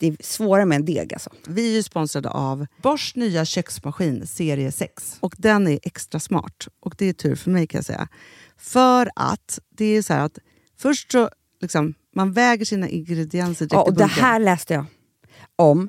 Det 0.00 0.06
är 0.06 0.16
svårare 0.20 0.66
med 0.66 0.76
en 0.76 0.84
deg 0.84 1.12
alltså. 1.14 1.30
Vi 1.46 1.78
är 1.78 1.82
sponsrade 1.82 2.30
av 2.30 2.66
Bosch 2.82 3.12
nya 3.16 3.44
köksmaskin 3.44 4.26
serie 4.26 4.72
6. 4.72 5.16
Och 5.20 5.34
den 5.38 5.68
är 5.68 5.78
extra 5.82 6.20
smart. 6.20 6.68
Och 6.80 6.94
det 6.98 7.06
är 7.08 7.12
tur 7.12 7.34
för 7.36 7.50
mig 7.50 7.66
kan 7.66 7.78
jag 7.78 7.84
säga. 7.84 8.08
För 8.56 9.10
att 9.16 9.58
det 9.76 9.84
är 9.84 10.02
så 10.02 10.12
här 10.12 10.24
att 10.24 10.38
först 10.78 11.12
så 11.12 11.30
liksom, 11.60 11.94
man 12.14 12.32
väger 12.32 12.64
sina 12.64 12.88
ingredienser 12.88 13.66
direkt 13.66 13.72
Ja, 13.72 13.86
i 13.86 13.90
och 13.90 13.94
det 13.94 13.98
bunken. 13.98 14.24
här 14.24 14.40
läste 14.40 14.74
jag 14.74 14.84
om. 15.56 15.88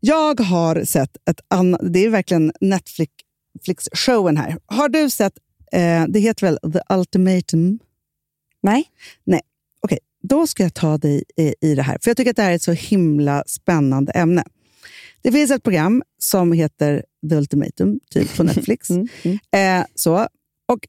Jag 0.05 0.39
har 0.39 0.83
sett 0.83 1.17
ett 1.29 1.39
annat, 1.47 1.81
det 1.93 2.05
är 2.05 2.09
verkligen 2.09 2.51
Netflix-showen 2.61 4.37
här. 4.37 4.57
Har 4.65 4.89
du 4.89 5.09
sett, 5.09 5.33
eh, 5.71 6.05
det 6.07 6.19
heter 6.19 6.47
väl 6.47 6.73
The 6.73 6.93
Ultimatum? 6.93 7.79
Nej? 8.61 8.83
Okej, 9.81 9.99
då 10.21 10.47
ska 10.47 10.63
jag 10.63 10.73
ta 10.73 10.97
dig 10.97 11.23
i, 11.37 11.55
i 11.61 11.75
det 11.75 11.81
här. 11.81 11.97
För 12.01 12.09
jag 12.09 12.17
tycker 12.17 12.31
att 12.31 12.35
det 12.35 12.41
här 12.41 12.51
är 12.51 12.55
ett 12.55 12.61
så 12.61 12.71
himla 12.71 13.43
spännande 13.47 14.11
ämne. 14.11 14.43
Det 15.23 15.31
finns 15.31 15.51
ett 15.51 15.63
program 15.63 16.03
som 16.19 16.51
heter 16.51 17.03
The 17.29 17.35
Ultimatum, 17.35 17.99
typ 18.09 18.37
på 18.37 18.43
Netflix. 18.43 18.89
Mm, 18.93 19.07
mm. 19.23 19.79
Eh, 19.81 19.85
så. 19.95 20.15
Och 20.71 20.79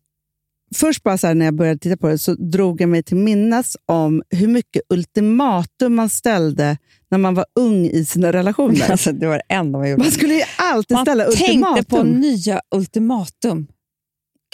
först 0.75 1.03
bara 1.03 1.19
så 1.19 1.27
här, 1.27 1.35
när 1.35 1.45
jag 1.45 1.55
började 1.55 1.79
titta 1.79 1.97
på 1.97 2.09
det 2.09 2.19
så 2.19 2.35
drog 2.35 2.81
jag 2.81 2.89
mig 2.89 3.03
till 3.03 3.17
minnes 3.17 3.77
om 3.87 4.23
hur 4.31 4.49
mycket 4.49 4.83
ultimatum 4.89 5.95
man 5.95 6.09
ställde 6.09 6.79
när 7.11 7.19
man 7.19 7.35
var 7.35 7.47
ung 7.61 7.87
i 7.87 8.05
sina 8.05 8.33
relationer. 8.33 8.91
Alltså, 8.91 9.13
det 9.13 9.27
var 9.27 9.35
det 9.35 9.55
enda 9.55 9.79
man 9.79 9.91
gjorde. 9.91 10.03
Man 10.03 10.13
skulle 10.13 10.35
ju 10.35 10.43
alltid 10.59 10.95
Man 10.95 11.05
ställa 11.05 11.25
tänkte 11.25 11.45
ultimatum. 11.45 11.85
på 11.85 12.03
nya 12.03 12.61
ultimatum. 12.75 13.67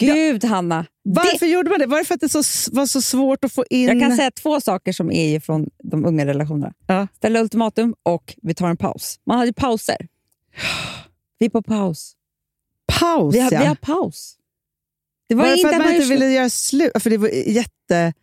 Gud, 0.07 0.43
Hanna. 0.43 0.85
Varför 1.03 1.45
gjorde 1.45 1.69
man 1.69 1.79
det? 1.79 1.85
Var 1.85 1.97
det 1.97 2.05
för 2.05 2.13
att 2.15 2.21
det 2.21 2.29
så, 2.29 2.71
var 2.71 2.85
så 2.85 3.01
svårt 3.01 3.45
att 3.45 3.51
få 3.51 3.65
in... 3.69 3.87
Jag 3.87 3.99
kan 3.99 4.15
säga 4.15 4.31
två 4.31 4.61
saker 4.61 4.93
som 4.93 5.11
är 5.11 5.39
från 5.39 5.69
de 5.83 6.05
unga 6.05 6.25
relationerna. 6.25 6.73
Ja. 6.87 7.07
Ställa 7.15 7.39
ultimatum 7.39 7.95
och 8.03 8.35
vi 8.41 8.53
tar 8.53 8.69
en 8.69 8.77
paus. 8.77 9.19
Man 9.25 9.37
hade 9.39 9.53
pauser. 9.53 9.97
Vi 11.39 11.45
är 11.45 11.49
på 11.49 11.61
paus. 11.61 12.13
paus, 12.99 13.35
Vi 13.35 13.39
har, 13.39 13.51
ja. 13.51 13.59
vi 13.59 13.65
har 13.65 13.75
paus. 13.75 14.35
Det 15.29 15.35
var, 15.35 15.43
Var 15.43 15.51
det 15.51 15.57
inte 15.57 15.69
för 15.69 15.75
att 15.75 15.85
man 15.85 15.93
inte 15.95 16.07
ville 16.07 16.31
göra 16.31 16.49
slut? 16.49 16.91
För 16.99 17.09
det 17.09 17.17
var 17.17 17.29
jätte... 17.29 18.13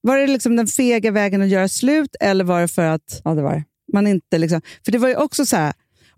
Var 0.00 0.18
det 0.18 0.26
liksom 0.26 0.56
den 0.56 0.66
fega 0.66 1.10
vägen 1.10 1.42
att 1.42 1.48
göra 1.48 1.68
slut 1.68 2.16
eller 2.20 2.44
var 2.44 2.60
det 2.60 2.68
för 2.68 2.84
att 2.84 3.20
Ja, 3.24 3.34
det 3.34 3.42
var 3.42 3.52
det. 3.54 3.64
man 3.92 4.06
inte... 4.06 4.38
Liksom... 4.38 4.60
För 4.84 4.92
det 4.92 4.98
var 4.98 5.08
ju 5.08 5.16
också 5.16 5.46
så 5.46 5.56
här, 5.56 5.72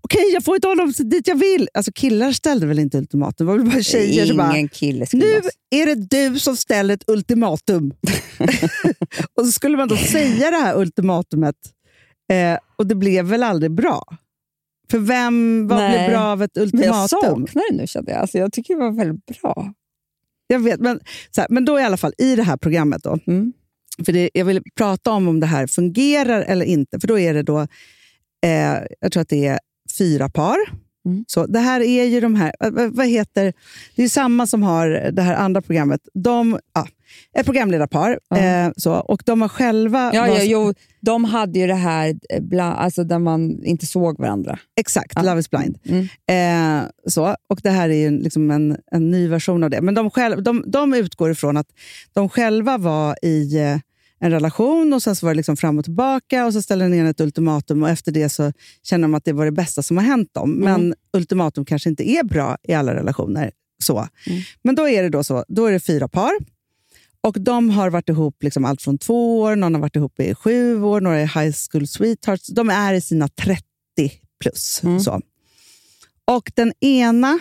okej 0.05 0.25
jag 0.33 0.45
får 0.45 0.55
inte 0.55 0.69
honom 0.69 0.93
dit 0.99 1.29
jag 1.29 1.37
vill. 1.37 1.69
Alltså 1.75 1.93
killar 1.93 2.33
ställde 2.33 2.67
väl 2.67 2.79
inte 2.79 2.99
ultimatum? 2.99 3.47
Det 3.47 3.53
var 3.53 3.59
väl 3.59 3.71
bara 3.71 3.83
tjejer 3.83 4.27
som 4.27 4.37
bara, 4.37 4.69
kille 4.69 5.07
skulle 5.07 5.25
nu 5.25 5.41
är 5.71 5.87
det 5.87 5.95
du 5.95 6.39
som 6.39 6.57
ställer 6.57 6.95
ett 6.95 7.05
ultimatum. 7.11 7.95
och 9.35 9.47
så 9.47 9.53
skulle 9.53 9.77
man 9.77 9.89
då 9.89 9.97
säga 9.97 10.51
det 10.51 10.57
här 10.57 10.79
ultimatumet 10.79 11.57
eh, 12.33 12.59
och 12.77 12.87
det 12.87 12.95
blev 12.95 13.25
väl 13.25 13.43
aldrig 13.43 13.71
bra. 13.73 14.05
För 14.91 14.99
vem, 14.99 15.69
vad 15.69 15.91
blir 15.91 16.09
bra 16.09 16.21
av 16.21 16.43
ett 16.43 16.51
Men 16.55 16.63
jag 16.63 16.75
ultimatum? 16.75 17.09
saknar 17.47 17.71
det 17.71 17.77
nu 17.77 17.87
kände 17.87 18.11
jag. 18.13 18.21
Alltså, 18.21 18.39
jag 18.39 18.53
tycker 18.53 18.75
det 18.75 18.81
var 18.81 18.91
väldigt 18.91 19.41
bra. 19.41 19.73
Jag 20.47 20.59
vet, 20.61 20.81
men, 20.81 21.01
så 21.31 21.41
här, 21.41 21.49
men 21.51 21.65
då 21.65 21.81
i 21.81 21.83
alla 21.83 21.97
fall, 21.97 22.13
i 22.19 22.37
det 22.37 22.43
här 22.43 22.57
programmet, 22.57 23.03
då, 23.03 23.19
Mm. 23.27 23.53
för 24.07 24.13
det, 24.13 24.31
jag 24.35 24.45
vill 24.45 24.63
prata 24.77 25.11
om 25.11 25.29
om 25.29 25.41
det 25.41 25.47
här 25.47 25.67
fungerar 25.67 26.43
eller 26.43 26.67
inte. 26.67 27.01
För 27.01 27.09
då 27.09 27.19
är 27.19 27.35
det 27.35 27.43
då, 27.43 27.61
eh, 28.47 28.79
jag 29.01 29.13
tror 29.13 29.21
att 29.21 29.29
det 29.29 29.47
är 29.47 29.59
fyra 29.99 30.28
par. 30.28 30.57
Mm. 31.07 31.24
Så 31.28 31.47
det 31.47 31.59
här 31.59 31.80
är 31.80 32.05
ju 32.05 32.20
de 32.20 32.34
här, 32.34 32.53
vad, 32.70 32.97
vad 32.97 33.07
heter, 33.07 33.53
det 33.97 34.03
är 34.05 34.09
samma 34.09 34.47
som 34.47 34.62
har 34.62 34.88
det 35.12 35.22
här 35.22 35.34
andra 35.34 35.61
programmet. 35.62 36.01
De, 36.14 36.59
ja, 36.74 36.88
ett 37.36 37.45
programledarpar, 37.45 38.18
Ja. 38.28 38.36
eh, 38.38 38.70
så, 38.76 38.92
och 38.95 39.22
de 39.26 39.40
har 39.42 39.49
själva... 39.49 40.11
Ja, 40.14 40.28
ja, 40.28 40.42
jo, 40.42 40.74
de 41.01 41.24
hade 41.24 41.59
ju 41.59 41.66
det 41.66 41.74
här 41.74 42.14
eh, 42.30 42.42
bla, 42.42 42.72
alltså 42.74 43.05
där 43.05 43.18
man 43.18 43.64
inte 43.64 43.86
såg 43.86 44.18
varandra. 44.18 44.59
Exakt, 44.76 45.12
Ja. 45.16 45.22
Love 45.22 45.40
is 45.40 45.51
blind. 45.51 45.78
Mm. 45.84 46.82
Eh, 46.82 46.88
så, 47.07 47.36
och 47.49 47.61
Det 47.62 47.70
här 47.70 47.88
är 47.90 47.95
ju 47.95 48.11
liksom 48.11 48.51
en, 48.51 48.76
en 48.92 49.11
ny 49.11 49.28
version 49.28 49.64
av 49.64 49.70
det. 49.70 49.80
Men 49.80 49.95
de, 49.95 50.11
själv, 50.11 50.42
de, 50.42 50.64
de 50.66 50.95
utgår 50.95 51.30
ifrån 51.30 51.57
att 51.57 51.68
de 52.12 52.28
själva 52.28 52.78
var 52.78 53.16
i 53.22 53.57
eh, 53.61 53.76
en 54.25 54.31
relation 54.31 54.93
och 54.93 55.03
sen 55.03 55.16
så 55.16 55.27
var 55.27 55.35
det 55.35 55.37
liksom 55.37 55.57
fram 55.57 55.79
och 55.79 55.85
tillbaka 55.85 56.47
och 56.47 56.53
så 56.53 56.62
ställde 56.62 56.85
den 56.85 56.95
ena 56.95 57.09
ett 57.09 57.20
ultimatum 57.20 57.83
och 57.83 57.91
efter 57.91 58.12
det 58.12 58.29
så 58.29 58.53
känner 58.83 59.03
de 59.03 59.14
att 59.14 59.25
det 59.25 59.33
var 59.33 59.45
det 59.45 59.53
bästa 59.53 59.83
som 59.83 59.97
har 59.97 60.05
hänt 60.05 60.35
dem. 60.35 60.51
Men 60.51 60.95
ultimatum 61.16 61.64
kanske 61.64 61.89
inte 61.89 62.11
är 62.11 62.25
bra 62.25 62.57
i 62.62 62.75
alla 62.75 62.95
relationer. 62.95 63.51
Så. 63.83 63.99
Mm. 63.99 64.43
Men 64.62 64.75
då 64.75 64.89
är 64.89 65.03
det 65.03 65.09
då 65.09 65.25
så, 65.25 65.45
då 65.49 65.66
är 65.66 65.72
det 65.72 65.81
fyra 65.81 66.09
par. 66.09 66.33
Och 67.20 67.41
de 67.41 67.70
har 67.70 67.91
varit 67.91 68.09
ihop 68.09 68.43
liksom 68.43 68.64
allt 68.64 68.83
från 68.83 68.99
två 68.99 69.41
år, 69.41 69.57
någon 69.57 69.75
har 69.75 69.81
varit 69.81 69.97
ihop 69.97 70.20
i 70.20 70.35
sju 70.35 70.83
år, 70.83 71.01
några 71.01 71.18
är 71.20 71.43
high 71.43 71.57
school 71.70 71.87
sweethearts. 71.87 72.47
De 72.47 72.70
är 72.70 72.95
i 72.95 73.01
sina 73.01 73.29
30 73.29 73.62
plus. 74.41 74.81
Mm. 74.85 75.01
Så. 75.01 75.20
Och 76.25 76.53
den 76.55 76.72
ena 76.81 77.39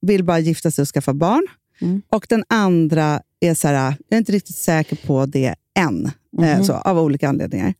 vill 0.00 0.24
bara 0.24 0.38
gifta 0.38 0.70
sig 0.70 0.82
och 0.82 0.88
skaffa 0.88 1.14
barn. 1.14 1.46
Mm. 1.80 2.02
Och 2.08 2.26
den 2.28 2.44
andra 2.48 3.22
är 3.40 3.54
så 3.54 3.68
här, 3.68 3.74
jag 4.08 4.16
är 4.16 4.18
inte 4.18 4.32
riktigt 4.32 4.56
säker 4.56 4.96
på 5.06 5.26
det 5.26 5.54
än, 5.78 6.10
Mhm. 6.32 6.44
eh, 6.44 6.62
så, 6.62 6.72
av 6.72 6.98
olika 6.98 7.28
anledningar. 7.28 7.74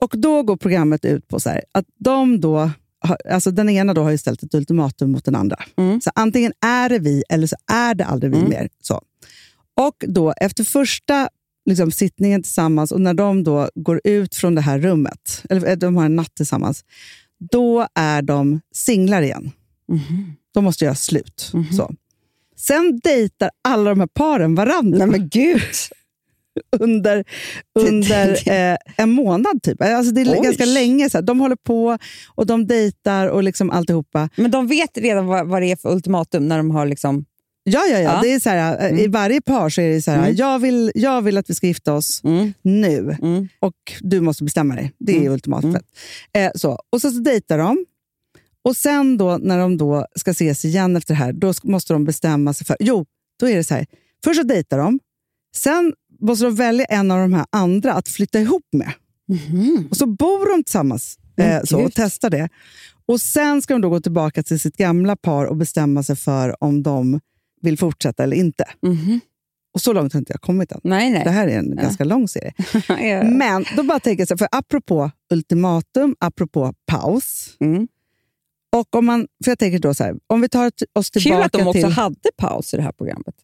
Och 0.00 0.14
då 0.16 0.42
går 0.42 0.56
programmet 0.56 1.04
ut 1.04 1.28
på 1.28 1.40
så 1.40 1.50
här, 1.50 1.62
att 1.72 1.84
de 1.98 2.40
då, 2.40 2.70
har, 3.00 3.18
alltså 3.30 3.50
den 3.50 3.68
ena 3.68 3.94
då 3.94 4.02
har 4.02 4.10
ju 4.10 4.18
ställt 4.18 4.42
ett 4.42 4.54
ultimatum 4.54 5.12
mot 5.12 5.24
den 5.24 5.34
andra. 5.34 5.56
Mm. 5.76 6.00
Så 6.00 6.10
antingen 6.14 6.52
är 6.66 6.88
det 6.88 6.98
vi 6.98 7.22
eller 7.28 7.46
så 7.46 7.56
är 7.72 7.94
det 7.94 8.04
aldrig 8.04 8.32
vi 8.32 8.38
Mm. 8.38 8.50
mer. 8.50 8.68
Så. 8.82 9.02
Och 9.76 10.04
då 10.08 10.32
efter 10.36 10.64
första 10.64 11.28
liksom, 11.66 11.90
sittningen 11.90 12.42
tillsammans 12.42 12.92
och 12.92 13.00
när 13.00 13.14
de 13.14 13.44
då 13.44 13.68
går 13.74 14.00
ut 14.04 14.34
från 14.34 14.54
det 14.54 14.60
här 14.60 14.78
rummet, 14.78 15.42
eller 15.50 15.68
eh, 15.68 15.76
de 15.76 15.96
har 15.96 16.04
en 16.04 16.16
natt 16.16 16.34
tillsammans, 16.34 16.84
då 17.52 17.86
är 17.94 18.22
de 18.22 18.60
singlar 18.74 19.22
igen. 19.22 19.50
Mhm. 19.88 20.32
De 20.54 20.64
måste 20.64 20.84
göra 20.84 20.94
slut. 20.94 21.50
Mhm. 21.54 21.72
Så. 21.72 21.94
Sen 22.60 23.00
dejtar 23.04 23.50
alla 23.68 23.90
de 23.90 24.00
här 24.00 24.06
paren 24.06 24.54
varandra 24.54 24.98
Nej 24.98 25.06
men 25.06 25.28
gud! 25.28 25.60
under, 26.80 27.24
under 27.78 28.48
eh, 28.72 28.76
en 28.96 29.10
månad. 29.10 29.62
typ. 29.62 29.82
Alltså 29.82 30.12
det 30.14 30.20
är 30.20 30.32
Oj. 30.32 30.40
ganska 30.42 30.64
länge. 30.64 31.10
Så 31.10 31.18
här. 31.18 31.22
De 31.22 31.40
håller 31.40 31.56
på 31.56 31.98
och 32.34 32.46
de 32.46 32.66
dejtar 32.66 33.26
och 33.26 33.42
liksom 33.42 33.70
alltihopa. 33.70 34.28
Men 34.36 34.50
de 34.50 34.66
vet 34.66 34.98
redan 34.98 35.26
vad, 35.26 35.46
vad 35.48 35.62
det 35.62 35.72
är 35.72 35.76
för 35.76 35.92
ultimatum 35.92 36.48
när 36.48 36.56
de 36.56 36.70
har 36.70 36.86
liksom... 36.86 37.24
Ja, 37.64 37.80
ja, 37.90 37.98
ja. 37.98 38.00
Ja. 38.14 38.20
Det 38.22 38.32
är 38.32 38.40
så 38.40 38.50
här, 38.50 38.80
eh, 38.80 38.86
I 38.86 39.00
Mm. 39.00 39.10
varje 39.10 39.40
par 39.40 39.68
så 39.68 39.80
är 39.80 39.88
det 39.88 40.02
så 40.02 40.10
här, 40.10 40.18
Mm. 40.18 40.34
jag, 40.36 40.58
vill, 40.58 40.92
jag 40.94 41.22
vill 41.22 41.38
att 41.38 41.50
vi 41.50 41.54
ska 41.54 41.66
gifta 41.66 41.94
oss 41.94 42.20
Mm, 42.24 42.52
nu 42.62 43.16
mm, 43.22 43.48
och 43.60 43.74
du 44.00 44.20
måste 44.20 44.44
bestämma 44.44 44.74
dig. 44.74 44.92
Det 44.98 45.12
är 45.12 45.20
Mm. 45.20 45.32
ultimatumet. 45.32 45.82
Eh, 46.32 46.50
så. 46.54 46.78
Och 46.92 47.00
så, 47.00 47.10
så 47.10 47.18
dejtar 47.20 47.58
de. 47.58 47.86
Och 48.64 48.76
sen 48.76 49.16
då, 49.16 49.38
när 49.42 49.58
de 49.58 49.76
då 49.76 50.06
ska 50.16 50.30
ses 50.30 50.64
igen 50.64 50.96
efter 50.96 51.14
det 51.14 51.18
här, 51.18 51.32
då 51.32 51.52
måste 51.62 51.92
de 51.92 52.04
bestämma 52.04 52.52
sig 52.54 52.66
för... 52.66 52.76
Jo, 52.80 53.06
då 53.40 53.48
är 53.48 53.56
det 53.56 53.64
så 53.64 53.74
här. 53.74 53.86
Först 54.24 54.40
så 54.40 54.46
dejtar 54.46 54.78
de. 54.78 55.00
Sen 55.56 55.92
måste 56.20 56.44
de 56.44 56.54
välja 56.54 56.84
en 56.84 57.10
av 57.10 57.18
de 57.18 57.32
här 57.32 57.46
andra 57.52 57.92
att 57.92 58.08
flytta 58.08 58.40
ihop 58.40 58.62
med. 58.72 58.92
mhm. 59.28 59.86
Och 59.90 59.96
så 59.96 60.06
bor 60.06 60.56
de 60.56 60.64
tillsammans 60.64 61.18
eh, 61.36 61.62
så, 61.64 61.80
och 61.80 61.92
testar 61.94 62.30
det. 62.30 62.48
Och 63.06 63.20
Sen 63.20 63.62
ska 63.62 63.74
de 63.74 63.80
då 63.80 63.88
gå 63.90 64.00
tillbaka 64.00 64.42
till 64.42 64.60
sitt 64.60 64.76
gamla 64.76 65.16
par 65.16 65.44
och 65.46 65.56
bestämma 65.56 66.02
sig 66.02 66.16
för 66.16 66.64
om 66.64 66.82
de 66.82 67.20
vill 67.60 67.78
fortsätta 67.78 68.22
eller 68.22 68.36
inte. 68.36 68.64
Mhm. 68.82 69.20
Och 69.74 69.80
Så 69.80 69.92
långt 69.92 70.12
har 70.12 70.18
inte 70.20 70.32
jag 70.32 70.40
kommit 70.40 70.72
än. 70.72 70.80
Nej, 70.84 71.10
nej. 71.10 71.24
Det 71.24 71.30
här 71.30 71.48
är 71.48 71.58
en 71.58 71.76
ganska 71.76 72.04
lång 72.04 72.28
serie. 72.28 72.52
Ja. 72.88 73.22
Men 73.24 73.64
då 73.76 73.82
bara 73.82 74.00
tänker 74.00 74.20
jag 74.20 74.28
så 74.28 74.34
här, 74.34 74.38
för 74.38 74.48
apropå 74.52 75.10
ultimatum, 75.32 76.16
apropå 76.20 76.74
paus. 76.86 77.56
Mm. 77.60 77.88
Och 78.72 78.94
om 78.94 79.06
man, 79.06 79.26
för 79.44 79.50
jag 79.50 79.58
tänker 79.58 79.78
då 79.78 79.94
så 79.94 80.04
här, 80.04 80.14
om 80.26 80.40
vi 80.40 80.48
tar 80.48 80.72
oss 80.94 81.10
Kul 81.10 81.22
tillbaka 81.22 81.44
att 81.46 81.52
de 81.52 81.62
också 81.66 81.72
till... 81.72 81.90
hade 81.92 82.30
paus 82.36 82.74
i 82.74 82.76
det 82.76 82.82
här 82.82 82.92
programmet. 82.92 83.34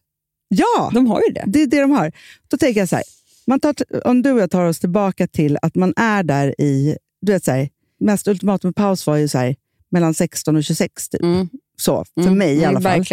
Ja, 0.47 0.91
De 0.93 1.07
har 1.07 1.21
ju 1.27 1.33
det. 1.33 1.43
det 1.47 1.61
är 1.61 1.67
det 1.67 1.81
de 1.81 1.91
har. 1.91 2.11
Då 2.47 2.57
tänker 2.57 2.79
jag 2.81 2.89
så 2.89 2.95
här, 2.95 3.05
man 3.47 3.59
tar, 3.59 3.75
om 4.07 4.21
du 4.21 4.31
och 4.31 4.39
jag 4.39 4.51
tar 4.51 4.65
oss 4.65 4.79
tillbaka 4.79 5.27
till 5.27 5.57
att 5.61 5.75
man 5.75 5.93
är 5.95 6.23
där 6.23 6.61
i... 6.61 6.97
Du 7.21 7.31
vet 7.31 7.43
så 7.43 7.51
här, 7.51 7.69
mest 7.99 8.27
ultimatum 8.27 8.73
paus 8.73 9.07
var 9.07 9.15
ju 9.17 9.27
så 9.27 9.37
här, 9.37 9.55
mellan 9.91 10.13
16 10.13 10.55
och 10.55 10.63
26. 10.63 11.09
Typ. 11.09 11.21
Mm. 11.23 11.49
Så, 11.81 12.05
för 12.15 12.21
Mm. 12.21 12.37
mig 12.37 12.49
i 12.53 12.63
Mm, 12.63 12.69
alla 12.69 12.81
fall. 12.81 13.05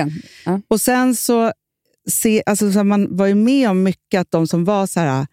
Ja. 0.45 0.61
Och 0.69 0.81
sen 0.81 1.15
så, 1.17 1.53
se, 2.11 2.43
alltså, 2.47 2.73
så 2.73 2.79
här, 2.79 2.85
man 2.85 3.17
var 3.17 3.27
ju 3.27 3.35
med 3.35 3.71
om 3.71 3.83
mycket 3.83 4.21
att 4.21 4.31
de 4.31 4.47
som 4.47 4.65
var 4.65 4.87
så 4.87 5.01
här, 5.01 5.27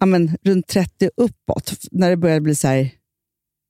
ja, 0.00 0.06
men, 0.06 0.36
runt 0.42 0.66
30 0.66 1.10
uppåt, 1.16 1.72
när 1.90 2.10
det 2.10 2.16
började 2.16 2.40
bli 2.40 2.54
så 2.54 2.68
här, 2.68 2.90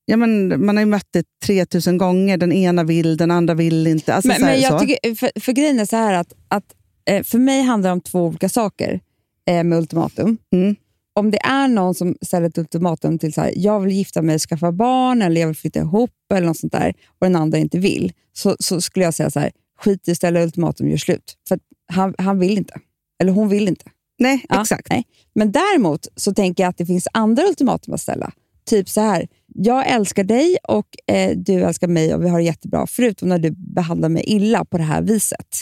ja, 0.07 0.16
men, 0.16 0.64
man 0.66 0.76
har 0.76 0.82
ju 0.82 0.86
mött 0.90 1.09
det 1.11 1.26
3000 1.44 1.98
gånger, 1.98 2.36
den 2.36 2.52
ena 2.52 2.84
vill, 2.84 3.16
den 3.16 3.30
andra 3.30 3.54
vill 3.54 3.86
inte. 3.86 4.14
Alltså, 4.14 4.28
Men, 4.28 4.40
men 4.40 4.61
jag 4.61 4.72
så. 4.72 4.78
tycker, 4.78 5.14
för, 5.14 5.40
för 5.40 5.52
grejen 5.52 5.80
är 5.80 5.84
så 5.84 5.96
här 5.96 6.14
att, 6.14 6.32
att 6.48 6.64
eh, 7.11 7.22
för 7.22 7.38
mig 7.38 7.62
handlar 7.62 7.90
det 7.90 7.92
om 7.92 8.00
två 8.00 8.26
olika 8.26 8.48
saker 8.48 9.00
eh, 9.48 9.64
med 9.64 9.78
ultimatum. 9.78 10.38
Mm. 10.52 10.76
Om 11.14 11.30
det 11.30 11.38
är 11.38 11.68
någon 11.68 11.94
som 11.94 12.16
ställer 12.22 12.48
ett 12.48 12.59
ultimatum 12.59 13.18
till 13.18 13.32
så 13.32 13.40
här, 13.40 13.52
jag 13.57 13.80
vill 13.80 13.92
gifta 13.92 14.22
mig 14.22 14.34
och 14.34 14.40
skaffa 14.40 14.72
barn 14.72 15.22
eller 15.22 15.40
jag 15.40 15.48
vill 15.48 15.57
flytta 15.57 15.80
ihop 15.80 16.11
eller 16.34 16.46
något 16.46 16.59
sånt 16.59 16.72
där 16.72 16.94
och 17.09 17.26
den 17.26 17.36
andra 17.36 17.59
inte 17.59 17.78
vill, 17.78 18.12
så, 18.32 18.57
så 18.61 18.80
skulle 18.80 19.04
jag 19.04 19.14
säga 19.14 19.30
så 19.30 19.40
här, 19.40 19.50
skit 19.78 20.09
i 20.09 20.11
att 20.11 20.16
ställa 20.16 20.42
ultimatum, 20.42 20.88
gör 20.88 20.96
slut. 20.96 21.36
För 21.48 21.59
han, 21.92 22.14
han 22.18 22.38
vill 22.38 22.59
inte. 22.59 22.80
Eller 23.20 23.32
hon 23.32 23.48
vill 23.48 23.68
inte. 23.68 23.90
Nej, 24.18 24.44
Ja, 24.48 24.62
exakt. 24.62 24.90
Nej. 24.90 25.04
Men 25.34 25.52
däremot 25.52 26.09
så 26.16 26.34
tänker 26.34 26.62
jag 26.62 26.70
att 26.70 26.78
det 26.78 26.86
finns 26.86 27.09
andra 27.12 27.42
ultimatum 27.42 27.94
att 27.94 28.00
ställa. 28.00 28.32
Typ 28.64 28.88
så 28.88 29.00
här, 29.00 29.28
jag 29.59 29.90
älskar 29.90 30.24
dig 30.24 30.57
och 30.68 30.96
eh, 31.07 31.36
du 31.36 31.52
älskar 31.52 31.88
mig 31.88 32.14
och 32.14 32.24
vi 32.24 32.28
har 32.28 32.38
det 32.38 32.44
jättebra, 32.44 32.86
förutom 32.86 33.28
när 33.28 33.38
du 33.38 33.50
behandlar 33.50 34.09
mig 34.09 34.24
illa 34.26 34.64
på 34.64 34.78
det 34.78 34.84
här 34.84 35.02
viset. 35.02 35.57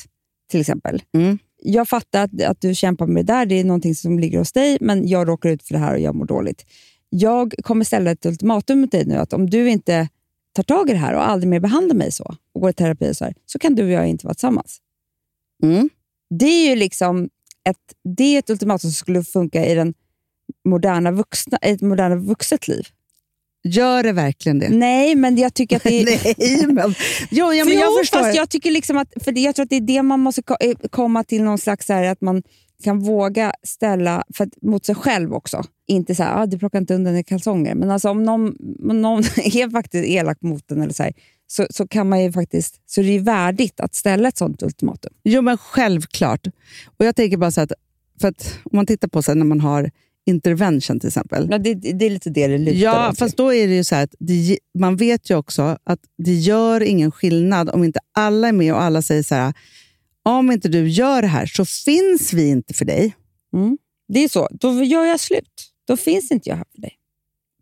Till 0.51 0.61
exempel. 0.61 1.03
Mm. 1.14 1.38
Jag 1.62 1.88
fattar 1.88 2.24
att, 2.24 2.42
att 2.42 2.61
du 2.61 2.74
kämpar 2.74 3.07
med 3.07 3.26
det 3.26 3.32
där, 3.32 3.47
det 3.47 3.55
är 3.55 3.64
någonting 3.64 3.95
som 3.95 4.18
ligger 4.18 4.38
hos 4.38 4.53
dig, 4.53 4.78
men 4.80 5.09
jag 5.09 5.28
råkar 5.28 5.51
ut 5.51 5.62
för 5.62 5.74
det 5.74 5.80
här 5.80 5.95
och 5.95 6.01
jag 6.01 6.14
mår 6.14 6.26
dåligt. 6.26 6.66
Jag 7.09 7.55
kommer 7.62 7.84
ställa 7.84 8.11
ett 8.11 8.26
ultimatum 8.26 8.80
mot 8.80 8.92
dig 8.92 9.07
nu, 9.07 9.14
att 9.16 9.32
om 9.32 9.51
du 9.51 9.70
inte 9.70 10.09
tar 10.55 10.62
tag 10.62 10.90
i 10.90 10.92
det 10.92 10.99
här 10.99 11.14
och 11.14 11.28
aldrig 11.28 11.51
mer 11.51 11.61
behandlar 11.61 11.95
mig 11.95 12.12
så, 12.12 12.34
och 12.55 12.61
går 12.61 12.70
i 12.70 12.72
terapi 12.72 13.14
så 13.14 13.24
här, 13.24 13.34
så 13.47 13.59
kan 13.59 13.74
du 13.74 13.84
och 13.84 13.90
jag 13.90 14.09
inte 14.09 14.26
vara 14.26 14.34
tillsammans. 14.34 14.78
Mm. 15.62 15.90
Det 16.38 16.47
är 16.47 16.70
ju 16.70 16.76
liksom 16.76 17.28
ett, 17.68 18.16
det 18.16 18.24
är 18.24 18.38
ett 18.38 18.51
ultimatum 18.51 18.90
som 18.90 18.92
skulle 18.92 19.24
funka 19.24 19.66
i 19.66 19.74
den 19.74 19.95
moderna 20.64 21.11
vuxna, 21.11 21.57
ett 21.57 21.80
moderna 21.80 22.16
vuxet 22.16 22.68
liv. 22.68 22.86
Gör 23.68 24.02
det 24.02 24.12
verkligen 24.12 24.58
det? 24.58 24.68
Nej, 24.68 25.14
men 25.14 25.36
jag 25.36 25.54
tycker 25.54 25.76
att 25.76 25.82
det 25.82 26.02
är... 26.02 26.34
Nej, 26.38 26.66
men, 26.66 26.94
jo, 27.30 27.52
ja, 27.52 27.64
men 27.64 27.74
jo, 27.74 27.80
jag 27.80 27.98
förstår. 27.98 28.18
fast 28.18 28.36
jag 28.36 28.50
tycker 28.50 28.70
liksom 28.70 28.96
att, 28.96 29.12
för 29.24 29.32
det, 29.32 29.40
jag 29.40 29.54
tror 29.54 29.64
att 29.64 29.70
det 29.70 29.76
är 29.76 29.80
det 29.80 30.02
man 30.02 30.20
måste 30.20 30.42
eh, 30.60 30.76
komma 30.90 31.24
till 31.24 31.42
någon 31.42 31.58
slags, 31.58 31.86
så 31.86 31.92
här, 31.92 32.04
att 32.04 32.20
man 32.20 32.42
kan 32.82 33.00
våga 33.00 33.52
ställa 33.62 34.24
för 34.34 34.44
att, 34.44 34.62
mot 34.62 34.86
sig 34.86 34.94
själv 34.94 35.34
också. 35.34 35.62
Inte 35.86 36.14
så 36.14 36.22
här, 36.22 36.42
ah, 36.42 36.46
du 36.46 36.58
plockar 36.58 36.78
inte 36.78 36.94
undan 36.94 37.16
i 37.16 37.24
kalsonger, 37.24 37.74
men 37.74 37.90
alltså, 37.90 38.10
om 38.10 38.22
någon, 38.22 38.56
om 38.90 39.02
någon 39.02 39.18
är 39.36 39.70
faktiskt 39.70 40.08
elak 40.08 40.42
mot 40.42 40.70
en 40.70 40.82
eller 40.82 40.92
så, 40.92 41.02
här, 41.02 41.12
så, 41.46 41.66
så 41.70 41.88
kan 41.88 42.08
man 42.08 42.22
ju 42.22 42.32
faktiskt, 42.32 42.80
så 42.86 43.00
är 43.00 43.04
det 43.04 43.12
ju 43.12 43.18
värdigt 43.18 43.80
att 43.80 43.94
ställa 43.94 44.28
ett 44.28 44.38
sånt 44.38 44.62
ultimatum. 44.62 45.12
Jo, 45.22 45.42
men 45.42 45.58
självklart. 45.58 46.46
Och 46.98 47.04
jag 47.04 47.16
tänker 47.16 47.36
bara 47.36 47.50
så 47.50 47.60
att, 47.60 47.72
för 48.20 48.28
att 48.28 48.58
om 48.64 48.76
man 48.76 48.86
tittar 48.86 49.08
på 49.08 49.22
så 49.22 49.30
här, 49.30 49.36
när 49.36 49.46
man 49.46 49.60
har 49.60 49.90
intervention 50.27 51.01
till 51.01 51.09
exempel. 51.09 51.49
Ja, 51.51 51.59
det, 51.59 51.75
det 51.75 52.07
är 52.07 52.11
lite 52.11 52.31
det 52.31 52.47
det 52.47 52.59
lutar 52.59 52.79
Ja, 52.79 53.14
fast 53.18 53.37
då 53.37 53.55
är 53.55 53.68
det 53.68 53.75
ju 53.75 53.85
så 53.85 53.95
att 53.95 54.14
det, 54.18 54.59
man 54.79 54.97
vet 54.97 55.31
ju 55.31 55.37
också 55.37 55.79
att 55.85 56.01
det 56.18 56.35
gör 56.35 56.81
ingen 56.81 57.12
skillnad 57.12 57.70
om 57.70 57.85
inte 57.85 58.01
alla 58.12 58.49
är 58.49 58.53
med 58.53 58.75
och 58.75 58.83
alla 58.83 59.03
säger 59.03 59.22
så 59.22 59.35
här, 59.35 59.55
om 60.22 60.51
inte 60.51 60.68
du 60.68 60.89
gör 60.89 61.22
det 61.22 61.29
här 61.29 61.47
så 61.47 61.64
finns 61.64 62.33
vi 62.33 62.49
inte 62.49 62.75
för 62.75 62.85
dig. 62.85 63.14
Mm. 63.55 63.79
Det 64.09 64.25
är 64.25 64.29
så. 64.29 64.49
Då 64.51 64.85
gör 64.85 65.05
jag 65.05 65.20
slut. 65.20 65.70
Då 65.87 65.97
finns 65.97 66.31
inte 66.31 66.49
jag 66.49 66.57
här 66.57 66.66
för 66.75 66.81
dig. 66.81 66.93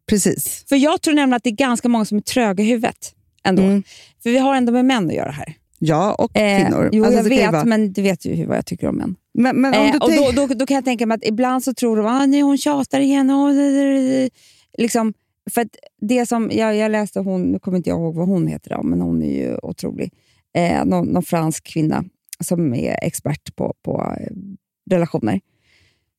Precis. 0.09 0.65
För 0.69 0.77
Jag 0.77 1.03
tror 1.03 1.15
nämligen 1.15 1.37
att 1.37 1.45
det 1.45 1.51
är 1.51 1.55
ganska 1.55 1.89
många 1.89 2.05
som 2.05 2.19
är 2.19 2.23
tröga 2.23 2.65
i 2.65 2.67
huvudet. 2.67 3.15
Ändå. 3.45 3.63
Mm. 3.63 3.83
För 4.23 4.31
vi 4.31 4.39
har 4.39 4.57
ändå 4.57 4.73
med 4.73 4.85
män 4.85 5.07
att 5.07 5.15
göra 5.15 5.31
här. 5.31 5.55
Ja, 5.85 6.15
och 6.15 6.37
Eh, 6.37 6.65
kvinnor. 6.65 6.89
jo, 6.93 7.05
Alltså, 7.05 7.19
jag 7.19 7.25
vet, 7.29 7.53
vara- 7.53 7.65
men 7.65 7.93
du 7.93 8.03
vet 8.03 8.25
ju 8.27 8.35
hur- 8.35 8.47
vad 8.47 8.57
jag 8.57 8.67
tycker 8.67 8.87
om 8.89 8.97
män. 8.97 9.15
men, 9.35 9.61
men 9.61 9.75
om 9.75 9.87
Eh, 9.87 9.97
och 9.97 10.09
tänk- 10.11 10.37
då, 10.37 10.47
då, 10.47 10.55
då 10.55 10.67
kan 10.67 10.75
jag 10.75 10.85
tänka 10.85 11.07
mig 11.07 11.15
att 11.15 11.25
ibland 11.25 11.65
så 11.65 11.75
tror 11.75 11.97
de 11.97 12.07
att 12.07 12.23
ah, 12.23 12.27
nej, 12.27 12.41
hon 12.41 12.59
tjatar 12.59 13.01
igen. 13.01 13.27
Det." 13.29 14.31
liksom, 14.79 15.15
för 15.51 15.61
att 15.61 15.69
det 16.01 16.27
som 16.27 16.51
jag, 16.53 16.77
jag 16.77 16.91
läste, 16.91 17.21
hon, 17.21 17.43
nu 17.43 17.59
kommer 17.59 17.77
inte 17.77 17.91
jag 17.91 17.99
ihåg 17.99 18.15
vad 18.15 18.29
hon 18.29 18.47
heter, 18.47 18.71
då, 18.77 18.83
men 18.83 19.01
hon 19.01 19.23
är 19.23 19.33
ju 19.39 19.57
otrolig. 19.63 20.13
Eh, 20.57 20.85
någon, 20.85 21.07
någon 21.07 21.23
fransk 21.23 21.65
kvinna 21.67 22.05
som 22.41 22.75
är 22.75 22.97
expert 23.05 23.57
på, 23.57 23.75
på 23.85 24.15
eh, 24.21 24.33
relationer. 24.91 25.41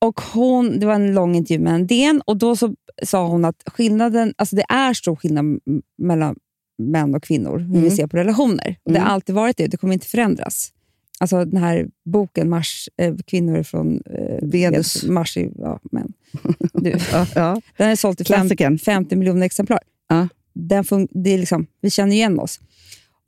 Och 0.01 0.22
hon, 0.34 0.80
Det 0.80 0.86
var 0.86 0.93
en 0.95 1.14
lång 1.14 1.36
intervju 1.36 1.64
med 1.64 1.74
en 1.76 1.88
DN 1.88 2.22
och 2.26 2.38
då 2.38 2.55
så 2.55 2.76
sa 3.03 3.28
hon 3.28 3.45
att 3.45 3.64
skillnaden, 3.66 4.34
alltså 4.38 4.55
det 4.55 4.66
är 4.70 4.93
stor 4.93 5.16
skillnad 5.16 5.59
mellan 5.97 6.36
män 6.91 7.15
och 7.15 7.23
kvinnor, 7.23 7.59
hur 7.59 7.73
vi 7.73 7.77
Mm. 7.77 7.91
ser 7.91 8.07
på 8.07 8.17
relationer. 8.17 8.75
Och 8.84 8.91
Det 8.91 8.97
Mm. 8.97 9.07
har 9.07 9.13
alltid 9.13 9.36
varit 9.36 9.57
det, 9.57 9.67
det 9.67 9.77
kommer 9.77 9.93
inte 9.93 10.07
förändras. 10.07 10.69
Alltså 11.19 11.45
den 11.45 11.57
här 11.63 11.88
boken, 12.05 12.49
Mars, 12.49 12.89
eh, 12.97 13.15
kvinnor 13.25 13.63
från 13.63 14.01
eh, 14.05 14.38
Venus. 14.41 15.03
Mars, 15.03 15.38
ja, 15.57 15.79
men. 15.91 16.13
Du, 16.73 16.89
ja, 17.11 17.27
ja. 17.36 17.61
den 17.77 17.89
är 17.89 17.95
såld 17.95 18.17
till 18.17 18.25
fem, 18.25 18.36
Klassikern. 18.39 18.79
50 18.79 19.15
miljoner 19.15 19.45
exemplar. 19.45 19.79
Ja. 20.07 20.27
Den 20.53 20.84
fun- 20.84 21.07
det 21.11 21.29
är 21.34 21.38
liksom, 21.38 21.67
vi 21.81 21.89
känner 21.89 22.15
igen 22.15 22.39
oss. 22.39 22.59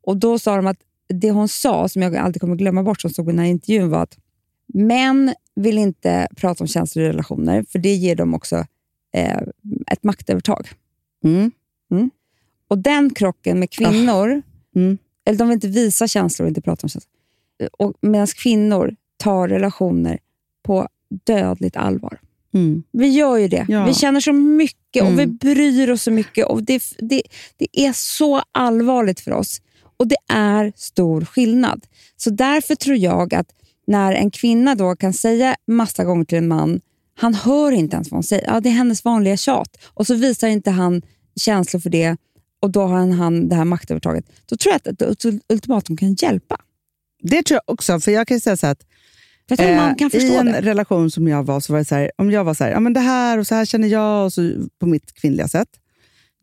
Och 0.04 0.18
Då 0.18 0.40
sa 0.40 0.56
de 0.56 0.68
att 0.68 0.78
det 1.10 1.32
hon 1.32 1.48
sa, 1.48 1.90
som 1.90 2.02
jag 2.02 2.16
alltid 2.16 2.42
kommer 2.42 2.56
glömma 2.56 2.84
bort, 2.84 3.02
som 3.02 3.10
stod 3.10 3.26
i 3.28 3.32
den 3.32 3.40
här 3.40 3.46
intervjun, 3.46 3.90
var 3.90 4.04
att 4.04 4.18
män 4.74 5.34
vill 5.56 5.78
inte 5.78 6.28
prata 6.36 6.64
om 6.64 6.68
känslor 6.68 7.06
i 7.06 7.10
relationer, 7.10 7.66
för 7.70 7.80
det 7.80 7.94
ger 7.94 8.16
dem 8.16 8.34
också 8.34 8.66
eh, 9.14 9.38
ett 9.92 10.04
maktövertag. 10.04 10.68
Mm. 11.24 11.52
Och 12.68 12.78
den 12.78 13.14
krocken 13.14 13.60
med 13.60 13.70
kvinnor, 13.70 14.42
Mm. 14.76 14.98
eller 15.26 15.38
de 15.40 15.48
vill 15.48 15.56
inte 15.56 15.68
visa 15.68 16.08
känslor 16.08 16.46
och 16.46 16.50
inte 16.50 16.62
prata 16.62 16.86
om 16.86 16.90
känslor. 16.90 17.12
Och 17.80 17.94
Medan 18.02 18.28
kvinnor 18.28 18.96
tar 19.18 19.48
relationer 19.48 20.20
på 20.64 20.88
dödligt 21.26 21.76
allvar. 21.76 22.20
Mm. 22.54 22.84
Vi 22.92 23.08
gör 23.08 23.38
ju 23.38 23.48
det. 23.48 23.66
Ja. 23.70 23.86
Vi 23.86 23.94
känner 23.94 24.20
så 24.20 24.34
mycket 24.34 25.04
och 25.04 25.10
Mm. 25.10 25.18
vi 25.18 25.26
bryr 25.28 25.92
oss 25.92 26.02
så 26.04 26.12
mycket. 26.12 26.46
Och 26.48 26.64
det, 26.64 26.84
det, 27.00 27.22
det 27.58 27.68
är 27.80 27.94
så 27.94 28.42
allvarligt 28.52 29.20
för 29.20 29.32
oss. 29.32 29.62
Och 29.98 30.08
det 30.08 30.18
är 30.30 30.74
stor 30.76 31.26
skillnad. 31.26 31.86
Så 32.18 32.30
därför 32.30 32.76
tror 32.76 32.98
jag 32.98 33.34
att 33.34 33.48
när 33.88 34.14
en 34.14 34.32
kvinna 34.32 34.76
då 34.76 34.96
kan 34.96 35.14
säga 35.14 35.56
massa 35.68 36.04
gånger 36.04 36.26
till 36.26 36.38
en 36.38 36.48
man, 36.48 36.82
han 37.18 37.34
hör 37.34 37.72
inte 37.72 37.96
ens 37.96 38.12
vad 38.12 38.16
hon 38.18 38.24
säger. 38.24 38.48
Ja, 38.48 38.60
det 38.60 38.70
är 38.70 38.74
hennes 38.74 39.06
vanliga 39.06 39.38
tjat. 39.38 39.78
Och 39.94 40.08
så 40.08 40.16
visar 40.16 40.48
inte 40.48 40.72
han 40.72 41.02
känslor 41.40 41.80
för 41.82 41.90
det 41.90 42.18
och 42.66 42.72
då 42.72 42.82
har 42.82 43.08
han, 43.12 43.50
det 43.50 43.56
här 43.56 43.66
maktövertaget. 43.66 44.26
Då 44.46 44.58
tror 44.58 44.74
jag 44.74 44.94
att 44.94 45.02
ett 45.02 45.26
ultimatum 45.50 45.98
kan 45.98 46.14
hjälpa. 46.14 46.58
Det 47.24 47.44
tror 47.44 47.56
jag 47.66 47.74
också, 47.74 48.00
för 48.00 48.12
jag 48.12 48.28
kan 48.28 48.40
säga 48.40 48.58
så 48.58 48.68
att 48.68 48.86
Eh, 49.52 49.94
I 50.14 50.36
en 50.36 50.46
det. 50.46 50.62
relation 50.62 51.12
som 51.12 51.28
jag 51.28 51.44
var, 51.44 51.60
så 51.60 51.74
var 51.74 51.80
det 51.80 51.86
så 51.86 51.96
här, 51.96 52.12
om 52.18 52.32
jag 52.32 52.44
var 52.44 52.54
så 52.54 52.64
här, 52.64 52.72
ja 52.72 52.80
men 52.80 52.94
det 52.94 53.00
här 53.00 53.38
och 53.38 53.48
så 53.48 53.56
här 53.56 53.66
känner 53.66 53.88
jag, 53.88 54.26
och 54.26 54.34
så, 54.34 54.52
på 54.80 54.86
mitt 54.86 55.14
kvinnliga 55.14 55.48
sätt. 55.48 55.68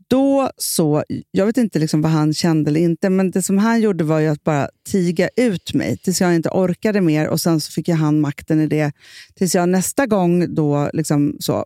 Då 0.08 0.50
så, 0.56 1.04
jag 1.30 1.46
vet 1.46 1.56
inte 1.56 1.78
liksom 1.78 2.02
vad 2.02 2.12
han 2.12 2.34
kände 2.34 2.70
eller 2.70 2.80
inte, 2.80 3.10
men 3.10 3.30
det 3.30 3.42
som 3.42 3.58
han 3.58 3.80
gjorde 3.80 4.04
var 4.04 4.20
ju 4.20 4.28
att 4.28 4.44
bara 4.44 4.68
tiga 4.90 5.28
ut 5.36 5.74
mig 5.74 5.96
tills 5.98 6.20
jag 6.20 6.34
inte 6.34 6.48
orkade 6.48 7.00
mer 7.00 7.28
och 7.28 7.40
sen 7.40 7.60
så 7.60 7.72
fick 7.72 7.88
jag 7.88 7.96
han 7.96 8.20
makten 8.20 8.60
i 8.60 8.66
det. 8.66 8.92
Tills 9.34 9.54
jag 9.54 9.68
nästa 9.68 10.06
gång 10.06 10.54
då, 10.54 10.90
liksom 10.92 11.36
så, 11.40 11.64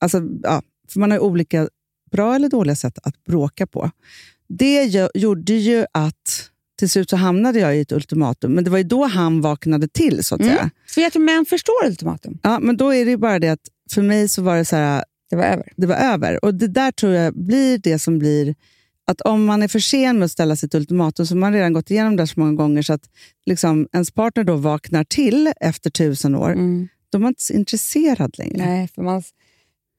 alltså, 0.00 0.22
ja, 0.42 0.62
för 0.92 1.00
man 1.00 1.10
har 1.10 1.18
ju 1.18 1.22
olika 1.24 1.68
bra 2.10 2.34
eller 2.34 2.48
dåliga 2.48 2.76
sätt 2.76 2.98
att 3.02 3.24
bråka 3.24 3.66
på. 3.66 3.90
Det 4.48 5.10
gjorde 5.14 5.52
ju 5.52 5.84
att 5.92 6.50
till 6.78 6.90
slut 6.90 7.10
så 7.10 7.16
hamnade 7.16 7.58
jag 7.60 7.76
i 7.76 7.80
ett 7.80 7.92
ultimatum, 7.92 8.52
men 8.52 8.64
det 8.64 8.70
var 8.70 8.78
ju 8.78 8.84
då 8.84 9.04
han 9.04 9.40
vaknade 9.40 9.88
till 9.88 10.24
så 10.24 10.34
att 10.34 10.40
Mm. 10.40 10.52
säga. 10.56 10.70
För 10.88 11.00
jag 11.00 11.12
tror 11.12 11.22
män 11.22 11.46
förstår 11.46 11.86
ultimatum. 11.86 12.38
Ja, 12.42 12.58
men 12.60 12.76
då 12.76 12.94
är 12.94 13.04
det 13.04 13.16
bara 13.16 13.38
det 13.38 13.48
att 13.48 13.68
för 13.92 14.02
mig 14.02 14.28
så 14.28 14.42
var 14.42 14.56
det 14.56 14.64
så 14.64 14.76
här, 14.76 15.04
Det 15.30 15.36
var 15.36 15.44
över. 15.44 15.72
det 15.76 15.86
var 15.86 15.96
över. 15.96 16.44
Och 16.44 16.54
det 16.54 16.66
där 16.68 16.92
tror 16.92 17.12
jag 17.12 17.34
blir 17.34 17.78
det 17.78 17.98
som 17.98 18.18
blir 18.18 18.54
att 19.06 19.20
om 19.20 19.44
man 19.44 19.62
är 19.62 19.68
för 19.68 19.78
sen 19.78 20.18
med 20.18 20.24
att 20.26 20.32
ställa 20.32 20.56
sitt 20.56 20.74
ultimatum 20.74 21.26
så 21.26 21.34
har 21.34 21.38
man 21.40 21.52
redan 21.52 21.72
gått 21.72 21.90
igenom 21.90 22.16
det 22.16 22.26
så 22.26 22.40
många 22.40 22.52
gånger 22.52 22.82
så 22.82 22.92
att 22.92 23.02
liksom 23.46 23.88
ens 23.92 24.10
partner 24.10 24.44
då 24.44 24.56
vaknar 24.56 25.04
till 25.04 25.52
efter 25.60 25.90
tusen 25.90 26.34
år, 26.34 26.52
Mm. 26.52 26.88
då 27.10 27.18
är 27.18 27.20
man 27.22 27.28
inte 27.28 27.42
så 27.42 27.52
intresserad 27.52 28.38
längre. 28.38 28.66
Nej, 28.66 28.88
för 28.94 29.02
man, 29.02 29.22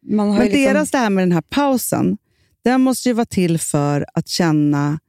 Men 0.02 0.36
liksom, 0.36 0.62
deras 0.62 0.92
det 0.92 0.98
här 0.98 1.10
med 1.10 1.22
den 1.22 1.32
här 1.32 1.42
pausen, 1.42 2.18
den 2.64 2.82
måste 2.82 3.10
ju 3.10 3.14
vara 3.14 3.26
till 3.26 3.58
för 3.58 4.06
att 4.14 4.28
känna 4.28 5.00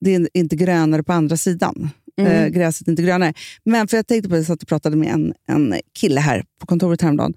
det 0.00 0.14
är 0.14 0.28
inte 0.32 0.56
grönare 0.56 1.02
på 1.02 1.12
andra 1.12 1.36
sidan. 1.36 1.90
Mm. 2.18 2.32
Eh, 2.32 2.48
gräset 2.48 2.88
är 2.88 2.92
inte 2.92 3.02
grönare. 3.02 3.34
Men 3.64 3.88
för 3.88 3.96
jag 3.96 4.06
tänkte 4.06 4.28
på 4.28 4.34
det, 4.34 4.38
jag 4.38 4.46
satt 4.46 4.62
och 4.62 4.68
pratade 4.68 4.96
med 4.96 5.08
en, 5.08 5.34
en 5.48 5.74
kille 5.94 6.20
här 6.20 6.44
på 6.58 6.66
kontoret 6.66 7.02
häromdagen. 7.02 7.34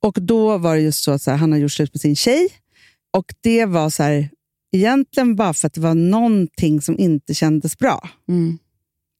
Och 0.00 0.18
då 0.20 0.58
var 0.58 0.74
det 0.74 0.80
just 0.80 1.04
så 1.04 1.12
att 1.12 1.22
så 1.22 1.30
här, 1.30 1.38
han 1.38 1.52
har 1.52 1.58
gjort 1.58 1.72
slut 1.72 1.94
med 1.94 2.00
sin 2.00 2.16
tjej. 2.16 2.48
Och 3.10 3.34
det 3.40 3.66
var 3.66 3.90
så 3.90 4.02
här, 4.02 4.28
egentligen 4.72 5.36
bara 5.36 5.54
för 5.54 5.66
att 5.66 5.74
det 5.74 5.80
var 5.80 5.94
någonting 5.94 6.80
som 6.80 6.98
inte 6.98 7.34
kändes 7.34 7.78
bra. 7.78 8.08
Mm. 8.28 8.58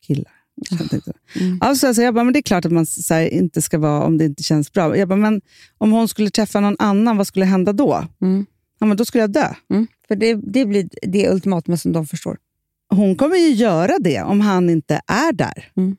Killar. 0.07 0.33
Jag 0.71 0.91
tänkte. 0.91 1.13
Mm. 1.41 1.59
Alltså, 1.61 1.87
alltså, 1.87 2.03
jag 2.03 2.15
bara, 2.15 2.25
men 2.25 2.33
det 2.33 2.39
är 2.39 2.43
klart 2.43 2.65
att 2.65 2.73
man 2.73 2.87
här, 3.11 3.29
inte 3.29 3.63
ska 3.63 3.79
vara 3.79 4.05
om 4.05 4.19
det 4.19 4.25
inte 4.25 4.43
känns 4.43 4.73
bra. 4.73 4.97
Jag 4.97 5.09
bara, 5.09 5.17
men 5.17 5.41
om 5.79 5.93
hon 5.93 6.09
skulle 6.09 6.31
träffa 6.31 6.61
någon 6.61 6.77
annan, 6.79 7.17
vad 7.17 7.27
skulle 7.27 7.45
hända 7.45 7.73
då? 7.73 8.07
Mm. 8.23 8.47
Ja, 8.79 8.87
men 8.87 8.97
då 8.97 9.05
skulle 9.05 9.23
jag 9.23 9.33
dö. 9.33 9.55
Mm. 9.71 9.87
För 10.09 10.17
det, 10.17 10.35
det 10.35 10.67
blir 10.67 10.89
det 11.03 11.31
ultimatumet 11.31 11.81
som 11.81 11.93
de 11.93 12.07
förstår. 12.07 12.39
Hon 12.89 13.17
kommer 13.17 13.37
ju 13.37 13.49
göra 13.49 13.99
det 14.01 14.23
om 14.23 14.41
han 14.41 14.71
inte 14.71 15.01
är 15.07 15.33
där. 15.33 15.71
Mm. 15.77 15.97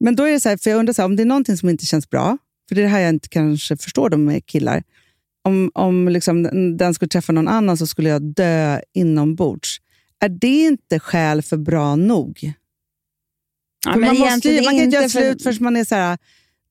Men 0.00 0.16
då 0.16 0.22
är 0.22 0.32
det 0.32 0.40
så 0.40 0.48
här, 0.48 0.56
för 0.56 0.70
jag 0.70 0.78
undrar 0.78 0.92
så 0.92 1.02
här, 1.02 1.06
om 1.06 1.16
det 1.16 1.22
är 1.22 1.26
någonting 1.26 1.56
som 1.56 1.68
inte 1.68 1.86
känns 1.86 2.10
bra, 2.10 2.38
för 2.68 2.74
det 2.74 2.80
är 2.80 2.82
det 2.82 2.88
här 2.88 3.00
jag 3.00 3.08
inte 3.08 3.28
kanske 3.28 3.76
förstår 3.76 4.10
dem 4.10 4.24
med 4.24 4.46
killar. 4.46 4.82
Om, 5.44 5.70
om 5.74 6.08
liksom 6.08 6.42
den 6.76 6.94
skulle 6.94 7.08
träffa 7.08 7.32
någon 7.32 7.48
annan 7.48 7.76
så 7.76 7.86
skulle 7.86 8.08
jag 8.08 8.22
dö 8.22 8.80
inombords. 8.92 9.78
Är 10.20 10.28
det 10.28 10.62
inte 10.62 11.00
skäl 11.00 11.42
för 11.42 11.56
bra 11.56 11.96
nog? 11.96 12.52
Ja, 13.86 13.96
man, 13.96 14.18
måste 14.18 14.48
ju, 14.48 14.54
man 14.62 14.64
kan 14.64 14.84
inte 14.84 14.96
göra 14.96 15.08
för- 15.08 15.20
slut 15.20 15.42
förrän 15.42 15.56
man 15.60 15.76
är 15.76 15.84
så 15.84 15.94
här, 15.94 16.18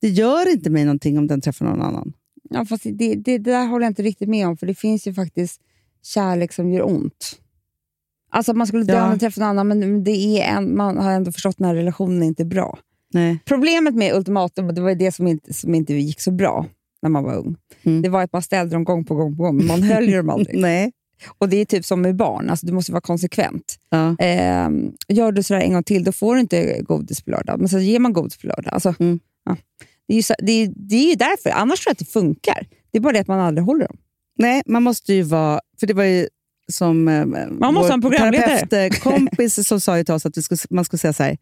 det 0.01 0.07
gör 0.09 0.51
inte 0.51 0.69
mig 0.69 0.85
någonting 0.85 1.17
om 1.17 1.27
den 1.27 1.41
träffar 1.41 1.65
någon 1.65 1.81
annan. 1.81 2.13
Ja, 2.49 2.65
fast 2.65 2.83
det, 2.83 2.91
det, 2.91 3.15
det 3.15 3.37
där 3.37 3.65
håller 3.67 3.85
jag 3.85 3.91
inte 3.91 4.03
riktigt 4.03 4.29
med 4.29 4.47
om, 4.47 4.57
för 4.57 4.67
det 4.67 4.75
finns 4.75 5.07
ju 5.07 5.13
faktiskt 5.13 5.61
kärlek 6.03 6.53
som 6.53 6.73
gör 6.73 6.85
ont. 6.87 7.39
Alltså 8.31 8.53
man 8.53 8.67
skulle 8.67 8.83
dö 8.83 8.93
Ja. 8.93 9.03
om 9.03 9.09
man 9.09 9.19
träffar 9.19 9.41
någon 9.41 9.49
annan, 9.49 9.67
men 9.67 10.03
det 10.03 10.11
är 10.11 10.57
en, 10.57 10.77
man 10.77 10.97
har 10.97 11.11
ändå 11.11 11.31
förstått 11.31 11.49
att 11.49 11.57
den 11.57 11.67
här 11.67 11.75
relationen 11.75 12.23
är 12.23 12.27
inte 12.27 12.45
bra. 12.45 12.79
Nej. 13.13 13.39
Problemet 13.45 13.95
med 13.95 14.15
ultimatum, 14.15 14.67
och 14.67 14.73
det 14.73 14.81
var 14.81 14.95
det 14.95 15.11
som 15.11 15.27
inte, 15.27 15.53
som 15.53 15.75
inte 15.75 15.93
gick 15.93 16.21
så 16.21 16.31
bra 16.31 16.65
när 17.01 17.09
man 17.09 17.23
var 17.23 17.35
ung, 17.35 17.55
Mm. 17.83 18.01
det 18.01 18.09
var 18.09 18.23
att 18.23 18.33
man 18.33 18.41
ställde 18.41 18.75
dem 18.75 18.83
gång 18.83 19.05
på 19.05 19.15
gång 19.15 19.37
på 19.37 19.43
gång, 19.43 19.57
men 19.57 19.67
man 19.67 19.83
höll 19.83 20.09
ju 20.09 20.17
dem 20.17 20.29
aldrig. 20.29 20.59
Nej. 20.61 20.91
Och 21.37 21.49
Det 21.49 21.57
är 21.57 21.65
typ 21.65 21.85
som 21.85 22.01
med 22.01 22.15
barn, 22.15 22.49
alltså, 22.49 22.65
du 22.65 22.73
måste 22.73 22.91
vara 22.91 23.01
konsekvent. 23.01 23.75
Ja. 23.89 24.15
Eh, 24.19 24.69
gör 25.07 25.31
du 25.31 25.43
sådär 25.43 25.61
en 25.61 25.73
gång 25.73 25.83
till, 25.83 26.03
då 26.03 26.11
får 26.11 26.35
du 26.35 26.41
inte 26.41 26.81
godis 26.81 27.21
på 27.21 27.31
lördag. 27.31 27.59
Men 27.59 27.69
så 27.69 27.79
ger 27.79 27.99
man 27.99 28.13
godis 28.13 28.37
på 28.37 28.47
lördag. 28.47 28.73
Alltså, 28.73 28.93
Mm. 28.99 29.19
ja. 29.45 29.57
det, 30.07 30.13
är 30.13 30.17
ju 30.17 30.23
så, 30.23 30.33
det, 30.39 30.51
är, 30.51 30.71
det 30.75 30.95
är 30.95 31.09
ju 31.09 31.15
därför. 31.15 31.49
Annars 31.49 31.79
tror 31.79 31.89
jag 31.89 31.93
att 31.93 31.99
det 31.99 32.05
funkar. 32.05 32.67
Det 32.91 32.97
är 32.97 33.01
bara 33.01 33.13
det 33.13 33.19
att 33.19 33.27
man 33.27 33.39
aldrig 33.39 33.65
håller 33.65 33.87
dem. 33.87 33.97
Nej, 34.37 34.61
man 34.65 34.83
måste 34.83 35.13
ju 35.13 35.21
vara... 35.21 35.59
För 35.79 35.87
det 35.87 35.93
var 35.93 36.03
ju 36.03 36.27
som 36.71 37.07
eh, 37.07 37.25
Man 37.25 37.73
måste 37.73 37.93
programledare. 38.01 38.59
terapeutkompis 38.67 39.67
som 39.67 39.81
sa 39.81 40.03
till 40.03 40.13
oss 40.13 40.25
att 40.25 40.43
skulle, 40.43 40.57
man 40.69 40.85
skulle 40.85 40.97
säga 40.99 41.13
så 41.13 41.23
här. 41.23 41.37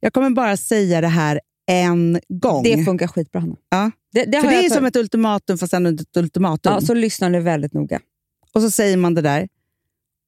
Jag 0.00 0.12
kommer 0.12 0.30
bara 0.30 0.56
säga 0.56 1.00
det 1.00 1.08
här 1.08 1.40
en 1.70 2.20
gång. 2.28 2.62
Det 2.62 2.84
funkar 2.84 3.06
skitbra, 3.06 3.40
Hanna. 3.40 3.56
Ja. 3.70 3.90
Det, 4.12 4.24
det 4.24 4.40
för 4.40 4.48
det 4.48 4.54
är 4.54 4.62
tagit- 4.62 4.72
som 4.74 4.84
ett 4.84 4.96
ultimatum 4.96 5.58
fast 5.58 5.72
ändå 5.74 5.90
ett 5.90 6.16
ultimatum. 6.16 6.72
ja, 6.72 6.80
så 6.80 6.94
lyssnar 6.94 7.30
du 7.30 7.40
väldigt 7.40 7.72
noga. 7.72 8.00
Och 8.54 8.62
så 8.62 8.70
säger 8.70 8.96
man 8.96 9.14
det 9.14 9.22
där 9.22 9.48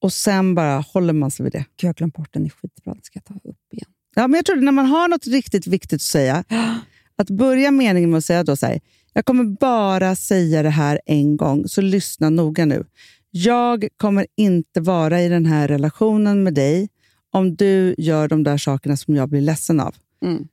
och 0.02 0.12
sen 0.12 0.54
bara 0.54 0.78
håller 0.80 1.12
man 1.12 1.30
sig 1.30 1.44
vid 1.44 1.52
det. 1.52 1.58
Gud, 1.58 1.66
jag 1.80 1.88
har 1.88 1.94
glömt 1.94 2.14
bort 2.14 2.32
den. 2.32 2.42
Det 2.42 2.48
är 2.48 2.50
skitbra. 2.50 2.94
Den 2.94 3.02
ska 3.02 3.16
jag 3.16 3.24
ta 3.24 3.48
upp 3.50 3.72
igen. 3.72 3.88
Ja, 4.14 4.28
men 4.28 4.38
jag 4.38 4.46
tror 4.46 4.56
att 4.58 4.64
när 4.64 4.72
man 4.72 4.86
har 4.86 5.08
något 5.08 5.26
riktigt 5.26 5.66
viktigt 5.66 5.96
att 5.96 6.02
säga, 6.02 6.44
att 7.16 7.30
börja 7.30 7.70
meningen 7.70 8.10
med 8.10 8.18
att 8.18 8.24
säga 8.24 8.44
då 8.44 8.56
så 8.56 8.66
här, 8.66 8.80
jag 9.12 9.24
kommer 9.24 9.44
bara 9.44 10.16
säga 10.16 10.62
det 10.62 10.70
här 10.70 11.00
en 11.06 11.36
gång, 11.36 11.68
så 11.68 11.80
lyssna 11.80 12.30
noga 12.30 12.64
nu. 12.64 12.84
Jag 13.30 13.88
kommer 13.96 14.26
inte 14.36 14.80
vara 14.80 15.22
i 15.22 15.28
den 15.28 15.46
här 15.46 15.68
relationen 15.68 16.42
med 16.42 16.54
dig 16.54 16.88
om 17.30 17.54
du 17.56 17.94
gör 17.98 18.28
de 18.28 18.42
där 18.42 18.58
sakerna 18.58 18.96
som 18.96 19.14
jag 19.16 19.28
blir 19.28 19.40
ledsen 19.40 19.80
av. 19.80 19.94
Mm. 20.24 20.48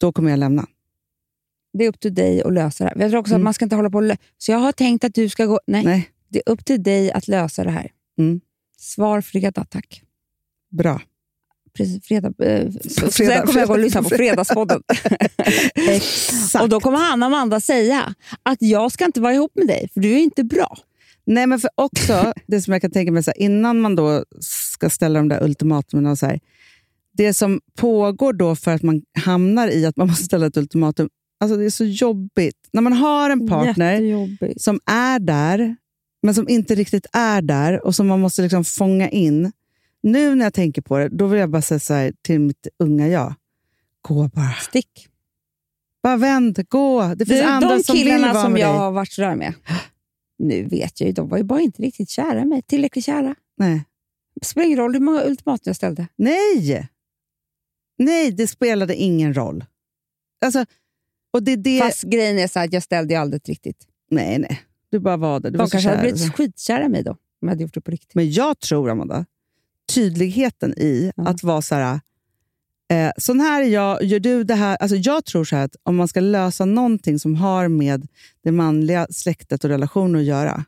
Då 0.00 0.12
kommer 0.12 0.30
jag 0.30 0.38
lämna. 0.38 0.66
Det 1.78 1.84
är 1.84 1.88
upp 1.88 2.00
till 2.00 2.14
dig 2.14 2.42
att 2.42 2.52
lösa 2.52 2.84
det 2.84 2.90
här. 2.90 3.00
Jag 3.02 3.10
tror 3.10 3.20
också 3.20 3.32
Mm. 3.32 3.40
att 3.42 3.44
man 3.44 3.54
ska 3.54 3.64
inte 3.64 3.76
hålla 3.76 3.90
på 3.90 3.98
och 3.98 4.02
lö- 4.04 4.16
Så 4.38 4.52
jag 4.52 4.58
har 4.58 4.72
tänkt 4.72 5.04
att 5.04 5.14
du 5.14 5.28
ska 5.28 5.46
gå... 5.46 5.60
Nej, 5.66 5.84
Nej, 5.84 6.10
det 6.36 6.42
är 6.46 6.52
upp 6.52 6.64
till 6.64 6.82
dig 6.82 7.12
att 7.12 7.28
lösa 7.28 7.64
det 7.64 7.70
här. 7.70 7.90
Mm. 8.18 8.40
Svar 8.78 9.20
fredag, 9.20 9.64
tack. 9.70 10.02
bra. 10.70 11.00
Precis, 11.76 12.06
fredag, 12.06 12.28
eh, 12.28 12.70
Fredag, 13.10 13.10
sen 13.10 13.46
kommer 13.46 13.58
jag 13.58 13.68
gå 13.68 13.74
och 13.74 13.78
lyssna 13.78 14.02
på 14.02 14.08
fredag. 14.08 14.24
Fredagspodden. 14.24 14.82
Exakt. 15.74 16.54
och 16.62 16.68
Då 16.68 16.80
kommer 16.80 16.98
Hanna 16.98 17.26
och 17.26 17.32
Amanda 17.32 17.60
säga 17.60 18.14
att 18.42 18.62
jag 18.62 18.92
ska 18.92 19.04
inte 19.04 19.20
vara 19.20 19.34
ihop 19.34 19.52
med 19.54 19.66
dig, 19.66 19.88
för 19.94 20.00
du 20.00 20.12
är 20.12 20.18
inte 20.18 20.44
bra. 20.44 20.78
Nej, 21.26 21.46
men 21.46 21.60
för 21.60 21.70
också 21.74 22.32
det 22.46 22.62
som 22.62 22.72
jag 22.72 22.82
kan 22.82 22.90
tänka 22.90 23.12
mig, 23.12 23.22
så 23.22 23.30
här, 23.30 23.42
innan 23.42 23.80
man 23.80 23.96
då 23.96 24.24
ska 24.40 24.90
ställa 24.90 25.18
de 25.18 25.28
där 25.28 25.42
ultimatumen, 25.42 26.06
och 26.06 26.18
så 26.18 26.26
här, 26.26 26.40
det 27.12 27.34
som 27.34 27.60
pågår 27.76 28.32
då 28.32 28.56
för 28.56 28.70
att 28.70 28.82
man 28.82 29.02
hamnar 29.18 29.68
i 29.68 29.86
att 29.86 29.96
man 29.96 30.06
måste 30.06 30.24
ställa 30.24 30.46
ett 30.46 30.56
ultimatum, 30.56 31.08
alltså 31.40 31.56
det 31.56 31.64
är 31.64 31.70
så 31.70 31.84
jobbigt. 31.84 32.56
När 32.72 32.82
man 32.82 32.92
har 32.92 33.30
en 33.30 33.48
partner 33.48 34.58
som 34.58 34.80
är 34.86 35.18
där, 35.18 35.76
men 36.22 36.34
som 36.34 36.48
inte 36.48 36.74
riktigt 36.74 37.06
är 37.12 37.42
där 37.42 37.86
och 37.86 37.94
som 37.94 38.06
man 38.06 38.20
måste 38.20 38.42
liksom 38.42 38.64
fånga 38.64 39.08
in. 39.08 39.52
Nu 40.02 40.34
när 40.34 40.44
jag 40.46 40.54
tänker 40.54 40.82
på 40.82 40.98
det, 40.98 41.08
då 41.08 41.26
vill 41.26 41.40
jag 41.40 41.50
bara 41.50 41.62
säga 41.62 41.78
så 41.80 41.94
här 41.94 42.12
till 42.22 42.40
mitt 42.40 42.66
unga 42.78 43.08
jag. 43.08 43.34
Gå 44.02 44.28
bara. 44.28 44.52
Stick. 44.52 45.08
Bara 46.02 46.16
vänd, 46.16 46.68
gå. 46.68 47.14
Det 47.16 47.26
finns 47.26 47.40
Du, 47.40 47.44
andra 47.46 47.68
de 47.76 47.82
som 47.82 47.94
vill 47.96 48.04
killarna 48.04 48.32
vara 48.32 48.42
som 48.42 48.52
med 48.52 48.60
jag 48.62 48.74
dig. 48.74 48.78
har 48.78 48.92
varit 48.92 49.12
sådär 49.12 49.36
med, 49.36 49.54
nu 50.38 50.64
vet 50.64 51.00
jag 51.00 51.06
ju, 51.06 51.12
de 51.12 51.28
var 51.28 51.38
ju 51.38 51.44
bara 51.44 51.60
inte 51.60 51.82
riktigt 51.82 52.10
kära 52.10 52.44
mig. 52.44 52.62
Tillräckligt 52.62 53.04
kära. 53.04 53.34
Nej. 53.56 53.84
Det 54.40 54.46
spelar 54.46 54.66
ingen 54.66 54.78
roll 54.78 54.92
hur 54.92 55.00
många 55.00 55.24
ultimatum 55.24 55.62
jag 55.64 55.76
ställde. 55.76 56.06
Nej! 56.16 56.88
Nej, 57.98 58.30
det 58.30 58.46
spelade 58.46 58.94
ingen 58.94 59.34
roll. 59.34 59.64
Alltså, 60.44 60.66
och 61.32 61.42
det, 61.42 61.56
det, 61.56 61.78
Fast 61.80 62.02
grejen 62.02 62.38
är 62.38 62.48
så 62.48 62.60
att 62.60 62.72
jag 62.72 62.82
ställde 62.82 63.14
ju 63.14 63.20
aldrig 63.20 63.48
riktigt. 63.48 63.86
Nej, 64.10 64.38
nej. 64.38 64.60
Du 64.90 64.98
bara 64.98 65.16
var 65.16 65.40
där. 65.40 65.50
Du 65.50 65.58
var 65.58 65.64
De 65.64 65.68
så 65.70 65.72
kanske 65.72 65.90
hade 65.90 66.02
blivit 66.02 66.34
skitkära 66.36 66.84
i 66.84 66.88
mig 66.88 67.02
då, 67.02 67.10
om 67.10 67.16
jag 67.40 67.48
hade 67.48 67.62
gjort 67.62 67.74
det 67.74 67.80
på 67.80 67.90
riktigt. 67.90 68.14
Men 68.14 68.30
jag 68.32 68.58
tror, 68.60 68.90
Amanda, 68.90 69.24
tydligheten 69.94 70.72
i 70.78 71.12
Ja. 71.16 71.28
att 71.28 71.42
vara 71.42 71.62
så 71.62 71.74
här... 71.74 72.00
Eh, 72.92 73.10
sån 73.18 73.40
här 73.40 73.62
är 73.62 73.66
jag, 73.66 74.02
gör 74.04 74.20
du 74.20 74.44
det 74.44 74.54
här? 74.54 74.76
Alltså 74.76 74.96
jag 74.96 75.24
tror 75.24 75.44
så 75.44 75.56
här 75.56 75.64
att 75.64 75.76
om 75.82 75.96
man 75.96 76.08
ska 76.08 76.20
lösa 76.20 76.64
någonting 76.64 77.18
som 77.18 77.34
har 77.34 77.68
med 77.68 78.08
det 78.42 78.52
manliga 78.52 79.06
släktet 79.10 79.64
och 79.64 79.70
relationer 79.70 80.18
att 80.18 80.24
göra, 80.24 80.64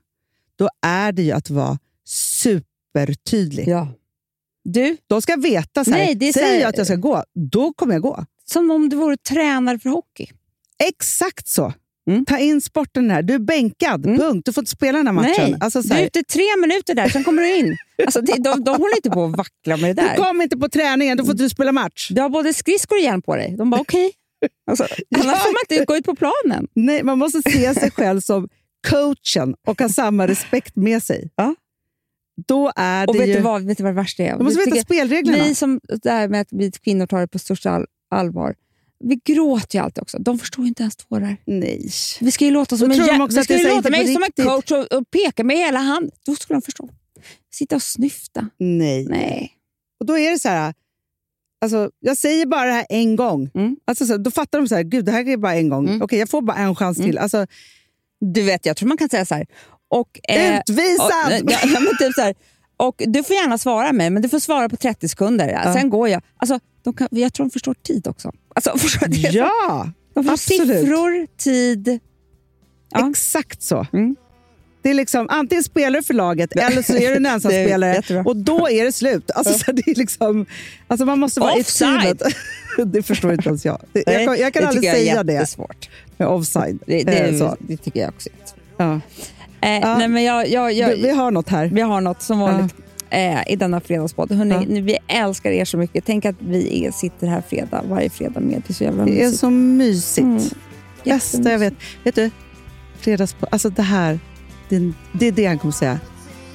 då 0.56 0.68
är 0.82 1.12
det 1.12 1.22
ju 1.22 1.32
att 1.32 1.50
vara 1.50 1.78
supertydlig. 2.04 3.68
Ja. 3.68 3.88
Du, 4.64 4.96
De 5.06 5.22
ska 5.22 5.36
veta, 5.36 5.84
så 5.84 5.90
här, 5.90 5.98
Nej, 5.98 6.14
det 6.14 6.28
är 6.28 6.32
så 6.32 6.38
säger 6.38 6.52
här- 6.54 6.60
jag 6.60 6.68
att 6.68 6.76
jag 6.78 6.86
ska 6.86 6.96
gå, 6.96 7.24
då 7.34 7.72
kommer 7.72 7.92
jag 7.94 8.02
gå. 8.02 8.24
som 8.44 8.70
om 8.70 8.88
du 8.88 8.96
vore 8.96 9.16
tränare 9.16 9.78
för 9.78 9.90
hockey. 9.90 10.26
Exakt 10.88 11.48
så. 11.48 11.72
Ta 12.26 12.38
in 12.38 12.60
sporten 12.60 13.10
här. 13.10 13.22
Du 13.22 13.34
är 13.34 13.38
bänkad, 13.38 14.04
punkt. 14.04 14.42
Du 14.46 14.52
får 14.52 14.60
inte 14.62 14.70
spela 14.70 14.98
den 14.98 15.06
här 15.06 15.14
matchen. 15.14 15.34
Nej, 15.38 15.56
Alltså, 15.60 15.82
så 15.82 15.88
du 15.88 15.94
är 16.00 16.06
ute 16.06 16.22
tre 16.22 16.56
minuter 16.60 16.94
där, 16.94 17.08
sen 17.08 17.24
kommer 17.24 17.42
du 17.42 17.56
in. 17.56 17.76
Alltså, 18.04 18.20
det, 18.20 18.32
de, 18.32 18.64
de 18.64 18.70
håller 18.70 18.96
inte 18.96 19.10
på 19.10 19.24
att 19.24 19.36
vackla 19.36 19.76
med 19.76 19.96
det 19.96 20.02
du 20.02 20.08
där. 20.08 20.16
kom 20.16 20.42
inte 20.42 20.56
på 20.56 20.68
träningen, 20.68 21.16
då 21.16 21.24
får 21.24 21.32
inte 21.32 21.44
du 21.44 21.48
spela 21.48 21.72
match. 21.72 22.08
Du 22.10 22.20
har 22.22 22.28
både 22.28 22.54
skridskor 22.54 22.96
och 22.96 23.02
hjälm 23.02 23.22
på 23.22 23.36
dig. 23.36 23.54
De 23.58 23.70
bara 23.70 23.80
okej. 23.80 24.12
Alltså, 24.70 24.86
annars 25.16 25.38
får 25.38 25.52
man 25.52 25.60
inte 25.70 25.84
gå 25.84 25.96
ut 25.96 26.04
på 26.04 26.14
planen. 26.16 26.68
Nej, 26.74 27.02
man 27.02 27.18
måste 27.18 27.42
se 27.50 27.74
sig 27.74 27.90
själv 27.90 28.20
som 28.20 28.48
coachen 28.88 29.54
och 29.66 29.80
ha 29.80 29.88
samma 29.88 30.26
respekt 30.28 30.76
med 30.76 31.02
sig. 31.02 31.30
Ja. 31.36 31.54
Då 32.46 32.72
är 32.76 33.06
det 33.06 33.10
Och 33.10 33.16
vet 33.16 33.28
ju... 33.28 33.32
du 33.34 33.40
vad, 33.40 33.66
vet 33.66 33.76
du 33.78 33.82
vad 33.84 33.92
det 33.92 33.96
värsta 33.96 34.22
är? 34.22 34.34
Man 34.36 34.44
måste 34.44 34.70
veta 34.70 34.80
spelreglerna. 34.80 35.44
Vi 35.44 35.54
som 35.54 35.80
det 36.02 36.10
här 36.10 36.28
med 36.28 36.40
att 36.40 36.48
vi 36.50 36.70
kvinnor 36.70 37.06
tar 37.06 37.20
det 37.20 37.28
på 37.28 37.38
största 37.38 37.70
all, 37.70 37.86
allvar, 38.10 38.54
vi 39.04 39.20
gråter 39.24 39.78
ju 39.78 39.84
alltid 39.84 40.02
också. 40.02 40.18
De 40.18 40.38
förstår 40.38 40.64
ju 40.64 40.68
inte 40.68 40.82
ens 40.82 40.96
tårar. 40.96 41.36
Nej. 41.44 41.90
Vi 42.20 42.30
ska 42.30 42.44
ju 42.44 42.50
låta 42.50 42.76
som 42.76 42.90
en, 42.90 42.96
jä- 43.00 43.28
vi 43.36 43.44
ska 43.44 43.58
ju 43.58 43.68
låta 43.68 43.90
mig 43.90 44.14
som 44.14 44.22
en 44.22 44.44
coach 44.46 44.72
och, 44.72 44.92
och 44.98 45.10
peka 45.10 45.44
med 45.44 45.56
hela 45.56 45.78
handen. 45.78 46.10
Då 46.26 46.34
skulle 46.34 46.56
de 46.56 46.62
förstå. 46.62 46.88
Sitta 47.52 47.76
och 47.76 47.82
snyfta. 47.82 48.48
Nej. 48.58 49.04
Nej. 49.04 49.52
Och 50.00 50.06
då 50.06 50.18
är 50.18 50.30
det 50.30 50.38
så 50.38 50.48
här... 50.48 50.74
Alltså, 51.60 51.90
jag 52.00 52.16
säger 52.16 52.46
bara 52.46 52.64
det 52.66 52.72
här 52.72 52.86
en 52.88 53.16
gång. 53.16 53.50
Mm. 53.54 53.76
Alltså, 53.84 54.06
så, 54.06 54.16
då 54.16 54.30
fattar 54.30 54.58
de 54.58 54.68
så 54.68 54.74
här, 54.74 54.82
gud 54.82 55.04
det 55.04 55.12
här 55.12 55.28
är 55.28 55.36
bara 55.36 55.54
en 55.54 55.68
gång. 55.68 55.88
Mm. 55.88 56.02
Okej, 56.02 56.18
jag 56.18 56.28
får 56.30 56.42
bara 56.42 56.56
en 56.56 56.76
chans 56.76 56.98
till. 56.98 57.18
Alltså, 57.18 57.46
Du 58.20 58.42
vet, 58.42 58.66
jag 58.66 58.76
tror 58.76 58.88
man 58.88 58.98
kan 58.98 59.08
säga 59.08 59.24
så 59.24 59.34
här. 59.34 59.46
Och, 59.88 60.20
eh, 60.28 60.58
Utvisad! 60.58 61.42
och, 61.44 61.50
ja, 61.52 61.80
men 61.80 61.96
typ 61.98 62.14
så 62.14 62.20
här. 62.20 62.34
Och 62.76 63.02
du 63.06 63.24
får 63.24 63.36
gärna 63.36 63.58
svara 63.58 63.92
mig, 63.92 64.10
men 64.10 64.22
du 64.22 64.28
får 64.28 64.38
svara 64.38 64.68
på 64.68 64.76
30 64.76 65.08
sekunder. 65.08 65.48
Ja. 65.48 65.72
Sen 65.74 65.90
går 65.90 66.08
jag. 66.08 66.22
Alltså, 66.36 66.60
de 66.82 66.94
kan, 66.94 67.08
jag 67.10 67.32
tror 67.34 67.46
de 67.46 67.50
förstår 67.50 67.74
tid 67.74 68.06
också. 68.06 68.32
Alltså, 68.66 68.78
förstår 68.88 69.06
du? 69.08 69.16
ja, 69.38 69.90
de 70.14 70.24
får 70.24 70.32
absolut. 70.32 70.80
siffror, 70.80 71.26
tid. 71.36 71.98
Ja. 72.90 73.10
exakt 73.10 73.62
så. 73.62 73.86
Mm. 73.92 74.16
Det 74.82 74.90
är 74.90 74.94
liksom, 74.94 75.26
antingen 75.30 75.64
spelar 75.64 75.98
du 76.00 76.02
för 76.06 76.14
laget 76.14 76.52
eller 76.56 76.82
så 76.82 76.92
är 76.94 77.10
du 77.10 77.16
en 77.16 77.26
ensamspelare 77.34 78.22
och 78.24 78.36
då 78.36 78.68
är 78.68 78.84
det 78.84 78.92
slut. 78.92 79.30
Alltså, 79.30 79.58
så 79.58 79.72
det 79.72 79.88
är 79.90 79.94
liksom, 79.94 80.46
alltså 80.88 81.06
man 81.06 81.18
måste 81.18 81.40
vara 81.40 81.52
Offside. 81.52 81.98
i 82.04 82.16
teamet. 82.16 82.22
det 82.92 83.02
förstår 83.02 83.32
inte 83.32 83.48
ens 83.48 83.64
jag. 83.64 83.78
Det- 83.92 84.02
Jag 84.06 84.14
Nej, 84.16 84.26
kan, 84.26 84.38
jag 84.38 84.52
kan 84.52 84.62
det 84.62 84.68
aldrig 84.68 84.84
jag 84.88 84.94
säga 84.96 85.22
det 85.22 85.32
jättesvårt. 85.32 85.88
med 86.16 86.28
offside. 86.28 86.78
Det, 86.86 87.02
det, 87.04 87.12
Eh, 87.18 87.38
så. 87.38 87.56
det 87.58 87.76
tycker 87.76 88.00
jag 88.00 88.08
också. 88.08 88.28
Ja. 88.76 89.00
Eh, 89.60 89.70
Ja. 89.80 89.98
nej, 89.98 90.08
men 90.08 90.24
jag, 90.24 90.48
jag, 90.48 90.72
jag, 90.72 90.88
Vi, 90.88 91.02
vi 91.02 91.10
har 91.10 91.30
något 91.30 91.48
här. 91.48 91.66
Vi 91.66 91.80
har 91.80 92.00
något 92.00 92.22
som 92.22 92.38
vanligt 92.38 92.74
eh, 93.10 93.52
i 93.52 93.56
denna 93.56 93.80
fredagspodd. 93.80 94.32
Hörrni, 94.32 94.54
Ja. 94.54 94.64
nu, 94.68 94.80
vi 94.80 94.98
älskar 95.08 95.50
er 95.50 95.64
så 95.64 95.76
mycket. 95.78 96.04
Tänk 96.04 96.24
att 96.24 96.36
vi 96.38 96.84
är, 96.86 96.90
sitter 96.90 97.26
här 97.26 97.42
fredag, 97.48 97.82
varje 97.88 98.10
fredag 98.10 98.40
med. 98.40 98.62
Det 98.66 98.70
är 98.72 98.74
så 98.74 98.84
jävla 98.84 99.04
Det 99.04 99.10
är 99.10 99.24
mysigt. 99.24 99.40
så 99.40 99.50
mysigt. 99.50 100.18
Mm. 100.24 100.42
Bästa 101.04 101.50
jag 101.52 101.58
vet. 101.58 101.74
Vet 102.04 102.14
du, 102.14 102.30
fredagspå, 103.00 103.46
alltså 103.50 103.70
det 103.70 103.82
här, 103.82 104.20
det, 104.68 104.92
det 105.12 105.26
är 105.26 105.32
det 105.32 105.46
han 105.46 105.58
kommer 105.58 105.72
säga. 105.72 106.00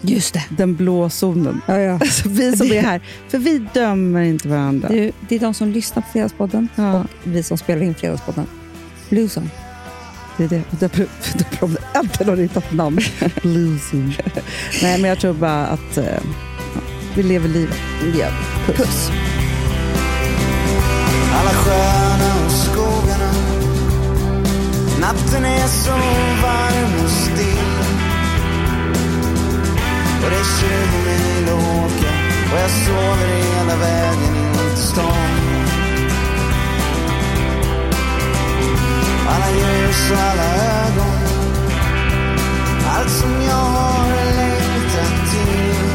Just 0.02 0.34
det. 0.34 0.44
Den 0.58 0.76
blå 0.76 1.10
zonen. 1.10 1.62
Ja, 1.68 1.80
ja. 1.80 1.94
Alltså 2.02 2.30
vi 2.30 2.58
som 2.58 2.72
är 2.72 2.82
här. 2.82 3.02
För 3.30 3.38
vi 3.38 3.68
dömer 3.74 4.22
inte 4.22 4.48
varandra. 4.48 4.88
Du, 4.90 5.12
det 5.30 5.36
är 5.36 5.40
de 5.40 5.54
som 5.54 5.70
lyssnar 5.70 6.02
på 6.04 6.08
Fredagspodden 6.12 6.68
Ja. 6.76 7.00
och 7.00 7.06
vi 7.24 7.44
som 7.44 7.58
spelar 7.58 7.82
in 7.84 7.96
Fredagspodden. 7.96 8.46
Blueson. 9.10 9.50
Det 10.38 10.44
är 10.44 10.50
det. 10.50 10.64
Och 10.72 10.78
Där 10.80 10.90
där 10.90 11.08
har 11.60 11.68
de 11.68 11.78
äntligen 12.00 12.30
har 12.30 12.38
hittat 12.38 12.74
namn. 12.74 13.00
Zone. 13.44 14.14
Nej, 14.82 15.02
men 15.02 15.10
jag 15.10 15.20
tror 15.20 15.34
bara 15.34 15.66
att 15.66 15.98
eh, 15.98 16.20
vi 17.16 17.24
lever 17.24 17.50
livet. 17.50 17.78
Ja. 18.20 18.28
Puss. 18.66 19.12
Alla 21.34 21.50
sjöarna 21.50 22.46
och 22.46 22.52
skogarna 22.52 23.32
Natten 25.00 25.46
är 25.46 25.68
så 25.68 25.92
varm 26.42 27.04
och 27.04 27.10
still 27.10 27.80
Och 30.24 30.30
det 30.30 30.36
är 30.36 30.60
20 30.60 30.70
mil 31.06 31.50
att 31.50 31.60
åka 31.60 32.12
Och 32.54 32.60
jag 32.60 32.72
sover 32.72 33.28
hela 33.28 33.76
vägen 33.76 34.36
in 34.36 34.54
till 34.54 34.84
stan 34.84 35.63
Alla 39.28 39.50
ljus 39.52 40.12
och 40.12 40.18
alla 40.18 40.44
ögon. 40.84 41.18
Allt 42.96 43.10
som 43.10 43.42
jag 43.42 43.66
har 43.76 44.08
längtat 44.10 45.32
till. 45.32 45.88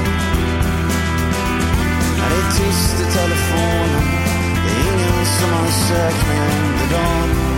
När 2.19 2.29
det 2.31 2.37
är 2.37 2.51
tyst 2.59 3.01
i 3.01 3.13
telefonen. 3.19 4.05
Det 4.65 4.71
är 4.71 4.93
ingen 4.93 5.27
som 5.27 5.51
har 5.51 5.71
sökt 5.89 6.29
mig 6.29 6.39
under 6.39 6.97
dagen. 6.97 7.58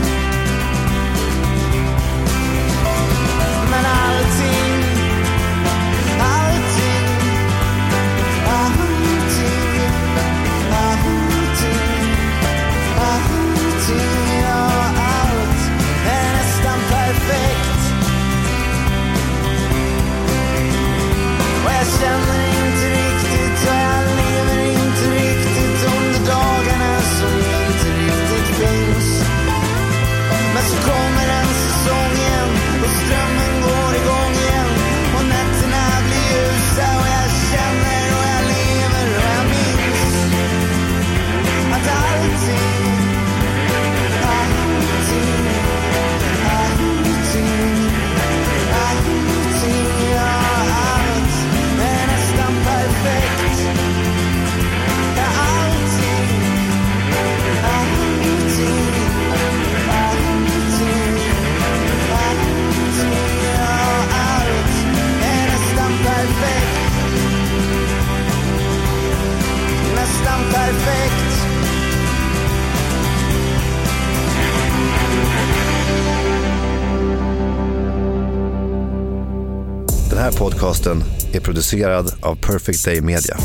Producerad 81.60 82.12
av 82.22 82.34
Perfect 82.36 82.84
Day 82.84 83.00
Media. 83.00 83.36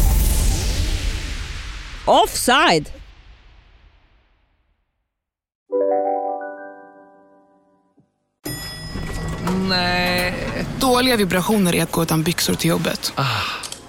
Offside! 2.05 2.91
Dåliga 10.79 11.15
vibrationer 11.15 11.75
är 11.75 11.83
att 11.83 11.91
gå 11.91 12.03
utan 12.03 12.23
byxor 12.23 12.53
till 12.53 12.69
jobbet. 12.69 13.13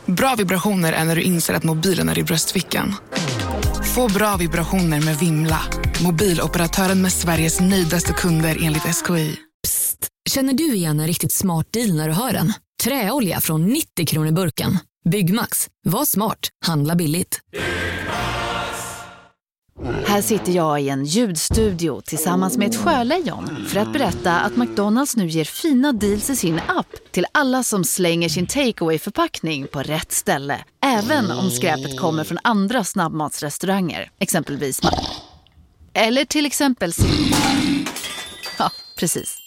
Bra 0.07 0.35
vibrationer 0.39 0.93
är 0.93 1.05
när 1.05 1.16
du 1.16 1.22
inser 1.22 1.55
att 1.55 1.64
mobilen 1.64 2.09
är 2.09 2.18
i 2.18 2.22
bröstfickan. 2.22 2.95
Få 3.95 4.09
bra 4.09 4.37
vibrationer 4.37 5.01
med 5.01 5.18
Vimla. 5.18 5.61
Mobiloperatören 6.03 7.03
med 7.03 7.12
Sveriges 7.12 7.61
nöjdaste 7.61 8.12
kunder 8.12 8.59
enligt 8.62 8.83
SKI. 8.83 9.37
Känner 10.29 10.53
du 10.53 10.74
igen 10.74 11.01
en 11.01 11.07
riktigt 11.07 11.33
smart 11.33 11.72
deal 11.72 11.97
när 11.97 12.09
du 12.09 12.14
hör 12.14 12.33
den? 12.33 12.53
Träolja 12.87 13.41
från 13.41 13.66
90 13.66 14.07
kronor 14.07 14.32
burken. 14.32 14.78
Byggmax. 15.05 15.68
Var 15.84 16.05
smart. 16.05 16.49
Handla 16.66 16.95
billigt. 16.95 17.41
Här 20.07 20.22
sitter 20.22 20.53
jag 20.53 20.82
i 20.82 20.89
en 20.89 21.05
ljudstudio 21.05 22.01
tillsammans 22.01 22.57
med 22.57 22.68
ett 22.68 22.76
sjölejon 22.76 23.66
för 23.68 23.80
att 23.80 23.93
berätta 23.93 24.41
att 24.41 24.57
McDonalds 24.57 25.16
nu 25.16 25.26
ger 25.26 25.45
fina 25.45 25.93
deals 25.93 26.30
i 26.30 26.37
sin 26.37 26.61
app 26.66 26.87
till 27.11 27.26
alla 27.32 27.62
som 27.62 27.84
slänger 27.84 28.28
sin 28.28 28.47
takeaway 28.47 28.99
förpackning 28.99 29.66
på 29.66 29.82
rätt 29.82 30.12
ställe. 30.12 30.64
Även 30.84 31.30
om 31.30 31.51
skräpet 31.51 32.01
kommer 32.01 32.24
från 32.24 32.39
andra 32.43 32.84
snabbmatsrestauranger, 32.84 34.11
exempelvis 34.18 34.80
Eller 35.93 36.24
till 36.24 36.47
exempel 36.47 36.93
Ja, 38.59 38.70
precis. 38.99 39.45